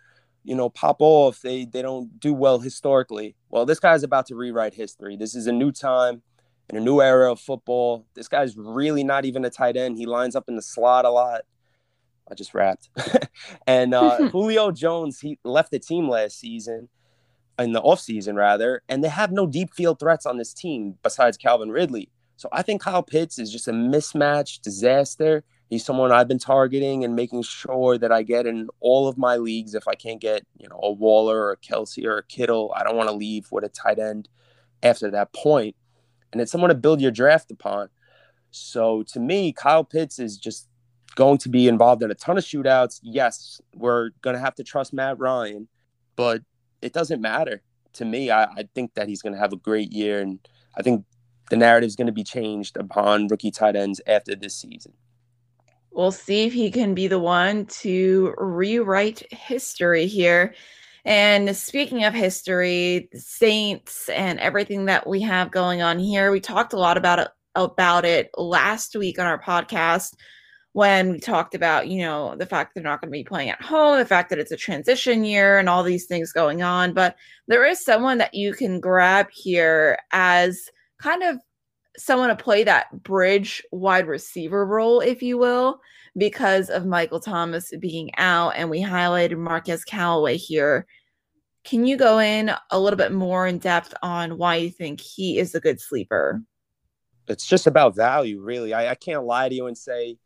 you 0.44 0.54
know, 0.54 0.68
pop 0.68 0.96
off. 1.00 1.40
They 1.40 1.64
they 1.64 1.82
don't 1.82 2.20
do 2.20 2.32
well 2.32 2.60
historically. 2.60 3.34
Well, 3.50 3.66
this 3.66 3.80
guy's 3.80 4.02
about 4.02 4.26
to 4.26 4.36
rewrite 4.36 4.74
history. 4.74 5.16
This 5.16 5.34
is 5.34 5.46
a 5.46 5.52
new 5.52 5.72
time 5.72 6.22
and 6.68 6.78
a 6.78 6.80
new 6.80 7.00
era 7.00 7.32
of 7.32 7.40
football. 7.40 8.06
This 8.14 8.28
guy's 8.28 8.56
really 8.56 9.02
not 9.02 9.24
even 9.24 9.44
a 9.44 9.50
tight 9.50 9.76
end. 9.76 9.96
He 9.96 10.06
lines 10.06 10.36
up 10.36 10.44
in 10.48 10.56
the 10.56 10.62
slot 10.62 11.04
a 11.04 11.10
lot. 11.10 11.42
I 12.30 12.34
just 12.34 12.54
rapped. 12.54 12.88
and 13.66 13.94
uh, 13.94 14.28
Julio 14.30 14.70
Jones, 14.70 15.20
he 15.20 15.38
left 15.44 15.70
the 15.70 15.78
team 15.78 16.08
last 16.08 16.38
season, 16.38 16.88
in 17.58 17.72
the 17.72 17.82
offseason 17.82 18.34
rather, 18.34 18.82
and 18.88 19.02
they 19.04 19.08
have 19.08 19.30
no 19.30 19.46
deep 19.46 19.72
field 19.74 19.98
threats 19.98 20.26
on 20.26 20.38
this 20.38 20.52
team 20.52 20.98
besides 21.02 21.36
Calvin 21.36 21.70
Ridley. 21.70 22.10
So 22.36 22.48
I 22.52 22.62
think 22.62 22.82
Kyle 22.82 23.02
Pitts 23.02 23.38
is 23.38 23.52
just 23.52 23.68
a 23.68 23.72
mismatch 23.72 24.60
disaster. 24.60 25.44
He's 25.70 25.84
someone 25.84 26.12
I've 26.12 26.28
been 26.28 26.38
targeting 26.38 27.04
and 27.04 27.16
making 27.16 27.42
sure 27.42 27.98
that 27.98 28.12
I 28.12 28.22
get 28.22 28.46
in 28.46 28.68
all 28.80 29.08
of 29.08 29.16
my 29.16 29.36
leagues. 29.36 29.74
If 29.74 29.88
I 29.88 29.94
can't 29.94 30.20
get, 30.20 30.46
you 30.58 30.68
know, 30.68 30.78
a 30.82 30.92
Waller 30.92 31.38
or 31.38 31.52
a 31.52 31.56
Kelce 31.56 32.04
or 32.04 32.18
a 32.18 32.22
Kittle, 32.22 32.72
I 32.76 32.84
don't 32.84 32.96
want 32.96 33.08
to 33.08 33.14
leave 33.14 33.50
with 33.50 33.64
a 33.64 33.68
tight 33.68 33.98
end 33.98 34.28
after 34.82 35.10
that 35.10 35.32
point. 35.32 35.74
And 36.32 36.40
it's 36.40 36.52
someone 36.52 36.68
to 36.68 36.74
build 36.74 37.00
your 37.00 37.10
draft 37.10 37.50
upon. 37.50 37.88
So 38.50 39.02
to 39.04 39.20
me, 39.20 39.52
Kyle 39.52 39.84
Pitts 39.84 40.18
is 40.18 40.36
just 40.36 40.68
going 41.14 41.38
to 41.38 41.48
be 41.48 41.66
involved 41.66 42.02
in 42.02 42.10
a 42.10 42.14
ton 42.14 42.38
of 42.38 42.44
shootouts. 42.44 43.00
Yes, 43.02 43.60
we're 43.74 44.10
going 44.20 44.34
to 44.34 44.40
have 44.40 44.54
to 44.56 44.64
trust 44.64 44.92
Matt 44.92 45.18
Ryan, 45.18 45.68
but 46.16 46.42
it 46.82 46.92
doesn't 46.92 47.20
matter 47.20 47.62
to 47.94 48.04
me. 48.04 48.30
I, 48.30 48.44
I 48.44 48.68
think 48.74 48.94
that 48.94 49.08
he's 49.08 49.22
going 49.22 49.32
to 49.32 49.38
have 49.38 49.52
a 49.52 49.56
great 49.56 49.92
year. 49.92 50.20
And 50.20 50.38
I 50.76 50.82
think 50.82 51.04
the 51.50 51.56
narrative 51.56 51.88
is 51.88 51.96
going 51.96 52.06
to 52.06 52.12
be 52.12 52.24
changed 52.24 52.76
upon 52.76 53.28
rookie 53.28 53.50
tight 53.50 53.76
ends 53.76 54.00
after 54.06 54.34
this 54.34 54.56
season. 54.56 54.92
We'll 55.94 56.12
see 56.12 56.44
if 56.44 56.52
he 56.52 56.70
can 56.70 56.94
be 56.94 57.06
the 57.06 57.18
one 57.18 57.66
to 57.66 58.34
rewrite 58.36 59.32
history 59.32 60.06
here. 60.06 60.54
And 61.04 61.54
speaking 61.56 62.04
of 62.04 62.14
history, 62.14 63.08
Saints 63.14 64.08
and 64.08 64.40
everything 64.40 64.86
that 64.86 65.06
we 65.06 65.20
have 65.20 65.50
going 65.50 65.82
on 65.82 65.98
here, 65.98 66.32
we 66.32 66.40
talked 66.40 66.72
a 66.72 66.78
lot 66.78 66.96
about 66.96 67.18
it 67.18 67.28
about 67.56 68.04
it 68.04 68.30
last 68.36 68.96
week 68.96 69.18
on 69.18 69.26
our 69.26 69.40
podcast 69.40 70.14
when 70.72 71.12
we 71.12 71.20
talked 71.20 71.54
about, 71.54 71.86
you 71.86 72.02
know, 72.02 72.34
the 72.34 72.46
fact 72.46 72.74
they're 72.74 72.82
not 72.82 73.00
going 73.00 73.08
to 73.08 73.16
be 73.16 73.22
playing 73.22 73.48
at 73.48 73.62
home, 73.62 73.96
the 73.96 74.04
fact 74.04 74.28
that 74.28 74.40
it's 74.40 74.50
a 74.50 74.56
transition 74.56 75.24
year 75.24 75.56
and 75.56 75.68
all 75.68 75.84
these 75.84 76.06
things 76.06 76.32
going 76.32 76.62
on. 76.62 76.92
But 76.92 77.14
there 77.46 77.64
is 77.64 77.84
someone 77.84 78.18
that 78.18 78.34
you 78.34 78.54
can 78.54 78.80
grab 78.80 79.28
here 79.32 79.98
as 80.10 80.68
kind 81.00 81.22
of 81.22 81.38
someone 81.96 82.28
to 82.28 82.36
play 82.36 82.64
that 82.64 83.02
bridge 83.02 83.62
wide 83.70 84.06
receiver 84.06 84.66
role, 84.66 85.00
if 85.00 85.22
you 85.22 85.38
will, 85.38 85.80
because 86.16 86.70
of 86.70 86.86
Michael 86.86 87.20
Thomas 87.20 87.72
being 87.78 88.10
out. 88.16 88.54
And 88.56 88.70
we 88.70 88.82
highlighted 88.82 89.38
Marquez 89.38 89.84
Callaway 89.84 90.36
here. 90.36 90.86
Can 91.64 91.86
you 91.86 91.96
go 91.96 92.18
in 92.18 92.52
a 92.70 92.78
little 92.78 92.98
bit 92.98 93.12
more 93.12 93.46
in 93.46 93.58
depth 93.58 93.94
on 94.02 94.36
why 94.36 94.56
you 94.56 94.70
think 94.70 95.00
he 95.00 95.38
is 95.38 95.54
a 95.54 95.60
good 95.60 95.80
sleeper? 95.80 96.42
It's 97.26 97.46
just 97.46 97.66
about 97.66 97.96
value, 97.96 98.40
really. 98.40 98.74
I, 98.74 98.90
I 98.90 98.94
can't 98.94 99.24
lie 99.24 99.48
to 99.48 99.54
you 99.54 99.66
and 99.66 99.78
say 99.78 100.18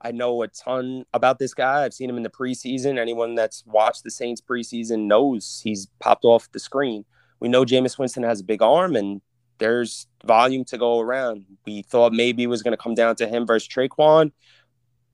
I 0.00 0.12
know 0.12 0.42
a 0.42 0.48
ton 0.48 1.04
about 1.14 1.38
this 1.38 1.54
guy. 1.54 1.84
I've 1.84 1.94
seen 1.94 2.08
him 2.10 2.16
in 2.16 2.22
the 2.22 2.30
preseason. 2.30 2.98
Anyone 2.98 3.34
that's 3.34 3.64
watched 3.66 4.04
the 4.04 4.10
Saints 4.10 4.40
preseason 4.40 5.06
knows 5.06 5.60
he's 5.64 5.88
popped 5.98 6.24
off 6.24 6.52
the 6.52 6.60
screen. 6.60 7.04
We 7.40 7.48
know 7.48 7.64
Jameis 7.64 7.98
Winston 7.98 8.22
has 8.22 8.40
a 8.40 8.44
big 8.44 8.62
arm, 8.62 8.94
and 8.96 9.20
there's 9.58 10.06
volume 10.24 10.64
to 10.66 10.78
go 10.78 11.00
around. 11.00 11.44
We 11.64 11.82
thought 11.82 12.12
maybe 12.12 12.42
it 12.42 12.48
was 12.48 12.62
going 12.62 12.72
to 12.72 12.82
come 12.82 12.94
down 12.94 13.16
to 13.16 13.26
him 13.26 13.46
versus 13.46 13.68
Tre'Quan. 13.68 14.32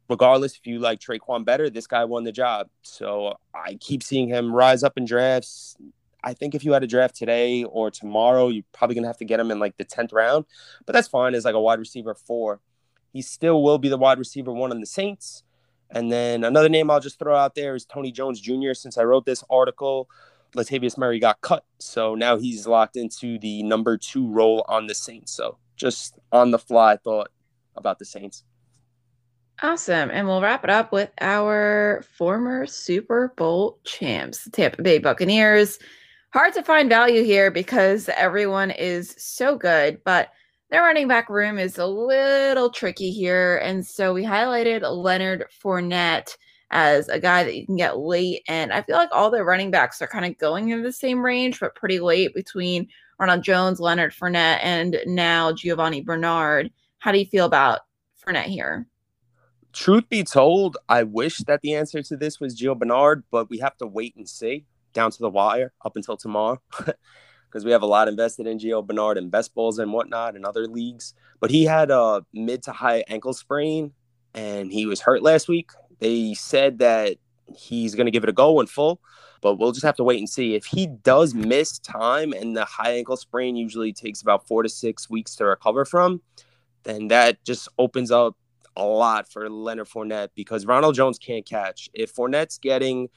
Regardless, 0.09 0.57
if 0.57 0.67
you 0.67 0.79
like 0.79 1.01
Tre'Quan 1.01 1.45
better, 1.45 1.71
this 1.71 1.87
guy 1.87 2.05
won 2.05 2.25
the 2.25 2.33
job. 2.33 2.69
So 2.83 3.37
I 3.55 3.75
keep 3.75 4.03
seeing 4.03 4.29
him 4.29 4.55
rise 4.55 4.83
up 4.83 4.97
in 4.97 5.05
drafts. 5.05 5.77
I 6.25 6.35
think 6.35 6.55
if 6.55 6.65
you 6.65 6.73
had 6.73 6.85
a 6.85 6.87
draft 6.87 7.17
today 7.17 7.65
or 7.65 7.91
tomorrow, 7.91 8.49
you're 8.49 8.65
probably 8.73 8.95
going 8.95 9.05
to 9.05 9.09
have 9.09 9.19
to 9.19 9.25
get 9.25 9.41
him 9.41 9.51
in 9.51 9.59
like 9.59 9.77
the 9.77 9.85
10th 9.85 10.13
round, 10.13 10.45
but 10.87 10.93
that's 10.93 11.09
fine 11.09 11.35
as 11.35 11.45
like 11.45 11.55
a 11.55 11.61
wide 11.61 11.79
receiver 11.79 12.15
four. 12.15 12.61
He 13.13 13.23
still 13.23 13.63
will 13.63 13.79
be 13.79 13.89
the 13.89 13.99
wide 13.99 14.19
receiver 14.19 14.53
one 14.53 14.71
on 14.71 14.81
the 14.81 14.87
Saints. 14.87 15.43
And 15.91 16.11
then 16.11 16.45
another 16.45 16.69
name 16.69 16.91
I'll 16.91 17.01
just 17.01 17.19
throw 17.19 17.37
out 17.37 17.55
there 17.55 17.75
is 17.75 17.85
Tony 17.85 18.13
Jones 18.13 18.41
Jr. 18.41 18.73
Since 18.73 18.97
I 18.97 19.03
wrote 19.03 19.27
this 19.27 19.45
article, 19.51 20.09
Latavius 20.57 20.99
Murray 20.99 21.19
got 21.19 21.41
cut. 21.41 21.65
So 21.79 22.15
now 22.15 22.39
he's 22.39 22.67
locked 22.67 22.97
into 22.97 23.39
the 23.39 23.63
number 23.63 23.97
two 23.97 24.29
role 24.29 24.65
on 24.69 24.87
the 24.87 24.95
Saints. 24.95 25.33
So 25.33 25.59
just 25.77 26.19
on 26.31 26.51
the 26.51 26.59
fly 26.59 26.97
thought 26.97 27.31
about 27.77 27.99
the 27.99 28.05
Saints. 28.05 28.45
Awesome. 29.63 30.11
And 30.11 30.27
we'll 30.27 30.43
wrap 30.43 30.65
it 30.65 30.71
up 30.71 30.93
with 30.93 31.11
our 31.21 32.05
former 32.17 32.67
Super 32.67 33.33
Bowl 33.37 33.79
champs, 33.85 34.45
the 34.45 34.51
Tampa 34.51 34.83
Bay 34.83 34.99
Buccaneers. 34.99 35.79
Hard 36.33 36.55
to 36.55 36.63
find 36.63 36.89
value 36.89 37.23
here 37.23 37.51
because 37.51 38.09
everyone 38.17 38.71
is 38.71 39.15
so 39.19 39.57
good, 39.57 40.03
but 40.05 40.31
their 40.71 40.83
running 40.83 41.07
back 41.07 41.29
room 41.29 41.59
is 41.59 41.79
a 41.79 41.87
little 41.87 42.71
tricky 42.71 43.11
here. 43.11 43.59
And 43.59 43.87
so 43.87 44.15
we 44.15 44.25
highlighted 44.25 44.81
Leonard 44.83 45.45
Fournette 45.63 46.37
as 46.73 47.09
a 47.09 47.21
guy 47.21 47.45
that 47.45 47.55
you 47.55 47.65
can 47.65 47.77
get 47.77 47.99
late. 47.99 48.43
And 48.49 48.73
I 48.73 48.83
feel 48.83 48.97
like 48.97 49.11
all 49.13 49.31
the 49.31 49.45
running 49.45 49.71
backs 49.71 50.03
are 50.03 50.09
kind 50.09 50.25
of 50.25 50.39
going 50.39 50.71
in 50.71 50.83
the 50.83 50.93
same 50.93 51.25
range, 51.25 51.61
but 51.61 51.75
pretty 51.75 52.01
late 52.01 52.35
between 52.35 52.89
Ronald 53.19 53.43
Jones, 53.43 53.79
Leonard 53.79 54.13
Fournette, 54.13 54.59
and 54.63 54.99
now 55.07 55.53
Giovani 55.53 56.01
Bernard. 56.01 56.71
How 56.99 57.13
do 57.13 57.19
you 57.19 57.27
feel 57.27 57.47
about 57.47 57.81
Fournette 58.27 58.45
here? 58.45 58.87
Truth 59.73 60.09
be 60.09 60.25
told, 60.25 60.77
I 60.89 61.05
wish 61.05 61.39
that 61.39 61.61
the 61.61 61.75
answer 61.75 62.03
to 62.03 62.17
this 62.17 62.41
was 62.41 62.59
Gio 62.59 62.79
Bernard, 62.79 63.23
but 63.31 63.49
we 63.49 63.59
have 63.59 63.77
to 63.79 63.87
wait 63.87 64.17
and 64.17 64.29
see 64.29 64.67
down 64.93 65.11
to 65.11 65.19
the 65.19 65.31
wire 65.31 65.73
up 65.85 65.97
until 65.97 66.17
tomorrow. 66.17 66.61
because 67.53 67.67
we 67.67 67.71
have 67.71 67.83
a 67.83 67.87
lot 67.87 68.09
invested 68.09 68.47
in 68.47 68.59
Gio 68.59 68.85
Bernard 68.87 69.19
and 69.19 69.31
best 69.31 69.55
balls 69.55 69.79
and 69.79 69.93
whatnot 69.93 70.37
and 70.37 70.47
other 70.47 70.67
leagues. 70.67 71.13
But 71.39 71.51
he 71.51 71.65
had 71.65 71.91
a 71.91 72.25
mid 72.33 72.63
to 72.63 72.73
high 72.73 73.05
ankle 73.09 73.35
sprain 73.35 73.93
and 74.35 74.73
he 74.73 74.87
was 74.87 75.01
hurt 75.01 75.23
last 75.23 75.49
week. 75.49 75.71
They 76.03 76.35
said 76.35 76.81
that 76.81 77.19
he's 77.57 77.95
going 77.95 78.07
to 78.07 78.11
give 78.11 78.25
it 78.25 78.29
a 78.29 78.33
go 78.33 78.59
in 78.59 78.67
full, 78.67 79.01
but 79.41 79.55
we'll 79.55 79.71
just 79.71 79.87
have 79.87 79.95
to 79.97 80.03
wait 80.03 80.19
and 80.19 80.29
see. 80.29 80.57
If 80.57 80.65
he 80.65 80.89
does 80.89 81.33
miss 81.33 81.79
time 81.79 82.33
and 82.33 82.57
the 82.57 82.65
high 82.65 82.95
ankle 82.95 83.17
sprain 83.17 83.55
usually 83.55 83.93
takes 83.93 84.21
about 84.21 84.49
four 84.49 84.65
to 84.65 84.69
six 84.69 85.09
weeks 85.09 85.37
to 85.37 85.45
recover 85.45 85.85
from, 85.85 86.21
then 86.83 87.07
that 87.09 87.45
just 87.45 87.69
opens 87.79 88.11
up 88.11 88.37
a 88.77 88.85
lot 88.85 89.31
for 89.31 89.49
Leonard 89.49 89.87
Fournette 89.87 90.31
because 90.35 90.67
Ronald 90.67 90.97
Jones 90.97 91.21
can't 91.21 91.47
catch. 91.47 91.89
If 91.95 92.13
Fournette's 92.13 92.59
getting, 92.59 93.09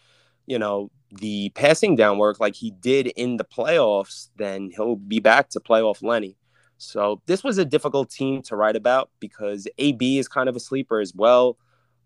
you 0.46 0.60
know, 0.60 0.92
the 1.10 1.50
passing 1.56 1.96
down 1.96 2.20
work 2.20 2.40
like 2.40 2.54
he 2.54 2.70
did 2.70 3.08
in 3.08 3.38
the 3.38 3.46
playoffs, 3.46 4.30
then 4.36 4.70
he'll 4.76 4.96
be 4.96 5.20
back 5.20 5.50
to 5.50 5.60
playoff 5.60 6.04
Lenny. 6.04 6.38
So 6.78 7.24
this 7.26 7.44
was 7.44 7.58
a 7.58 7.66
difficult 7.66 8.12
team 8.12 8.44
to 8.44 8.56
write 8.56 8.76
about 8.76 9.10
because 9.20 9.68
AB 9.80 10.20
is 10.20 10.28
kind 10.28 10.48
of 10.48 10.56
a 10.56 10.60
sleeper 10.60 11.00
as 11.00 11.16
well 11.16 11.58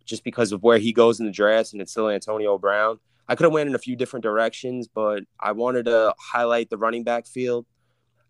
just 0.10 0.24
because 0.24 0.52
of 0.52 0.64
where 0.64 0.78
he 0.78 0.92
goes 0.92 1.20
in 1.20 1.26
the 1.26 1.32
draft, 1.32 1.74
and 1.74 1.82
it's 1.82 1.92
still 1.92 2.10
Antonio 2.10 2.58
Brown. 2.58 3.00
I 3.28 3.36
could 3.36 3.44
have 3.44 3.54
went 3.54 3.70
in 3.70 3.76
a 3.76 3.80
few 3.80 3.96
different 3.96 4.24
directions, 4.24 4.88
but 4.88 5.24
I 5.40 5.52
wanted 5.52 5.86
to 5.86 6.14
highlight 6.18 6.70
the 6.70 6.78
running 6.78 7.04
back 7.04 7.28
field. 7.28 7.66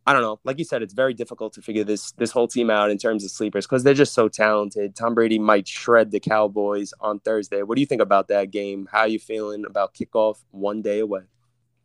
I 0.06 0.14
don't 0.14 0.22
know. 0.22 0.40
Like 0.44 0.58
you 0.58 0.66
said, 0.66 0.82
it's 0.82 0.94
very 0.94 1.14
difficult 1.14 1.54
to 1.54 1.62
figure 1.62 1.84
this 1.84 2.12
this 2.14 2.32
whole 2.32 2.48
team 2.48 2.70
out 2.70 2.90
in 2.90 2.98
terms 2.98 3.24
of 3.24 3.32
sleepers 3.32 3.66
because 3.66 3.84
they're 3.84 3.94
just 3.94 4.14
so 4.14 4.28
talented. 4.28 4.96
Tom 4.96 5.14
Brady 5.14 5.40
might 5.40 5.68
shred 5.68 6.12
the 6.12 6.20
Cowboys 6.20 6.94
on 7.00 7.20
Thursday. 7.20 7.62
What 7.62 7.76
do 7.76 7.82
you 7.82 7.86
think 7.86 8.02
about 8.02 8.28
that 8.30 8.52
game? 8.52 8.90
How 8.92 9.02
are 9.02 9.08
you 9.08 9.20
feeling 9.20 9.66
about 9.66 9.94
kickoff 9.94 10.38
one 10.52 10.82
day 10.82 11.00
away? 11.00 11.22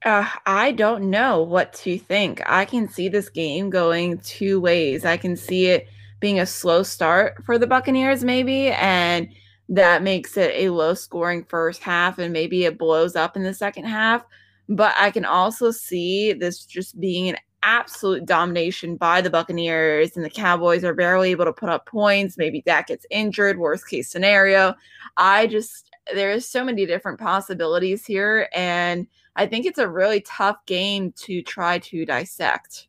Uh, 0.04 0.28
I 0.44 0.72
don't 0.72 1.10
know 1.10 1.42
what 1.42 1.72
to 1.74 1.98
think. 1.98 2.42
I 2.46 2.64
can 2.64 2.88
see 2.88 3.08
this 3.08 3.28
game 3.28 3.70
going 3.70 4.18
two 4.18 4.60
ways. 4.60 5.04
I 5.04 5.16
can 5.16 5.36
see 5.36 5.66
it 5.66 5.88
being 6.20 6.40
a 6.40 6.46
slow 6.46 6.82
start 6.82 7.44
for 7.44 7.58
the 7.58 7.66
Buccaneers, 7.66 8.24
maybe, 8.24 8.68
and 8.68 9.28
that 9.68 10.02
makes 10.02 10.36
it 10.36 10.52
a 10.54 10.70
low 10.70 10.94
scoring 10.94 11.44
first 11.44 11.82
half 11.82 12.18
and 12.18 12.32
maybe 12.32 12.64
it 12.64 12.78
blows 12.78 13.16
up 13.16 13.36
in 13.36 13.42
the 13.42 13.54
second 13.54 13.84
half. 13.84 14.24
But 14.68 14.94
I 14.98 15.10
can 15.10 15.24
also 15.24 15.70
see 15.70 16.32
this 16.32 16.64
just 16.64 16.98
being 17.00 17.28
an 17.28 17.36
absolute 17.62 18.26
domination 18.26 18.96
by 18.96 19.20
the 19.20 19.30
Buccaneers, 19.30 20.16
and 20.16 20.24
the 20.24 20.30
Cowboys 20.30 20.84
are 20.84 20.94
barely 20.94 21.30
able 21.30 21.46
to 21.46 21.52
put 21.52 21.70
up 21.70 21.86
points. 21.86 22.38
Maybe 22.38 22.62
Dak 22.62 22.88
gets 22.88 23.06
injured, 23.10 23.58
worst 23.58 23.88
case 23.88 24.10
scenario. 24.10 24.74
I 25.16 25.46
just, 25.46 25.90
there 26.14 26.30
is 26.30 26.48
so 26.48 26.62
many 26.62 26.86
different 26.86 27.18
possibilities 27.18 28.04
here. 28.04 28.48
And 28.54 29.06
I 29.36 29.46
think 29.46 29.66
it's 29.66 29.78
a 29.78 29.88
really 29.88 30.20
tough 30.20 30.64
game 30.66 31.12
to 31.22 31.42
try 31.42 31.78
to 31.78 32.04
dissect. 32.04 32.88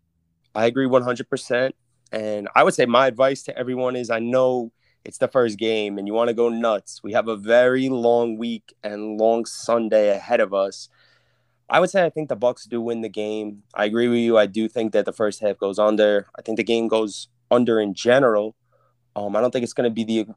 I 0.53 0.65
agree 0.65 0.88
100%. 0.88 1.71
And 2.11 2.47
I 2.55 2.63
would 2.63 2.73
say 2.73 2.86
my 2.86 3.07
advice 3.07 3.43
to 3.43 3.57
everyone 3.57 3.95
is 3.95 4.09
I 4.09 4.19
know 4.19 4.71
it's 5.06 5.20
the 5.20 5.28
first 5.28 5.58
game 5.58 5.97
and 5.97 6.08
you 6.08 6.14
want 6.14 6.30
to 6.30 6.34
go 6.34 6.49
nuts. 6.49 7.01
We 7.03 7.14
have 7.14 7.28
a 7.28 7.38
very 7.38 7.89
long 7.89 8.38
week 8.38 8.74
and 8.84 9.20
long 9.20 9.45
Sunday 9.45 10.10
ahead 10.10 10.39
of 10.39 10.53
us. 10.53 10.89
I 11.70 11.80
would 11.80 11.89
say 11.89 12.03
I 12.03 12.10
think 12.10 12.30
the 12.30 12.38
Bucs 12.38 12.68
do 12.68 12.82
win 12.82 13.01
the 13.01 13.10
game. 13.10 13.64
I 13.74 13.86
agree 13.86 14.08
with 14.08 14.20
you. 14.20 14.38
I 14.38 14.45
do 14.47 14.68
think 14.68 14.91
that 14.93 15.06
the 15.06 15.14
first 15.14 15.41
half 15.41 15.58
goes 15.58 15.80
under. 15.80 16.28
I 16.38 16.41
think 16.41 16.58
the 16.58 16.64
game 16.64 16.88
goes 16.88 17.28
under 17.49 17.80
in 17.80 17.93
general. 17.93 18.56
Um, 19.16 19.36
I 19.36 19.41
don't 19.41 19.51
think 19.51 19.64
it's 19.64 19.74
going 19.74 19.89
to 19.89 19.93
be 19.93 20.03
the 20.03 20.28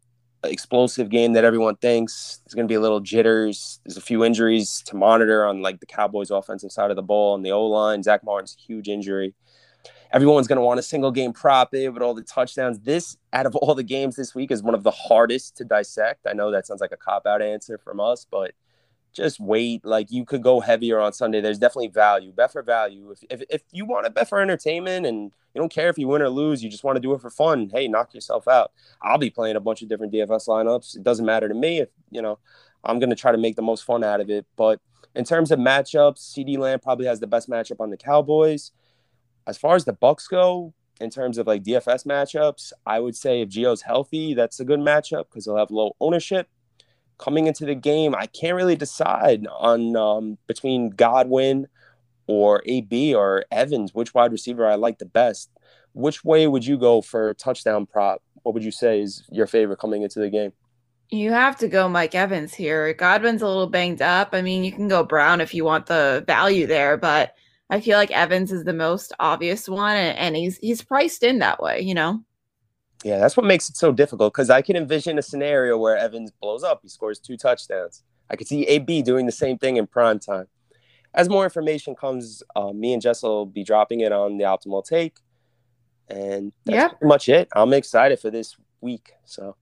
explosive 0.45 1.09
game 1.09 1.33
that 1.33 1.45
everyone 1.45 1.77
thinks. 1.77 2.41
There's 2.45 2.55
going 2.55 2.67
to 2.67 2.73
be 2.73 2.77
a 2.77 2.81
little 2.81 3.01
jitters. 3.01 3.81
There's 3.85 3.97
a 3.97 4.03
few 4.03 4.25
injuries 4.25 4.83
to 4.87 4.97
monitor 4.97 5.45
on 5.45 5.63
like 5.63 5.81
the 5.81 5.87
Cowboys' 5.87 6.31
offensive 6.31 6.73
side 6.73 6.91
of 6.91 6.97
the 6.97 7.03
ball 7.03 7.35
and 7.35 7.45
the 7.45 7.51
O 7.53 7.67
line. 7.67 8.03
Zack 8.03 8.23
Martin's 8.23 8.57
huge 8.59 8.89
injury 8.89 9.35
everyone's 10.13 10.47
going 10.47 10.57
to 10.57 10.63
want 10.63 10.81
a 10.81 10.83
single 10.83 11.11
game 11.11 11.33
prop 11.33 11.75
it 11.75 11.89
with 11.89 12.03
all 12.03 12.15
the 12.15 12.23
touchdowns. 12.23 12.79
This, 12.81 13.17
out 13.33 13.47
of 13.47 13.57
all 13.57 13.75
the 13.75 13.83
games 13.83 14.17
this 14.17 14.35
week, 14.35 14.51
is 14.51 14.63
one 14.63 14.75
of 14.75 14.83
the 14.83 14.91
hardest 14.91 15.57
to 15.59 15.65
dissect. 15.65 16.27
I 16.27 16.33
know 16.33 16.51
that 16.51 16.67
sounds 16.67 16.81
like 16.81 16.93
a 16.93 16.97
cop 16.97 17.27
out 17.27 17.43
answer 17.43 17.79
from 17.79 18.01
us, 18.01 18.27
but 18.31 18.53
just 19.13 19.41
wait. 19.41 19.85
Like 19.85 20.11
you 20.11 20.25
could 20.25 20.43
go 20.43 20.61
heavier 20.61 21.01
on 21.01 21.13
Sunday. 21.13 21.41
There's 21.41 21.59
definitely 21.59 21.89
value. 21.89 22.33
Bet 22.33 22.53
for 22.53 22.63
value. 22.63 23.11
If, 23.11 23.25
if, 23.31 23.43
if 23.51 23.63
you 23.73 23.85
want 23.85 24.07
to 24.07 24.11
bet 24.11 24.29
for 24.29 24.41
entertainment 24.41 25.07
and 25.07 25.33
you 25.55 25.61
don't 25.61 25.73
care 25.73 25.89
if 25.89 25.99
you 25.99 26.09
win 26.09 26.23
or 26.23 26.29
lose, 26.29 26.63
you 26.63 26.71
just 26.71 26.85
want 26.85 26.97
to 26.97 27.01
do 27.01 27.13
it 27.15 27.21
for 27.21 27.31
fun. 27.31 27.71
Hey, 27.73 27.89
knock 27.89 28.15
yourself 28.15 28.47
out. 28.47 28.73
I'll 29.03 29.19
be 29.19 29.31
playing 29.31 29.57
a 29.57 29.61
bunch 29.61 29.83
of 29.83 29.89
different 29.89 30.13
DFS 30.13 30.49
lineups. 30.49 30.97
It 30.97 31.03
doesn't 31.03 31.27
matter 31.27 31.49
to 31.49 31.55
me 31.55 31.81
if 31.81 31.89
you 32.11 32.23
know. 32.23 32.39
I'm 32.85 33.01
going 33.01 33.11
to 33.11 33.17
try 33.17 33.33
to 33.33 33.39
make 33.39 33.57
the 33.57 33.63
most 33.63 33.85
fun 33.85 34.05
out 34.05 34.21
of 34.21 34.31
it. 34.31 34.47
But 34.57 34.81
in 35.15 35.25
terms 35.25 35.51
of 35.51 35.59
matchups, 35.59 36.21
CeeDee 36.33 36.59
Lamb 36.59 36.79
probably 36.79 37.07
has 37.07 37.19
the 37.19 37.27
best 37.27 37.51
matchup 37.51 37.81
on 37.81 37.91
the 37.91 37.97
Cowboys. 37.97 38.71
As 39.49 39.57
far 39.57 39.75
as 39.75 39.87
the 39.87 39.95
Bucs 39.95 40.29
go, 40.29 40.75
in 41.01 41.09
terms 41.09 41.39
of 41.39 41.47
like 41.47 41.65
DFS 41.65 42.05
matchups, 42.05 42.73
I 42.85 43.01
would 43.01 43.17
say 43.17 43.41
if 43.41 43.49
Gio's 43.49 43.81
healthy, 43.81 44.35
that's 44.35 44.61
a 44.61 44.65
good 44.65 44.79
matchup 44.79 45.25
because 45.31 45.47
he'll 45.47 45.57
have 45.57 45.71
low 45.71 45.97
ownership. 46.01 46.49
Coming 47.17 47.47
into 47.47 47.65
the 47.65 47.75
game, 47.75 48.15
I 48.15 48.27
can't 48.27 48.57
really 48.57 48.77
decide 48.77 49.47
on 49.47 49.97
um, 49.97 50.39
between 50.47 50.91
Godwin 50.91 51.67
or 52.27 52.63
AB 52.67 53.15
or 53.15 53.47
Evans, 53.51 53.95
which 53.95 54.13
wide 54.13 54.33
receiver 54.33 54.67
I 54.67 54.75
like 54.75 54.99
the 54.99 55.07
best. 55.07 55.51
Which 55.95 56.23
way 56.23 56.47
would 56.47 56.67
you 56.67 56.77
go 56.77 57.01
for 57.01 57.33
touchdown 57.35 57.87
prop? 57.87 58.23
What 58.43 58.55
would 58.55 58.65
you 58.65 58.71
say 58.71 59.01
is 59.01 59.25
your 59.33 59.47
favorite 59.47 59.79
coming 59.79 60.03
into 60.03 60.21
the 60.21 60.29
game? 60.29 60.53
You 61.09 61.33
have 61.33 61.57
to 61.59 61.69
go 61.69 61.89
Mike 61.89 62.15
Evans 62.15 62.53
here. 62.53 62.93
Godwin's 62.93 63.41
a 63.41 63.47
little 63.49 63.67
banged 63.67 64.03
up. 64.03 64.31
I 64.33 64.43
mean, 64.43 64.63
you 64.63 64.73
can 64.73 64.89
go 64.89 65.03
Brown 65.03 65.41
if 65.41 65.55
you 65.55 65.65
want 65.65 65.87
the 65.87 66.23
value 66.27 66.67
there, 66.67 66.99
but 66.99 67.35
I 67.71 67.81
feel 67.81 67.99
like 67.99 68.11
Evans 68.11 68.51
is 68.51 68.65
the 68.65 68.73
most 68.73 69.13
obvious 69.21 69.69
one, 69.69 69.97
and, 69.97 70.17
and 70.19 70.37
he's 70.37 70.59
he's 70.59 70.83
priced 70.83 71.23
in 71.23 71.39
that 71.41 71.63
way, 71.63 71.81
you 71.81 71.95
know. 71.95 72.23
Yeah, 73.05 73.19
that's 73.19 73.37
what 73.37 73.47
makes 73.47 73.69
it 73.69 73.77
so 73.77 73.93
difficult 73.93 74.33
because 74.33 74.51
I 74.51 74.63
can 74.63 74.75
envision 74.75 75.19
a 75.19 75.23
scenario 75.23 75.79
where 75.79 75.97
Evans 75.97 76.33
blows 76.41 76.65
up, 76.65 76.81
he 76.83 76.89
scores 76.89 77.19
two 77.19 77.37
touchdowns. 77.37 78.03
I 78.31 78.37
could 78.37 78.49
see 78.49 78.65
AB 78.65 79.03
doing 79.03 79.27
the 79.27 79.33
same 79.33 79.59
thing 79.59 79.77
in 79.77 79.87
prime 79.87 80.19
time. 80.19 80.47
As 81.15 81.29
more 81.29 81.45
information 81.45 81.95
comes, 81.95 82.43
uh, 82.57 82.73
me 82.73 82.93
and 82.93 83.01
Jess 83.01 83.23
will 83.23 83.47
be 83.47 83.65
dropping 83.65 84.01
it 84.01 84.13
on 84.13 84.37
the 84.37 84.45
optimal 84.45 84.85
take, 84.85 85.17
and 86.09 86.53
that's 86.65 86.77
yep. 86.77 86.91
pretty 86.99 87.09
much 87.09 87.29
it. 87.29 87.49
I'm 87.55 87.73
excited 87.73 88.19
for 88.19 88.31
this 88.31 88.57
week. 88.81 89.13
So. 89.25 89.57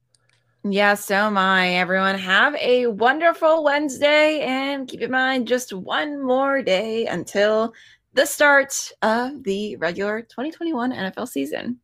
Yeah, 0.68 0.94
so 0.94 1.14
am 1.14 1.38
I. 1.38 1.74
Everyone, 1.74 2.18
have 2.18 2.54
a 2.56 2.88
wonderful 2.88 3.62
Wednesday 3.62 4.40
and 4.40 4.88
keep 4.88 5.00
in 5.00 5.10
mind 5.10 5.46
just 5.46 5.72
one 5.72 6.20
more 6.20 6.60
day 6.60 7.06
until 7.06 7.72
the 8.14 8.26
start 8.26 8.90
of 9.02 9.44
the 9.44 9.76
regular 9.76 10.22
2021 10.22 10.92
NFL 10.92 11.28
season. 11.28 11.78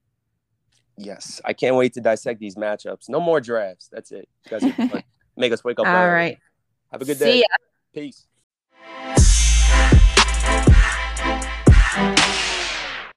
Yes, 0.97 1.41
I 1.45 1.53
can't 1.53 1.76
wait 1.76 1.93
to 1.95 2.01
dissect 2.01 2.41
these 2.41 2.57
matchups. 2.57 3.09
No 3.09 3.20
more 3.20 3.41
drafts. 3.41 3.89
That's 3.93 4.11
it. 4.11 4.28
You 4.51 4.59
guys 4.59 5.03
make 5.37 5.53
us 5.53 5.62
wake 5.62 5.78
up. 5.78 5.87
All 5.87 6.09
right. 6.09 6.39
Have 6.91 7.03
a 7.03 7.05
good 7.05 7.18
day. 7.18 7.33
See 7.33 7.39
ya. 7.41 7.47
Peace. 7.95 8.26